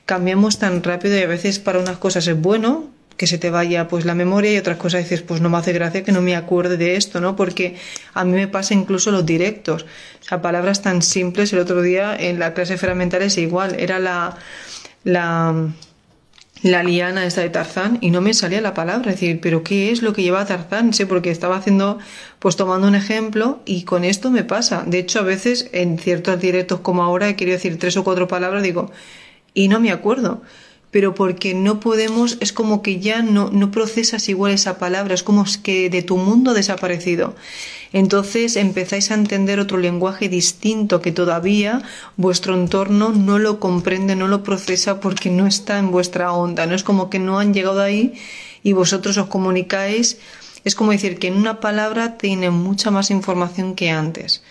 Cambiamos 0.05 0.59
tan 0.59 0.83
rápido 0.83 1.17
y 1.17 1.23
a 1.23 1.27
veces 1.27 1.57
para 1.57 1.79
unas 1.79 1.97
cosas 1.97 2.27
es 2.27 2.39
bueno, 2.39 2.91
que 3.17 3.25
se 3.25 3.39
te 3.39 3.49
vaya 3.49 3.87
pues 3.87 4.05
la 4.05 4.13
memoria 4.13 4.53
y 4.53 4.57
otras 4.57 4.77
cosas 4.77 5.01
dices 5.01 5.23
pues 5.23 5.41
no 5.41 5.49
me 5.49 5.57
hace 5.57 5.73
gracia 5.73 6.03
que 6.03 6.11
no 6.11 6.21
me 6.21 6.35
acuerde 6.35 6.77
de 6.77 6.95
esto 6.95 7.19
no 7.21 7.35
porque 7.35 7.75
a 8.13 8.25
mí 8.25 8.31
me 8.33 8.47
pasa 8.47 8.73
incluso 8.73 9.11
los 9.11 9.23
directos 9.23 9.83
o 9.83 10.23
sea 10.23 10.41
palabras 10.41 10.81
tan 10.81 11.03
simples 11.03 11.53
el 11.53 11.59
otro 11.59 11.83
día 11.83 12.15
en 12.15 12.39
la 12.39 12.55
clase 12.55 12.75
ferramental 12.75 13.21
es 13.21 13.37
igual 13.37 13.75
era 13.77 13.99
la 13.99 14.35
la 15.03 15.69
la 16.63 16.81
liana 16.81 17.25
esta 17.25 17.41
de 17.41 17.49
Tarzán 17.49 17.97
y 18.01 18.09
no 18.09 18.21
me 18.21 18.33
salía 18.33 18.61
la 18.61 18.73
palabra, 18.73 19.11
es 19.11 19.19
decir, 19.19 19.39
pero 19.41 19.63
¿qué 19.63 19.91
es 19.91 20.01
lo 20.01 20.13
que 20.13 20.23
lleva 20.23 20.45
Tarzán? 20.45 20.93
Sí, 20.93 21.03
porque 21.03 21.29
estaba 21.29 21.57
haciendo, 21.57 21.99
pues 22.39 22.55
tomando 22.55 22.87
un 22.87 22.95
ejemplo 22.95 23.59
y 23.65 23.83
con 23.83 24.05
esto 24.05 24.31
me 24.31 24.45
pasa. 24.45 24.83
De 24.87 24.99
hecho, 24.99 25.19
a 25.19 25.23
veces 25.23 25.69
en 25.73 25.99
ciertos 25.99 26.39
directos 26.39 26.79
como 26.79 27.03
ahora 27.03 27.27
he 27.27 27.35
querido 27.35 27.57
decir 27.57 27.77
tres 27.77 27.97
o 27.97 28.05
cuatro 28.05 28.29
palabras, 28.29 28.63
digo, 28.63 28.91
y 29.53 29.67
no 29.67 29.81
me 29.81 29.91
acuerdo 29.91 30.41
pero 30.93 31.15
porque 31.15 31.55
no 31.55 31.79
podemos, 31.79 32.37
es 32.39 32.53
como 32.53 32.83
que 32.83 32.99
ya 32.99 33.23
no, 33.23 33.49
no 33.49 33.71
procesas 33.71 34.29
igual 34.29 34.51
esa 34.51 34.77
palabra, 34.77 35.15
es 35.15 35.23
como 35.23 35.43
que 35.63 35.89
de 35.89 36.03
tu 36.03 36.17
mundo 36.17 36.51
ha 36.51 36.53
desaparecido. 36.53 37.35
Entonces 37.93 38.55
empezáis 38.55 39.09
a 39.09 39.15
entender 39.15 39.59
otro 39.59 39.79
lenguaje 39.79 40.29
distinto 40.29 41.01
que 41.01 41.11
todavía 41.11 41.81
vuestro 42.15 42.53
entorno 42.53 43.09
no 43.09 43.39
lo 43.39 43.59
comprende, 43.59 44.15
no 44.15 44.27
lo 44.27 44.43
procesa 44.43 44.99
porque 44.99 45.31
no 45.31 45.47
está 45.47 45.79
en 45.79 45.89
vuestra 45.89 46.31
onda, 46.31 46.67
no 46.67 46.75
es 46.75 46.83
como 46.83 47.09
que 47.09 47.17
no 47.17 47.39
han 47.39 47.55
llegado 47.55 47.81
ahí 47.81 48.13
y 48.61 48.73
vosotros 48.73 49.17
os 49.17 49.27
comunicáis. 49.27 50.19
Es 50.63 50.75
como 50.75 50.91
decir 50.91 51.17
que 51.17 51.27
en 51.27 51.37
una 51.37 51.59
palabra 51.59 52.19
tiene 52.19 52.51
mucha 52.51 52.91
más 52.91 53.09
información 53.09 53.73
que 53.73 53.89
antes. 53.89 54.43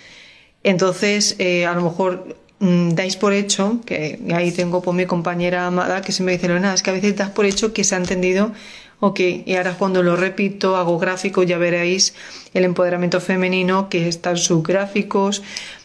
Entonces, 0.64 1.36
eh, 1.38 1.66
a 1.66 1.74
lo 1.74 1.82
mejor 1.82 2.36
dais 2.62 3.16
por 3.16 3.32
hecho, 3.32 3.80
que 3.84 4.20
ahí 4.32 4.52
tengo 4.52 4.82
por 4.82 4.94
mi 4.94 5.04
compañera 5.06 5.66
amada 5.66 6.00
que 6.00 6.12
se 6.12 6.22
me 6.22 6.30
dice, 6.30 6.46
nada, 6.46 6.74
es 6.74 6.82
que 6.82 6.90
a 6.90 6.92
veces 6.92 7.16
das 7.16 7.30
por 7.30 7.44
hecho 7.44 7.72
que 7.72 7.82
se 7.82 7.96
ha 7.96 7.98
entendido, 7.98 8.52
ok, 9.00 9.18
y 9.44 9.54
ahora 9.56 9.74
cuando 9.76 10.04
lo 10.04 10.14
repito, 10.14 10.76
hago 10.76 10.96
gráfico, 10.96 11.42
ya 11.42 11.58
veréis 11.58 12.14
el 12.54 12.62
empoderamiento 12.64 13.20
femenino, 13.20 13.88
que 13.88 14.06
están 14.06 14.36
sus 14.36 14.62
gráficos, 14.62 15.42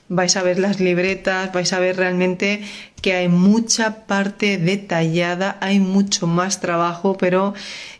vais 0.09 0.35
a 0.37 0.43
ver 0.43 0.59
las 0.59 0.79
libretas, 0.79 1.51
vais 1.51 1.73
a 1.73 1.79
ver 1.79 1.97
realmente 1.97 2.61
que 3.01 3.13
hay 3.13 3.27
mucha 3.27 4.05
parte 4.07 4.57
detallada, 4.57 5.57
hay 5.61 5.79
mucho 5.79 6.27
más 6.27 6.59
trabajo, 6.59 7.17
pero 7.17 7.53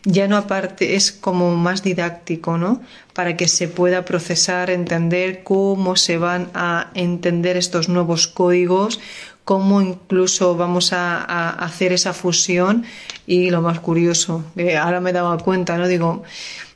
ya 0.04 0.26
no 0.26 0.36
aparte 0.36 0.96
es 0.96 1.12
como 1.12 1.54
más 1.56 1.82
didáctico, 1.82 2.58
¿no? 2.58 2.80
Para 3.12 3.36
que 3.36 3.46
se 3.46 3.68
pueda 3.68 4.04
procesar, 4.04 4.70
entender 4.70 5.42
cómo 5.44 5.96
se 5.96 6.18
van 6.18 6.50
a 6.54 6.90
entender 6.94 7.56
estos 7.56 7.88
nuevos 7.88 8.26
códigos, 8.26 9.00
cómo 9.44 9.80
incluso 9.80 10.56
vamos 10.56 10.92
a, 10.92 11.50
hacer 11.50 11.92
esa 11.92 12.12
fusión 12.12 12.84
y 13.26 13.50
lo 13.50 13.62
más 13.62 13.80
curioso, 13.80 14.44
ahora 14.78 15.00
me 15.00 15.10
he 15.10 15.12
dado 15.12 15.38
cuenta, 15.38 15.78
¿no? 15.78 15.88
Digo, 15.88 16.22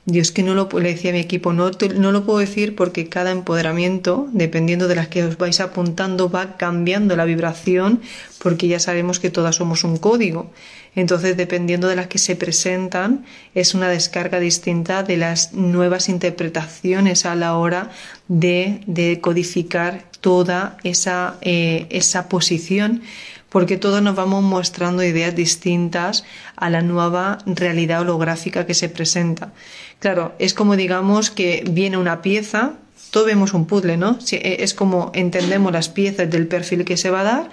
Dios 0.04 0.32
que 0.32 0.42
no 0.42 0.54
lo 0.54 0.68
le 0.80 0.94
decía 0.94 1.10
a 1.10 1.14
mi 1.14 1.20
equipo, 1.20 1.52
no, 1.52 1.70
no 1.70 2.10
lo 2.12 2.24
puedo 2.24 2.40
decir 2.40 2.74
porque 2.74 3.08
cada 3.08 3.30
empoderamiento, 3.30 4.28
dependiendo 4.32 4.88
de 4.88 4.96
las 4.96 5.06
que 5.06 5.22
os 5.22 5.38
vais 5.38 5.60
apuntando, 5.60 6.28
va 6.28 6.56
cambiando 6.56 7.14
la 7.14 7.24
vibración, 7.24 8.00
porque 8.38 8.66
ya 8.66 8.80
sabemos 8.80 9.20
que 9.20 9.30
todas 9.30 9.56
somos 9.56 9.84
un 9.84 9.98
código. 9.98 10.50
Entonces, 10.96 11.36
dependiendo 11.36 11.86
de 11.86 11.96
las 11.96 12.08
que 12.08 12.18
se 12.18 12.34
presentan, 12.34 13.24
es 13.54 13.74
una 13.74 13.88
descarga 13.88 14.40
distinta 14.40 15.04
de 15.04 15.16
las 15.16 15.52
nuevas 15.52 16.08
interpretaciones 16.08 17.24
a 17.24 17.36
la 17.36 17.56
hora 17.56 17.90
de, 18.26 18.80
de 18.86 19.20
codificar 19.20 20.04
toda 20.20 20.78
esa, 20.82 21.38
eh, 21.42 21.86
esa 21.90 22.28
posición 22.28 23.02
porque 23.52 23.76
todos 23.76 24.02
nos 24.02 24.16
vamos 24.16 24.42
mostrando 24.42 25.04
ideas 25.04 25.36
distintas 25.36 26.24
a 26.56 26.70
la 26.70 26.80
nueva 26.80 27.38
realidad 27.44 28.00
holográfica 28.00 28.66
que 28.66 28.74
se 28.74 28.88
presenta. 28.88 29.52
Claro, 30.00 30.34
es 30.38 30.54
como 30.54 30.74
digamos 30.74 31.30
que 31.30 31.62
viene 31.70 31.98
una 31.98 32.22
pieza, 32.22 32.72
todos 33.10 33.26
vemos 33.26 33.52
un 33.52 33.66
puzzle, 33.66 33.98
¿no? 33.98 34.18
Eh, 34.32 34.56
es 34.60 34.72
como 34.72 35.12
entendemos 35.14 35.70
las 35.70 35.90
piezas 35.90 36.30
del 36.30 36.48
perfil 36.48 36.86
que 36.86 36.96
se 36.96 37.10
va 37.10 37.20
a 37.20 37.24
dar, 37.24 37.50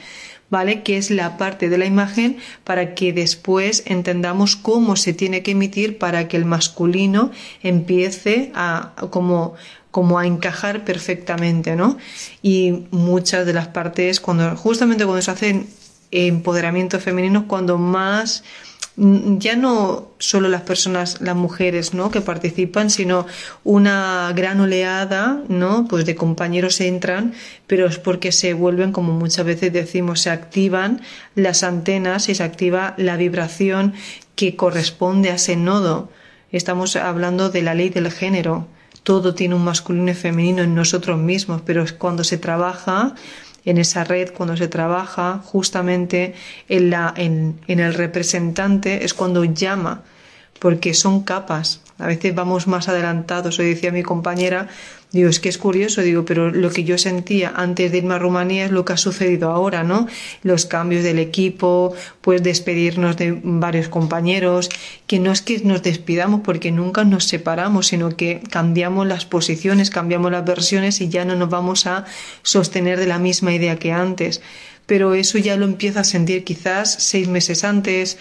¿vale? 0.49 0.83
Que 0.83 0.97
es 0.97 1.11
la 1.11 1.37
parte 1.37 1.67
de 1.67 1.77
la 1.77 1.85
imagen 1.85 2.37
para 2.63 2.95
que 2.95 3.11
después 3.11 3.83
entendamos 3.85 4.55
cómo 4.55 4.95
se 4.95 5.11
tiene 5.11 5.43
que 5.43 5.51
emitir 5.51 5.97
para 5.97 6.29
que 6.29 6.37
el 6.37 6.45
masculino 6.45 7.31
empiece 7.61 8.51
a 8.55 8.93
como 9.09 9.55
como 9.91 10.19
a 10.19 10.27
encajar 10.27 10.85
perfectamente, 10.85 11.75
¿no? 11.75 11.97
Y 12.43 12.85
muchas 12.91 13.45
de 13.47 13.53
las 13.53 13.69
partes, 13.69 14.19
cuando 14.19 14.55
justamente 14.55 15.03
cuando 15.03 15.23
se 15.23 15.31
hacen 15.31 15.67
empoderamiento 16.11 16.99
femenino, 16.99 17.47
cuando 17.47 17.77
más 17.77 18.43
Mm, 18.99 19.37
ya 19.37 19.55
no 19.55 20.11
solo 20.19 20.49
las 20.49 20.63
personas, 20.63 21.21
las 21.21 21.35
mujeres, 21.35 21.93
¿no? 21.93 22.11
que 22.11 22.19
participan, 22.19 22.89
sino 22.89 23.25
una 23.63 24.33
gran 24.35 24.59
oleada, 24.59 25.41
¿no? 25.47 25.87
Pues 25.87 26.05
de 26.05 26.15
compañeros 26.15 26.81
entran, 26.81 27.33
pero 27.65 27.87
es 27.87 27.97
porque 27.97 28.33
se 28.33 28.53
vuelven, 28.53 28.91
como 28.91 29.13
muchas 29.13 29.45
veces 29.45 29.71
decimos, 29.71 30.19
se 30.19 30.31
activan 30.31 31.01
las 31.33 31.63
antenas 31.63 32.27
y 32.27 32.35
se 32.35 32.43
activa 32.43 32.93
la 32.97 33.15
vibración 33.15 33.93
que 34.35 34.57
corresponde 34.57 35.29
a 35.31 35.35
ese 35.35 35.55
nodo. 35.55 36.11
Estamos 36.51 36.97
hablando 36.97 37.49
de 37.49 37.61
la 37.61 37.75
ley 37.75 37.87
del 37.87 38.11
género. 38.11 38.67
Todo 39.03 39.33
tiene 39.33 39.55
un 39.55 39.63
masculino 39.63 40.11
y 40.11 40.15
femenino 40.15 40.61
en 40.61 40.75
nosotros 40.75 41.17
mismos, 41.17 41.61
pero 41.65 41.85
cuando 41.97 42.25
se 42.25 42.37
trabaja 42.37 43.15
en 43.69 43.77
esa 43.77 44.03
red, 44.03 44.31
cuando 44.33 44.57
se 44.57 44.67
trabaja, 44.67 45.41
justamente 45.45 46.33
en, 46.69 46.89
la, 46.89 47.13
en, 47.15 47.59
en 47.67 47.79
el 47.79 47.93
representante 47.93 49.05
es 49.05 49.13
cuando 49.13 49.43
llama, 49.43 50.01
porque 50.59 50.93
son 50.93 51.23
capas. 51.23 51.81
A 51.99 52.07
veces 52.07 52.33
vamos 52.33 52.65
más 52.65 52.89
adelantados. 52.89 53.59
Hoy 53.59 53.69
decía 53.69 53.91
mi 53.91 54.03
compañera, 54.03 54.69
Digo, 55.11 55.27
es 55.27 55.39
que 55.39 55.49
es 55.49 55.57
curioso, 55.57 56.01
digo, 56.01 56.23
pero 56.23 56.51
lo 56.51 56.69
que 56.69 56.83
yo 56.83 56.99
sentía 56.99 57.51
antes 57.55 57.91
de 57.91 57.97
irme 57.97 58.13
a 58.13 58.19
Rumanía 58.19 58.65
es 58.65 58.71
lo 58.71 58.85
que 58.85 58.93
ha 58.93 58.97
sucedido 58.97 59.49
ahora, 59.49 59.83
¿no? 59.83 60.07
Los 60.43 60.67
cambios 60.67 61.03
del 61.03 61.17
equipo, 61.17 61.95
pues 62.21 62.43
despedirnos 62.43 63.17
de 63.17 63.39
varios 63.43 63.89
compañeros, 63.89 64.69
que 65.07 65.17
no 65.17 65.31
es 65.31 65.41
que 65.41 65.61
nos 65.61 65.81
despidamos 65.81 66.41
porque 66.41 66.71
nunca 66.71 67.05
nos 67.05 67.23
separamos, 67.23 67.87
sino 67.87 68.15
que 68.15 68.41
cambiamos 68.51 69.07
las 69.07 69.25
posiciones, 69.25 69.89
cambiamos 69.89 70.31
las 70.31 70.45
versiones 70.45 71.01
y 71.01 71.09
ya 71.09 71.25
no 71.25 71.35
nos 71.35 71.49
vamos 71.49 71.87
a 71.87 72.05
sostener 72.43 72.99
de 72.99 73.07
la 73.07 73.17
misma 73.17 73.51
idea 73.51 73.77
que 73.77 73.91
antes. 73.91 74.41
Pero 74.85 75.15
eso 75.15 75.39
ya 75.39 75.55
lo 75.55 75.65
empiezo 75.65 75.99
a 75.99 76.03
sentir 76.03 76.43
quizás 76.43 76.93
seis 76.99 77.27
meses 77.27 77.63
antes, 77.63 78.19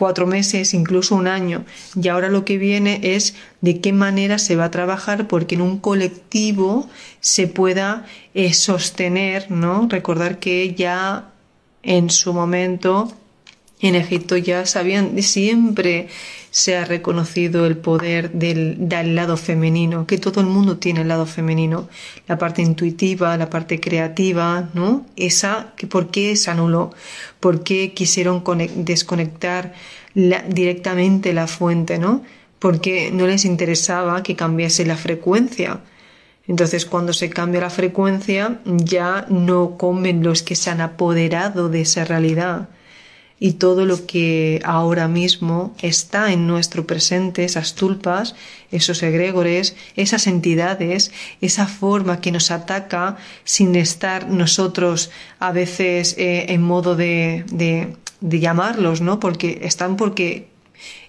cuatro 0.00 0.26
meses, 0.26 0.72
incluso 0.72 1.14
un 1.14 1.26
año. 1.26 1.66
Y 1.94 2.08
ahora 2.08 2.30
lo 2.30 2.46
que 2.46 2.56
viene 2.56 3.00
es 3.02 3.34
de 3.60 3.82
qué 3.82 3.92
manera 3.92 4.38
se 4.38 4.56
va 4.56 4.64
a 4.64 4.70
trabajar 4.70 5.28
porque 5.28 5.56
en 5.56 5.60
un 5.60 5.76
colectivo 5.76 6.88
se 7.20 7.48
pueda 7.48 8.06
eh, 8.32 8.54
sostener, 8.54 9.50
¿no? 9.50 9.88
Recordar 9.90 10.38
que 10.38 10.74
ya 10.74 11.28
en 11.82 12.08
su 12.08 12.32
momento 12.32 13.12
en 13.88 13.94
Egipto 13.94 14.36
ya 14.36 14.66
sabían, 14.66 15.20
siempre 15.22 16.08
se 16.50 16.76
ha 16.76 16.84
reconocido 16.84 17.66
el 17.66 17.76
poder 17.76 18.32
del, 18.32 18.88
del, 18.88 19.14
lado 19.14 19.36
femenino, 19.36 20.06
que 20.06 20.18
todo 20.18 20.40
el 20.40 20.46
mundo 20.46 20.76
tiene 20.76 21.02
el 21.02 21.08
lado 21.08 21.24
femenino, 21.24 21.88
la 22.26 22.36
parte 22.36 22.60
intuitiva, 22.60 23.36
la 23.36 23.48
parte 23.48 23.80
creativa, 23.80 24.68
¿no? 24.74 25.06
Esa, 25.16 25.72
¿por 25.88 26.10
qué 26.10 26.36
se 26.36 26.50
anuló? 26.50 26.90
¿Por 27.38 27.62
qué 27.62 27.92
quisieron 27.94 28.42
desconectar 28.84 29.72
directamente 30.14 31.32
la 31.32 31.46
fuente, 31.46 31.98
¿no? 31.98 32.22
Porque 32.58 33.10
no 33.12 33.26
les 33.26 33.44
interesaba 33.44 34.22
que 34.22 34.36
cambiase 34.36 34.84
la 34.84 34.96
frecuencia. 34.96 35.80
Entonces, 36.46 36.84
cuando 36.84 37.12
se 37.12 37.30
cambia 37.30 37.60
la 37.60 37.70
frecuencia, 37.70 38.60
ya 38.64 39.24
no 39.30 39.78
comen 39.78 40.22
los 40.22 40.42
que 40.42 40.56
se 40.56 40.68
han 40.68 40.80
apoderado 40.80 41.68
de 41.68 41.82
esa 41.82 42.04
realidad 42.04 42.68
y 43.42 43.52
todo 43.52 43.86
lo 43.86 44.06
que 44.06 44.60
ahora 44.64 45.08
mismo 45.08 45.74
está 45.80 46.30
en 46.30 46.46
nuestro 46.46 46.86
presente, 46.86 47.42
esas 47.44 47.74
tulpas, 47.74 48.36
esos 48.70 49.02
egregores, 49.02 49.74
esas 49.96 50.26
entidades, 50.26 51.10
esa 51.40 51.66
forma 51.66 52.20
que 52.20 52.32
nos 52.32 52.50
ataca 52.50 53.16
sin 53.44 53.74
estar 53.76 54.28
nosotros 54.28 55.10
a 55.38 55.52
veces 55.52 56.14
eh, 56.18 56.52
en 56.52 56.62
modo 56.62 56.96
de, 56.96 57.44
de, 57.50 57.96
de, 58.20 58.40
llamarlos, 58.40 59.00
¿no? 59.00 59.18
Porque 59.18 59.60
están 59.62 59.96
porque 59.96 60.48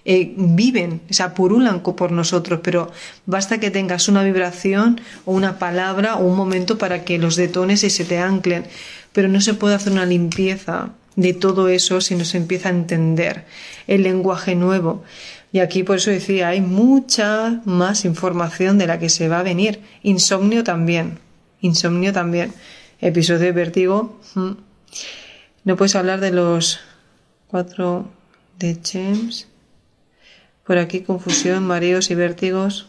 eh, 0.06 0.32
viven, 0.34 1.02
o 1.10 1.12
sea, 1.12 1.34
purulan 1.34 1.80
por 1.82 2.12
nosotros, 2.12 2.60
pero 2.62 2.90
basta 3.26 3.60
que 3.60 3.70
tengas 3.70 4.08
una 4.08 4.24
vibración 4.24 5.02
o 5.26 5.32
una 5.32 5.58
palabra 5.58 6.16
o 6.16 6.24
un 6.24 6.36
momento 6.36 6.78
para 6.78 7.04
que 7.04 7.18
los 7.18 7.36
detones 7.36 7.84
y 7.84 7.90
se 7.90 8.06
te 8.06 8.18
anclen, 8.18 8.64
pero 9.12 9.28
no 9.28 9.42
se 9.42 9.52
puede 9.52 9.74
hacer 9.74 9.92
una 9.92 10.06
limpieza 10.06 10.92
de 11.16 11.34
todo 11.34 11.68
eso 11.68 12.00
si 12.00 12.14
nos 12.14 12.34
empieza 12.34 12.68
a 12.68 12.72
entender 12.72 13.44
el 13.86 14.02
lenguaje 14.02 14.54
nuevo. 14.54 15.04
Y 15.52 15.60
aquí 15.60 15.82
por 15.82 15.96
eso 15.96 16.10
decía, 16.10 16.48
hay 16.48 16.60
mucha 16.60 17.60
más 17.64 18.04
información 18.04 18.78
de 18.78 18.86
la 18.86 18.98
que 18.98 19.10
se 19.10 19.28
va 19.28 19.40
a 19.40 19.42
venir. 19.42 19.80
Insomnio 20.02 20.64
también. 20.64 21.18
Insomnio 21.60 22.12
también. 22.12 22.52
Episodio 23.00 23.40
de 23.40 23.52
vértigo. 23.52 24.18
Mm. 24.34 24.52
No 25.64 25.76
puedes 25.76 25.94
hablar 25.94 26.20
de 26.20 26.30
los 26.30 26.80
cuatro 27.48 28.10
de 28.58 28.78
James. 28.82 29.46
Por 30.66 30.78
aquí 30.78 31.00
confusión, 31.00 31.66
mareos 31.66 32.10
y 32.10 32.14
vértigos. 32.14 32.86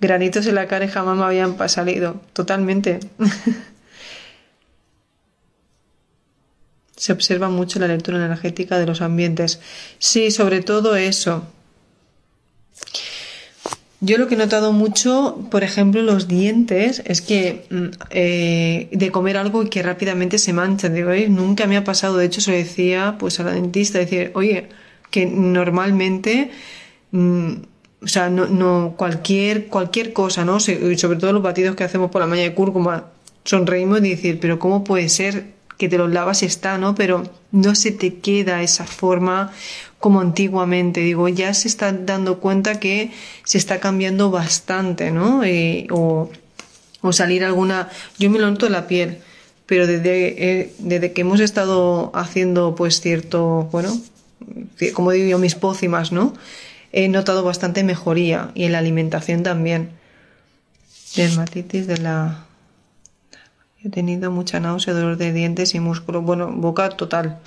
Granitos 0.00 0.46
en 0.46 0.54
la 0.54 0.66
cara 0.66 0.86
y 0.86 0.88
jamás 0.88 1.16
me 1.18 1.24
habían 1.24 1.56
salido. 1.68 2.20
Totalmente. 2.32 3.00
se 6.96 7.12
observa 7.12 7.48
mucho 7.48 7.78
la 7.78 7.88
lectura 7.88 8.18
energética 8.18 8.78
de 8.78 8.86
los 8.86 9.00
ambientes. 9.00 9.60
Sí, 9.98 10.30
sobre 10.30 10.60
todo 10.60 10.96
eso. 10.96 11.44
Yo 14.00 14.18
lo 14.18 14.28
que 14.28 14.34
he 14.34 14.38
notado 14.38 14.72
mucho, 14.72 15.38
por 15.50 15.64
ejemplo, 15.64 16.02
los 16.02 16.28
dientes, 16.28 17.02
es 17.06 17.22
que 17.22 17.64
mm, 17.70 17.84
eh, 18.10 18.88
de 18.92 19.10
comer 19.10 19.38
algo 19.38 19.62
y 19.62 19.70
que 19.70 19.82
rápidamente 19.82 20.38
se 20.38 20.52
manchan. 20.52 20.94
Digo, 20.94 21.10
nunca 21.28 21.66
me 21.66 21.76
ha 21.78 21.84
pasado. 21.84 22.18
De 22.18 22.26
hecho, 22.26 22.40
se 22.40 22.50
lo 22.50 22.56
decía 22.58 23.16
pues 23.18 23.40
a 23.40 23.44
la 23.44 23.52
dentista, 23.52 23.98
decir, 23.98 24.30
oye, 24.34 24.68
que 25.10 25.26
normalmente, 25.26 26.50
mm, 27.12 27.52
o 28.02 28.06
sea, 28.06 28.28
no, 28.28 28.46
no, 28.46 28.94
cualquier, 28.96 29.68
cualquier 29.68 30.12
cosa, 30.12 30.44
¿no? 30.44 30.60
sobre 30.60 31.18
todo 31.18 31.32
los 31.32 31.42
batidos 31.42 31.74
que 31.74 31.84
hacemos 31.84 32.10
por 32.10 32.20
la 32.20 32.26
mañana 32.26 32.50
de 32.50 32.54
cúrcuma, 32.54 33.06
sonreímos 33.44 34.00
y 34.00 34.10
decir, 34.10 34.38
pero 34.40 34.58
¿cómo 34.58 34.84
puede 34.84 35.08
ser 35.08 35.53
que 35.78 35.88
te 35.88 35.98
los 35.98 36.12
lavas 36.12 36.42
está, 36.42 36.78
¿no? 36.78 36.94
Pero 36.94 37.24
no 37.52 37.74
se 37.74 37.90
te 37.90 38.16
queda 38.16 38.62
esa 38.62 38.84
forma 38.84 39.52
como 39.98 40.20
antiguamente. 40.20 41.00
Digo, 41.00 41.28
ya 41.28 41.52
se 41.54 41.68
está 41.68 41.92
dando 41.92 42.40
cuenta 42.40 42.80
que 42.80 43.10
se 43.44 43.58
está 43.58 43.80
cambiando 43.80 44.30
bastante, 44.30 45.10
¿no? 45.10 45.42
Eh, 45.44 45.86
o, 45.90 46.30
o, 47.00 47.12
salir 47.12 47.44
alguna. 47.44 47.88
Yo 48.18 48.30
me 48.30 48.38
lo 48.38 48.50
noto 48.50 48.68
la 48.68 48.86
piel, 48.86 49.18
pero 49.66 49.86
desde, 49.86 50.60
eh, 50.60 50.74
desde 50.78 51.12
que 51.12 51.22
hemos 51.22 51.40
estado 51.40 52.10
haciendo, 52.14 52.74
pues 52.74 53.00
cierto, 53.00 53.68
bueno, 53.72 53.98
como 54.92 55.10
digo 55.10 55.28
yo, 55.28 55.38
mis 55.38 55.54
pócimas, 55.54 56.12
¿no? 56.12 56.34
He 56.92 57.08
notado 57.08 57.42
bastante 57.42 57.82
mejoría 57.82 58.50
y 58.54 58.64
en 58.64 58.72
la 58.72 58.78
alimentación 58.78 59.42
también. 59.42 59.90
Dermatitis 61.16 61.86
de 61.86 61.98
la 61.98 62.44
He 63.84 63.90
tenido 63.90 64.30
mucha 64.30 64.60
náusea, 64.60 64.94
dolor 64.94 65.18
de 65.18 65.30
dientes 65.34 65.74
y 65.74 65.80
músculo. 65.80 66.22
Bueno, 66.22 66.50
boca 66.50 66.88
total. 66.88 67.38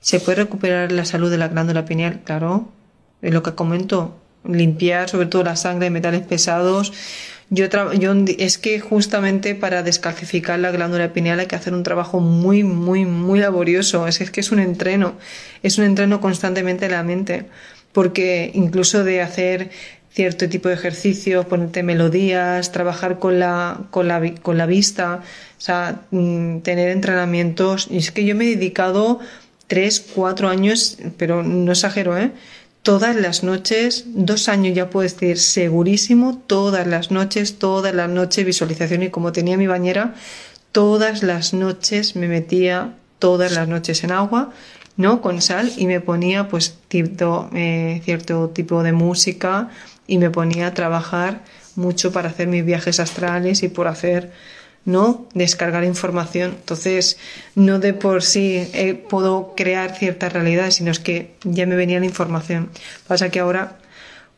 ¿Se 0.00 0.18
puede 0.18 0.42
recuperar 0.42 0.90
la 0.90 1.04
salud 1.04 1.30
de 1.30 1.38
la 1.38 1.46
glándula 1.46 1.84
pineal? 1.84 2.22
Claro. 2.24 2.68
Es 3.22 3.32
lo 3.32 3.44
que 3.44 3.54
comento. 3.54 4.18
Limpiar 4.42 5.08
sobre 5.08 5.26
todo 5.26 5.44
la 5.44 5.54
sangre 5.54 5.84
de 5.84 5.90
metales 5.90 6.22
pesados. 6.22 6.92
Yo, 7.50 7.66
yo 7.92 8.14
es 8.38 8.58
que 8.58 8.80
justamente 8.80 9.54
para 9.54 9.84
descalcificar 9.84 10.58
la 10.58 10.72
glándula 10.72 11.12
pineal 11.12 11.38
hay 11.38 11.46
que 11.46 11.56
hacer 11.56 11.72
un 11.72 11.84
trabajo 11.84 12.18
muy, 12.18 12.64
muy, 12.64 13.04
muy 13.04 13.38
laborioso. 13.38 14.08
Es, 14.08 14.20
es 14.20 14.32
que 14.32 14.40
es 14.40 14.50
un 14.50 14.58
entreno. 14.58 15.14
Es 15.62 15.78
un 15.78 15.84
entreno 15.84 16.20
constantemente 16.20 16.86
de 16.86 16.92
la 16.96 17.04
mente. 17.04 17.46
Porque 17.92 18.50
incluso 18.54 19.04
de 19.04 19.22
hacer 19.22 19.70
cierto 20.12 20.48
tipo 20.48 20.68
de 20.68 20.74
ejercicio, 20.74 21.46
ponerte 21.48 21.82
melodías, 21.82 22.72
trabajar 22.72 23.18
con 23.18 23.38
la, 23.38 23.82
con 23.90 24.08
la, 24.08 24.34
con 24.42 24.58
la 24.58 24.66
vista, 24.66 25.22
o 25.58 25.60
sea, 25.60 26.02
mm, 26.10 26.58
tener 26.60 26.90
entrenamientos. 26.90 27.86
Y 27.90 27.98
es 27.98 28.10
que 28.10 28.24
yo 28.24 28.34
me 28.34 28.46
he 28.46 28.56
dedicado 28.56 29.20
tres, 29.66 30.00
cuatro 30.00 30.48
años, 30.48 30.98
pero 31.16 31.42
no 31.42 31.72
exagero, 31.72 32.18
¿eh? 32.18 32.32
Todas 32.82 33.14
las 33.14 33.44
noches, 33.44 34.04
dos 34.06 34.48
años 34.48 34.74
ya 34.74 34.90
puedo 34.90 35.02
decir 35.02 35.38
segurísimo, 35.38 36.42
todas 36.46 36.86
las 36.86 37.10
noches, 37.10 37.58
todas 37.58 37.94
las 37.94 38.08
noches 38.08 38.44
visualización 38.44 39.02
y 39.02 39.10
como 39.10 39.32
tenía 39.32 39.58
mi 39.58 39.66
bañera, 39.66 40.14
todas 40.72 41.22
las 41.22 41.52
noches 41.52 42.16
me 42.16 42.26
metía 42.26 42.94
todas 43.18 43.52
las 43.52 43.68
noches 43.68 44.02
en 44.02 44.12
agua, 44.12 44.50
¿no? 44.96 45.20
Con 45.20 45.40
sal 45.40 45.70
y 45.76 45.86
me 45.86 46.00
ponía 46.00 46.48
pues 46.48 46.74
eh, 46.90 48.00
cierto 48.04 48.48
tipo 48.48 48.82
de 48.82 48.92
música, 48.92 49.68
y 50.10 50.18
me 50.18 50.28
ponía 50.28 50.66
a 50.66 50.74
trabajar 50.74 51.44
mucho 51.76 52.10
para 52.10 52.30
hacer 52.30 52.48
mis 52.48 52.64
viajes 52.64 52.98
astrales 52.98 53.62
y 53.62 53.68
por 53.68 53.86
hacer, 53.86 54.32
¿no? 54.84 55.28
Descargar 55.34 55.84
información. 55.84 56.56
Entonces, 56.58 57.16
no 57.54 57.78
de 57.78 57.94
por 57.94 58.24
sí 58.24 58.68
eh, 58.74 58.94
puedo 58.94 59.54
crear 59.56 59.96
cierta 59.96 60.28
realidad, 60.28 60.72
sino 60.72 60.90
es 60.90 60.98
que 60.98 61.36
ya 61.44 61.64
me 61.64 61.76
venía 61.76 62.00
la 62.00 62.06
información. 62.06 62.70
Pasa 63.06 63.30
que 63.30 63.38
ahora, 63.38 63.78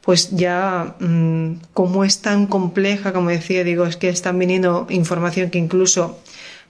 pues 0.02 0.30
ya, 0.32 0.94
mm, 1.00 1.54
como 1.72 2.04
es 2.04 2.20
tan 2.20 2.46
compleja, 2.46 3.14
como 3.14 3.30
decía, 3.30 3.64
digo, 3.64 3.86
es 3.86 3.96
que 3.96 4.10
están 4.10 4.38
viniendo 4.38 4.86
información 4.90 5.48
que 5.48 5.58
incluso 5.58 6.20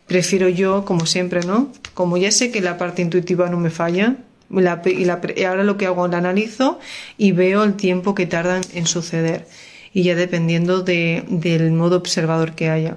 prefiero 0.06 0.48
yo, 0.48 0.84
como 0.84 1.06
siempre, 1.06 1.40
¿no? 1.40 1.72
Como 1.94 2.18
ya 2.18 2.30
sé 2.30 2.52
que 2.52 2.60
la 2.60 2.78
parte 2.78 3.02
intuitiva 3.02 3.50
no 3.50 3.58
me 3.58 3.70
falla, 3.70 4.16
y, 4.52 5.44
ahora 5.44 5.64
lo 5.64 5.76
que 5.76 5.86
hago, 5.86 6.08
la 6.08 6.18
analizo 6.18 6.78
y 7.16 7.32
veo 7.32 7.64
el 7.64 7.74
tiempo 7.74 8.14
que 8.14 8.26
tardan 8.26 8.62
en 8.74 8.86
suceder. 8.86 9.46
Y 9.94 10.04
ya 10.04 10.14
dependiendo 10.14 10.82
de, 10.82 11.24
del 11.28 11.72
modo 11.72 11.96
observador 11.96 12.54
que 12.54 12.70
haya. 12.70 12.96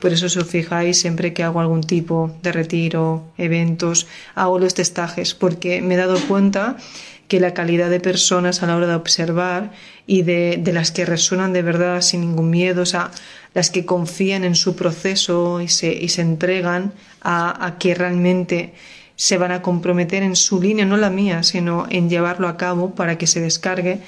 Por 0.00 0.12
eso, 0.12 0.28
si 0.28 0.38
os 0.40 0.48
fijáis, 0.48 0.98
siempre 0.98 1.32
que 1.32 1.44
hago 1.44 1.60
algún 1.60 1.82
tipo 1.82 2.34
de 2.42 2.50
retiro, 2.50 3.24
eventos, 3.38 4.08
hago 4.34 4.58
los 4.58 4.74
testajes, 4.74 5.34
porque 5.34 5.80
me 5.80 5.94
he 5.94 5.96
dado 5.96 6.18
cuenta 6.26 6.76
que 7.28 7.38
la 7.38 7.54
calidad 7.54 7.88
de 7.88 8.00
personas 8.00 8.62
a 8.62 8.66
la 8.66 8.76
hora 8.76 8.88
de 8.88 8.94
observar 8.94 9.70
y 10.06 10.22
de, 10.22 10.58
de 10.60 10.72
las 10.72 10.90
que 10.90 11.06
resuenan 11.06 11.52
de 11.52 11.62
verdad 11.62 12.00
sin 12.00 12.20
ningún 12.20 12.50
miedo, 12.50 12.82
o 12.82 12.86
sea, 12.86 13.12
las 13.54 13.70
que 13.70 13.86
confían 13.86 14.44
en 14.44 14.56
su 14.56 14.74
proceso 14.74 15.60
y 15.60 15.68
se, 15.68 15.92
y 15.92 16.08
se 16.08 16.22
entregan 16.22 16.92
a, 17.20 17.64
a 17.64 17.78
que 17.78 17.94
realmente 17.94 18.74
se 19.16 19.38
van 19.38 19.52
a 19.52 19.62
comprometer 19.62 20.22
en 20.22 20.36
su 20.36 20.60
línea, 20.60 20.84
no 20.84 20.96
la 20.96 21.10
mía, 21.10 21.42
sino 21.42 21.86
en 21.90 22.08
llevarlo 22.08 22.48
a 22.48 22.56
cabo 22.56 22.94
para 22.94 23.18
que 23.18 23.26
se 23.26 23.40
descargue, 23.40 24.00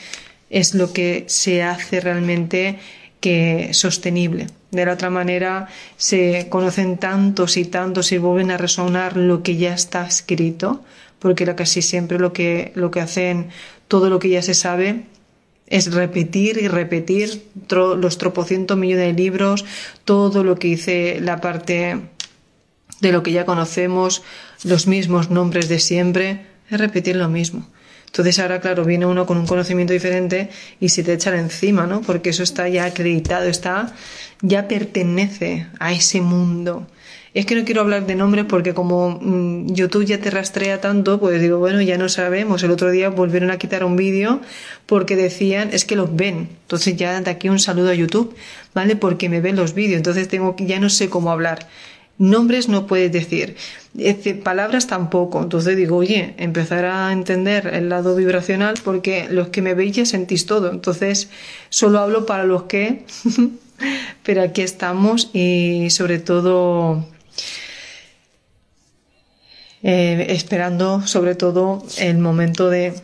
es 0.50 0.74
lo 0.74 0.92
que 0.92 1.24
se 1.26 1.62
hace 1.62 2.00
realmente 2.00 2.78
que 3.20 3.70
sostenible. 3.72 4.48
De 4.70 4.84
la 4.84 4.92
otra 4.92 5.08
manera, 5.08 5.68
se 5.96 6.48
conocen 6.50 6.98
tantos 6.98 7.56
y 7.56 7.64
tantos 7.64 8.12
y 8.12 8.18
vuelven 8.18 8.50
a 8.50 8.58
resonar 8.58 9.16
lo 9.16 9.42
que 9.42 9.56
ya 9.56 9.72
está 9.72 10.06
escrito, 10.06 10.84
porque 11.18 11.46
casi 11.54 11.80
siempre 11.80 12.18
lo 12.18 12.32
que, 12.32 12.72
lo 12.74 12.90
que 12.90 13.00
hacen, 13.00 13.48
todo 13.88 14.10
lo 14.10 14.18
que 14.18 14.28
ya 14.28 14.42
se 14.42 14.54
sabe, 14.54 15.04
es 15.66 15.92
repetir 15.94 16.58
y 16.58 16.68
repetir 16.68 17.46
los 17.70 18.18
tropocientos 18.18 18.76
millones 18.76 19.06
de 19.06 19.12
libros, 19.14 19.64
todo 20.04 20.44
lo 20.44 20.56
que 20.56 20.68
dice 20.68 21.18
la 21.20 21.40
parte 21.40 21.98
de 23.00 23.12
lo 23.12 23.22
que 23.22 23.32
ya 23.32 23.44
conocemos, 23.44 24.22
los 24.64 24.86
mismos 24.86 25.30
nombres 25.30 25.68
de 25.68 25.78
siempre, 25.78 26.46
es 26.70 26.80
repetir 26.80 27.16
lo 27.16 27.28
mismo. 27.28 27.66
Entonces 28.06 28.38
ahora, 28.38 28.60
claro, 28.60 28.84
viene 28.84 29.06
uno 29.06 29.26
con 29.26 29.38
un 29.38 29.46
conocimiento 29.46 29.92
diferente 29.92 30.48
y 30.78 30.90
se 30.90 31.02
te 31.02 31.12
echan 31.12 31.34
encima, 31.34 31.86
¿no? 31.86 32.00
Porque 32.00 32.30
eso 32.30 32.44
está 32.44 32.68
ya 32.68 32.84
acreditado, 32.84 33.46
está, 33.46 33.92
ya 34.40 34.68
pertenece 34.68 35.66
a 35.80 35.92
ese 35.92 36.20
mundo. 36.20 36.86
Es 37.34 37.46
que 37.46 37.56
no 37.56 37.64
quiero 37.64 37.80
hablar 37.80 38.06
de 38.06 38.14
nombres 38.14 38.44
porque 38.48 38.72
como 38.72 39.18
mm, 39.20 39.74
YouTube 39.74 40.04
ya 40.04 40.18
te 40.20 40.30
rastrea 40.30 40.80
tanto, 40.80 41.18
pues 41.18 41.40
digo, 41.40 41.58
bueno, 41.58 41.82
ya 41.82 41.98
no 41.98 42.08
sabemos. 42.08 42.62
El 42.62 42.70
otro 42.70 42.92
día 42.92 43.08
volvieron 43.08 43.50
a 43.50 43.58
quitar 43.58 43.82
un 43.82 43.96
vídeo 43.96 44.40
porque 44.86 45.16
decían, 45.16 45.70
es 45.72 45.84
que 45.84 45.96
los 45.96 46.14
ven. 46.14 46.50
Entonces 46.62 46.96
ya 46.96 47.20
de 47.20 47.28
aquí 47.28 47.48
un 47.48 47.58
saludo 47.58 47.90
a 47.90 47.94
YouTube, 47.94 48.36
¿vale? 48.72 48.94
Porque 48.94 49.28
me 49.28 49.40
ven 49.40 49.56
los 49.56 49.74
vídeos. 49.74 49.96
Entonces 49.96 50.28
tengo 50.28 50.54
ya 50.60 50.78
no 50.78 50.88
sé 50.88 51.10
cómo 51.10 51.32
hablar. 51.32 51.66
Nombres 52.16 52.68
no 52.68 52.86
puedes 52.86 53.10
decir, 53.10 53.56
palabras 54.44 54.86
tampoco. 54.86 55.42
Entonces 55.42 55.76
digo, 55.76 55.96
oye, 55.96 56.34
empezar 56.38 56.84
a 56.84 57.12
entender 57.12 57.66
el 57.66 57.88
lado 57.88 58.14
vibracional 58.14 58.74
porque 58.84 59.26
los 59.28 59.48
que 59.48 59.62
me 59.62 59.74
veis 59.74 59.96
ya 59.96 60.06
sentís 60.06 60.46
todo. 60.46 60.70
Entonces 60.70 61.28
solo 61.70 61.98
hablo 61.98 62.24
para 62.24 62.44
los 62.44 62.64
que, 62.64 63.04
pero 64.22 64.42
aquí 64.42 64.62
estamos 64.62 65.30
y 65.32 65.90
sobre 65.90 66.18
todo 66.20 67.04
eh, 69.82 70.26
esperando 70.30 71.06
sobre 71.06 71.34
todo 71.34 71.84
el 71.98 72.18
momento 72.18 72.70
de 72.70 72.94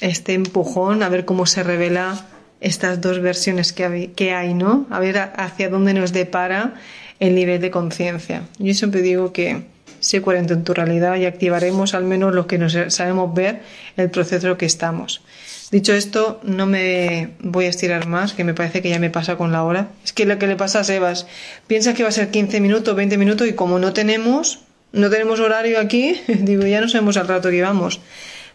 este 0.00 0.34
empujón, 0.34 1.02
a 1.02 1.08
ver 1.08 1.24
cómo 1.24 1.46
se 1.46 1.62
revela 1.62 2.26
estas 2.64 3.00
dos 3.00 3.20
versiones 3.20 3.72
que 3.72 4.32
hay, 4.34 4.54
¿no? 4.54 4.86
A 4.90 4.98
ver 4.98 5.18
hacia 5.18 5.68
dónde 5.68 5.92
nos 5.92 6.12
depara 6.12 6.74
el 7.20 7.34
nivel 7.34 7.60
de 7.60 7.70
conciencia. 7.70 8.42
Yo 8.58 8.72
siempre 8.72 9.02
digo 9.02 9.32
que 9.32 9.62
sé 10.00 10.22
coherente 10.22 10.54
en 10.54 10.64
tu 10.64 10.72
realidad 10.74 11.16
y 11.16 11.26
activaremos 11.26 11.94
al 11.94 12.04
menos 12.04 12.34
lo 12.34 12.46
que 12.46 12.58
nos 12.58 12.76
sabemos 12.88 13.34
ver 13.34 13.60
el 13.96 14.10
proceso 14.10 14.56
que 14.56 14.66
estamos. 14.66 15.22
Dicho 15.70 15.92
esto, 15.92 16.40
no 16.42 16.66
me 16.66 17.30
voy 17.40 17.66
a 17.66 17.68
estirar 17.68 18.06
más, 18.06 18.32
que 18.32 18.44
me 18.44 18.54
parece 18.54 18.80
que 18.80 18.88
ya 18.88 18.98
me 18.98 19.10
pasa 19.10 19.36
con 19.36 19.52
la 19.52 19.62
hora. 19.62 19.88
Es 20.02 20.12
que 20.12 20.24
lo 20.24 20.38
que 20.38 20.46
le 20.46 20.56
pasa 20.56 20.80
a 20.80 20.84
Sebas, 20.84 21.26
piensa 21.66 21.94
que 21.94 22.02
va 22.02 22.08
a 22.08 22.12
ser 22.12 22.30
15 22.30 22.60
minutos, 22.60 22.96
20 22.96 23.18
minutos 23.18 23.46
y 23.46 23.52
como 23.52 23.78
no 23.78 23.92
tenemos, 23.92 24.60
no 24.92 25.10
tenemos 25.10 25.40
horario 25.40 25.80
aquí, 25.80 26.18
digo, 26.28 26.64
ya 26.64 26.80
no 26.80 26.88
sabemos 26.88 27.18
al 27.18 27.28
rato 27.28 27.50
que 27.50 27.60
vamos. 27.60 28.00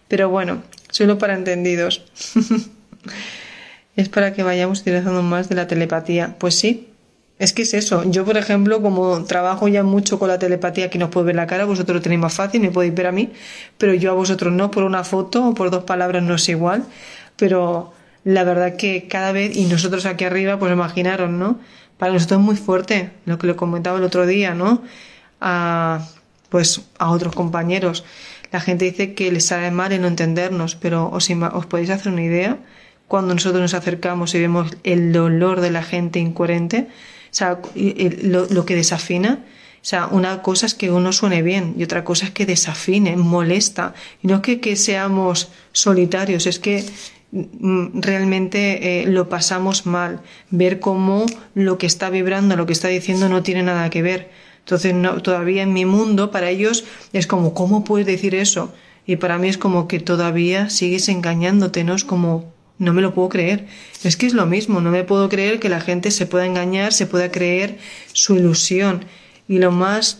Pero 0.07 0.29
bueno, 0.29 0.63
solo 0.89 1.19
para 1.19 1.35
entendidos. 1.35 2.03
es 3.99 4.07
para 4.07 4.31
que 4.31 4.43
vayamos 4.43 4.79
utilizando 4.79 5.21
más 5.21 5.49
de 5.49 5.55
la 5.55 5.67
telepatía. 5.67 6.37
Pues 6.39 6.55
sí, 6.55 6.87
es 7.37 7.51
que 7.51 7.63
es 7.63 7.73
eso. 7.73 8.09
Yo, 8.09 8.23
por 8.23 8.37
ejemplo, 8.37 8.81
como 8.81 9.25
trabajo 9.25 9.67
ya 9.67 9.83
mucho 9.83 10.17
con 10.19 10.29
la 10.29 10.39
telepatía 10.39 10.89
que 10.89 10.97
nos 10.97 11.09
puede 11.09 11.27
ver 11.27 11.35
la 11.35 11.47
cara, 11.47 11.65
vosotros 11.65 11.97
lo 11.97 12.01
tenéis 12.01 12.21
más 12.21 12.33
fácil, 12.33 12.61
me 12.61 12.71
podéis 12.71 12.95
ver 12.95 13.07
a 13.07 13.11
mí, 13.11 13.33
pero 13.77 13.93
yo 13.93 14.11
a 14.11 14.13
vosotros 14.13 14.53
no, 14.53 14.71
por 14.71 14.83
una 14.83 15.03
foto 15.03 15.49
o 15.49 15.53
por 15.53 15.69
dos 15.69 15.83
palabras 15.83 16.23
no 16.23 16.35
es 16.35 16.47
igual. 16.47 16.85
Pero 17.35 17.91
la 18.23 18.45
verdad 18.45 18.77
que 18.77 19.07
cada 19.09 19.33
vez, 19.33 19.55
y 19.57 19.65
nosotros 19.65 20.05
aquí 20.05 20.23
arriba, 20.23 20.57
pues 20.57 20.71
imaginaros, 20.71 21.29
¿no? 21.29 21.59
Para 21.97 22.13
nosotros 22.13 22.39
es 22.39 22.45
muy 22.45 22.55
fuerte, 22.55 23.11
lo 23.25 23.37
que 23.37 23.47
le 23.47 23.57
comentaba 23.57 23.97
el 23.97 24.05
otro 24.05 24.25
día, 24.25 24.53
¿no? 24.53 24.81
A, 25.41 26.07
pues 26.47 26.83
a 26.97 27.11
otros 27.11 27.35
compañeros. 27.35 28.05
La 28.53 28.61
gente 28.61 28.85
dice 28.85 29.13
que 29.13 29.29
les 29.29 29.45
sabe 29.45 29.71
mal 29.71 29.91
en 29.91 30.03
no 30.03 30.07
entendernos, 30.07 30.75
pero 30.75 31.09
os, 31.09 31.29
os 31.29 31.65
podéis 31.65 31.89
hacer 31.89 32.13
una 32.13 32.23
idea 32.23 32.59
cuando 33.09 33.33
nosotros 33.33 33.61
nos 33.61 33.73
acercamos 33.73 34.33
y 34.33 34.39
vemos 34.39 34.71
el 34.85 35.11
dolor 35.11 35.59
de 35.59 35.71
la 35.71 35.83
gente 35.83 36.19
incoherente 36.19 36.87
o 37.31 37.33
sea, 37.33 37.59
lo, 37.75 38.65
que 38.65 38.75
desafina, 38.75 39.39
o 39.81 39.85
sea, 39.85 40.07
una 40.07 40.41
cosa 40.41 40.65
es 40.65 40.73
que 40.73 40.91
uno 40.91 41.13
suene 41.13 41.43
bien 41.43 41.75
y 41.77 41.83
otra 41.83 42.03
cosa 42.03 42.25
es 42.25 42.31
que 42.31 42.45
desafine, 42.45 43.15
molesta. 43.17 43.93
Y 44.23 44.27
no 44.27 44.35
es 44.35 44.41
que, 44.41 44.59
que 44.59 44.75
seamos 44.75 45.49
solitarios, 45.71 46.47
es 46.47 46.59
que 46.59 46.83
mm, 47.31 48.01
realmente 48.01 49.01
eh, 49.01 49.05
lo 49.05 49.29
pasamos 49.29 49.85
mal. 49.85 50.21
Ver 50.49 50.79
cómo 50.79 51.25
lo 51.53 51.77
que 51.77 51.85
está 51.85 52.09
vibrando, 52.09 52.55
lo 52.55 52.65
que 52.65 52.73
está 52.73 52.87
diciendo 52.87 53.29
no 53.29 53.43
tiene 53.43 53.61
nada 53.61 53.89
que 53.91 54.01
ver. 54.01 54.31
Entonces, 54.59 54.93
todavía 55.23 55.63
en 55.63 55.73
mi 55.73 55.85
mundo, 55.85 56.31
para 56.31 56.49
ellos 56.49 56.83
es 57.13 57.27
como, 57.27 57.53
¿cómo 57.53 57.83
puedes 57.83 58.07
decir 58.07 58.35
eso? 58.35 58.73
Y 59.05 59.15
para 59.15 59.37
mí 59.37 59.47
es 59.47 59.57
como 59.57 59.87
que 59.87 59.99
todavía 59.99 60.69
sigues 60.69 61.09
engañándote, 61.09 61.83
¿no? 61.83 61.95
Es 61.95 62.03
como, 62.03 62.53
no 62.79 62.93
me 62.93 63.01
lo 63.01 63.13
puedo 63.13 63.29
creer. 63.29 63.67
Es 64.03 64.17
que 64.17 64.25
es 64.25 64.33
lo 64.33 64.45
mismo, 64.45 64.81
no 64.81 64.89
me 64.89 65.03
puedo 65.03 65.29
creer 65.29 65.59
que 65.59 65.69
la 65.69 65.81
gente 65.81 66.09
se 66.09 66.25
pueda 66.25 66.45
engañar, 66.45 66.93
se 66.93 67.05
pueda 67.05 67.29
creer 67.29 67.77
su 68.13 68.35
ilusión. 68.35 69.05
Y 69.47 69.59
lo 69.59 69.71
más, 69.71 70.19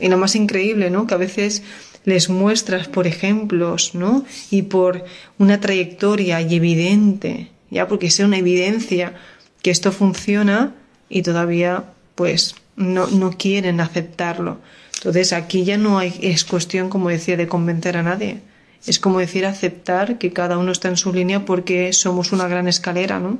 y 0.00 0.08
lo 0.08 0.18
más 0.18 0.36
increíble, 0.36 0.90
¿no? 0.90 1.06
Que 1.06 1.14
a 1.14 1.18
veces 1.18 1.62
les 2.04 2.28
muestras 2.28 2.86
por 2.86 3.06
ejemplos, 3.06 3.94
¿no? 3.94 4.24
Y 4.50 4.62
por 4.62 5.04
una 5.38 5.60
trayectoria 5.60 6.40
y 6.42 6.54
evidente, 6.54 7.50
ya 7.70 7.88
porque 7.88 8.10
sea 8.10 8.26
una 8.26 8.38
evidencia 8.38 9.14
que 9.62 9.70
esto 9.70 9.90
funciona 9.90 10.74
y 11.08 11.22
todavía, 11.22 11.84
pues, 12.14 12.54
no, 12.76 13.06
no 13.08 13.32
quieren 13.32 13.80
aceptarlo. 13.80 14.58
Entonces 14.96 15.32
aquí 15.32 15.64
ya 15.64 15.78
no 15.78 15.98
hay, 15.98 16.14
es 16.20 16.44
cuestión, 16.44 16.90
como 16.90 17.08
decía, 17.08 17.36
de 17.36 17.48
convencer 17.48 17.96
a 17.96 18.02
nadie 18.02 18.40
es 18.86 18.98
como 18.98 19.18
decir 19.18 19.46
aceptar 19.46 20.18
que 20.18 20.32
cada 20.32 20.58
uno 20.58 20.72
está 20.72 20.88
en 20.88 20.96
su 20.96 21.12
línea 21.12 21.44
porque 21.44 21.92
somos 21.92 22.32
una 22.32 22.48
gran 22.48 22.68
escalera, 22.68 23.20
¿no? 23.20 23.38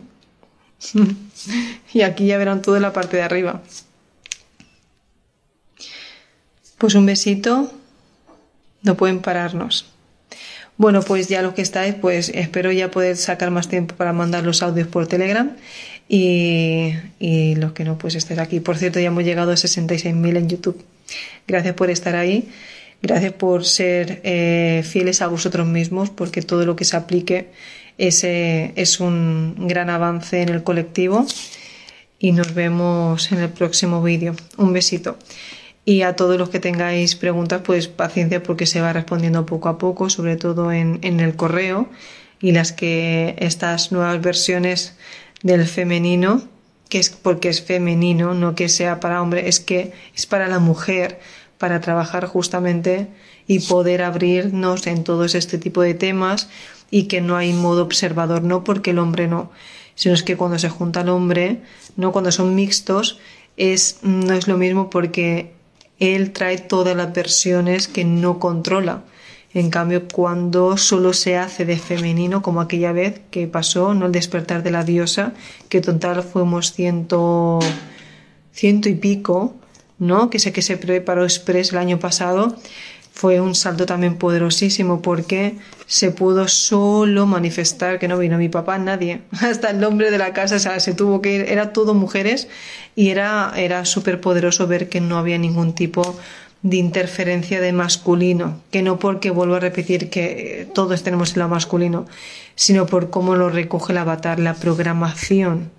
y 1.93 2.03
aquí 2.03 2.27
ya 2.27 2.39
verán 2.39 2.63
todo 2.63 2.77
en 2.77 2.83
la 2.83 2.93
parte 2.93 3.17
de 3.17 3.23
arriba. 3.23 3.63
Pues 6.79 6.95
un 6.95 7.07
besito, 7.07 7.73
no 8.83 8.97
pueden 8.97 9.21
pararnos. 9.21 9.87
Bueno, 10.79 11.01
pues 11.01 11.29
ya 11.29 11.41
lo 11.41 11.55
que 11.55 11.63
estáis, 11.63 11.95
pues 11.95 12.29
espero 12.29 12.71
ya 12.71 12.91
poder 12.91 13.17
sacar 13.17 13.51
más 13.51 13.69
tiempo 13.69 13.95
para 13.95 14.13
mandar 14.13 14.45
los 14.45 14.63
audios 14.63 14.89
por 14.89 15.07
Telegram 15.07 15.57
y, 16.09 16.93
los 17.57 17.73
que 17.73 17.85
no, 17.85 17.97
pues 17.97 18.15
estéis 18.15 18.39
aquí. 18.39 18.61
Por 18.61 18.77
cierto, 18.77 19.01
ya 19.01 19.07
hemos 19.07 19.25
llegado 19.25 19.53
a 19.53 19.55
66.000 19.55 20.37
en 20.37 20.49
YouTube. 20.49 20.85
Gracias 21.47 21.75
por 21.75 21.91
estar 21.91 22.15
ahí. 22.15 22.49
Gracias 23.07 23.35
por 23.35 23.65
ser 23.65 24.21
eh, 24.25 24.83
fieles 24.85 25.23
a 25.23 25.29
vosotros 25.29 25.65
mismos, 25.65 26.11
porque 26.11 26.43
todo 26.43 26.67
lo 26.67 26.75
que 26.75 26.85
se 26.85 26.97
aplique 26.97 27.51
es, 27.99 28.99
un 28.99 29.69
gran 29.69 29.91
avance 29.91 30.43
en 30.43 30.49
el 30.49 30.65
colectivo. 30.65 31.25
Y 32.19 32.33
nos 32.33 32.53
vemos 32.53 33.31
en 33.31 33.39
el 33.39 33.51
próximo 33.51 34.03
vídeo. 34.03 34.35
Un 34.57 34.73
besito. 34.73 35.19
Y 35.85 36.03
a 36.03 36.17
todos 36.17 36.37
los 36.37 36.49
que 36.49 36.59
tengáis 36.59 37.15
preguntas, 37.15 37.63
pues 37.65 37.87
paciencia 37.87 38.43
porque 38.43 38.67
se 38.67 38.81
va 38.81 38.93
respondiendo 38.93 39.47
poco 39.47 39.69
a 39.69 39.79
poco, 39.79 40.11
sobre 40.11 40.35
todo 40.35 40.73
en 40.73 41.21
el 41.21 41.37
correo. 41.37 41.89
Y 42.41 42.51
las 42.51 42.73
que 42.73 43.37
estas 43.39 43.93
nuevas 43.93 44.21
versiones 44.21 44.97
del 45.45 45.65
femenino, 45.67 46.43
que 46.89 46.99
es 46.99 47.11
porque 47.11 47.51
es 47.51 47.63
femenino, 47.63 48.35
no 48.35 48.57
que 48.57 48.69
sea 48.69 48.99
para 48.99 49.23
hombre, 49.23 49.49
es 49.49 49.61
que 49.61 49.93
es 50.13 50.27
para 50.27 50.49
la 50.49 50.59
mujer 50.59 51.21
para 51.59 51.81
trabajar 51.81 52.27
justamente 52.27 53.09
y 53.47 53.61
poder 53.61 54.03
abrirnos 54.03 54.87
en 54.87 55.05
todos 55.05 55.35
este 55.35 55.59
tipo 55.59 55.83
de 55.83 55.95
temas 55.95 56.49
y 56.91 57.05
que 57.05 57.21
no 57.21 57.37
hay 57.37 57.53
modo 57.53 57.83
observador, 57.83 58.43
no 58.43 58.65
porque 58.65 58.91
el 58.91 58.99
hombre 58.99 59.29
no, 59.29 59.51
sino 59.95 60.15
es 60.15 60.23
que 60.23 60.37
cuando 60.37 60.59
se 60.59 60.69
junta 60.69 61.01
el 61.01 61.09
hombre, 61.09 61.63
no 61.97 62.13
cuando 62.13 62.33
son 62.33 62.55
mixtos, 62.55 63.19
es, 63.57 63.99
no 64.03 64.35
es 64.35 64.49
lo 64.49 64.59
mismo 64.59 64.91
porque 64.91 65.53
él 65.99 66.33
trae 66.33 66.59
todas 66.59 66.97
las 66.97 67.13
versiones 67.13 67.89
que 67.89 68.05
no 68.05 68.39
controla. 68.39 69.05
En 69.55 69.71
cambio, 69.71 70.07
cuando 70.07 70.77
solo 70.77 71.15
se 71.15 71.39
hace 71.39 71.65
de 71.65 71.79
femenino, 71.79 72.43
como 72.43 72.61
aquella 72.61 72.93
vez 72.93 73.23
que 73.31 73.47
pasó, 73.47 73.95
¿no? 73.95 74.07
El 74.07 74.13
despertar 74.13 74.63
de 74.63 74.71
la 74.71 74.85
diosa, 74.85 75.33
que 75.71 75.81
total 75.81 76.23
fuimos 76.23 76.75
ciento, 76.75 77.61
ciento 78.53 78.91
y 78.91 78.95
pico, 78.97 79.55
¿no? 79.99 80.31
Que 80.31 80.39
sé 80.39 80.53
que 80.53 80.63
se 80.63 80.77
preparó 80.77 81.25
Express 81.25 81.73
el 81.73 81.79
año 81.79 81.99
pasado, 81.99 82.57
fue 83.17 83.41
un 83.41 83.55
salto 83.55 83.87
también 83.87 84.17
poderosísimo 84.17 85.01
porque 85.01 85.57
se 85.87 86.11
pudo 86.11 86.49
solo 86.49 87.25
manifestar 87.25 87.99
que 87.99 88.09
no 88.09 88.19
vino 88.19 88.37
mi 88.37 88.51
papá, 88.51 88.79
nadie, 88.79 89.23
hasta 89.41 89.71
el 89.71 89.81
nombre 89.81 90.11
de 90.11 90.19
la 90.19 90.35
casa, 90.35 90.57
o 90.57 90.59
sea, 90.59 90.79
se 90.81 90.93
tuvo 90.93 91.23
que 91.23 91.37
ir, 91.37 91.41
era 91.49 91.73
todo 91.73 91.95
mujeres 91.95 92.47
y 92.95 93.09
era, 93.09 93.55
era 93.57 93.87
súper 93.87 94.21
poderoso 94.21 94.67
ver 94.67 94.91
que 94.91 95.01
no 95.01 95.17
había 95.17 95.39
ningún 95.39 95.75
tipo 95.75 96.19
de 96.61 96.77
interferencia 96.77 97.63
de 97.63 97.73
masculino, 97.73 98.61
que 98.71 98.83
no 98.83 98.99
porque 98.99 99.31
vuelvo 99.31 99.55
a 99.55 99.61
repetir 99.61 100.11
que 100.11 100.69
todos 100.75 101.03
tenemos 101.03 101.33
el 101.33 101.39
lado 101.39 101.53
masculino, 101.53 102.05
sino 102.55 102.85
por 102.85 103.09
cómo 103.09 103.35
lo 103.35 103.49
recoge 103.49 103.93
el 103.93 103.99
avatar, 103.99 104.39
la 104.41 104.55
programación 104.55 105.71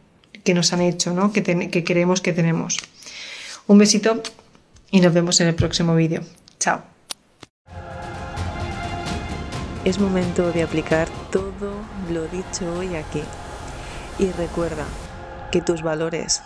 que 0.43 0.55
nos 0.55 0.73
han 0.73 0.81
hecho, 0.81 1.13
¿no? 1.13 1.31
que, 1.31 1.43
que 1.43 1.83
creemos 1.83 2.21
que 2.21 2.33
tenemos. 2.33 2.77
Un 3.67 3.77
besito 3.77 4.23
y 4.91 5.01
nos 5.01 5.13
vemos 5.13 5.41
en 5.41 5.49
el 5.49 5.55
próximo 5.55 5.93
vídeo. 5.93 6.21
Chao. 6.57 6.83
Es 9.83 9.99
momento 9.99 10.53
de 10.53 10.63
aplicar 10.63 11.09
todo 11.31 11.73
lo 12.09 12.27
dicho 12.27 12.73
hoy 12.77 12.95
aquí. 12.95 13.21
Y 14.19 14.31
recuerda 14.31 14.85
que 15.51 15.61
tus 15.61 15.81
valores 15.81 16.41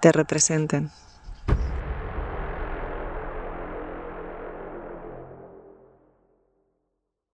te 0.00 0.12
representen. 0.12 0.90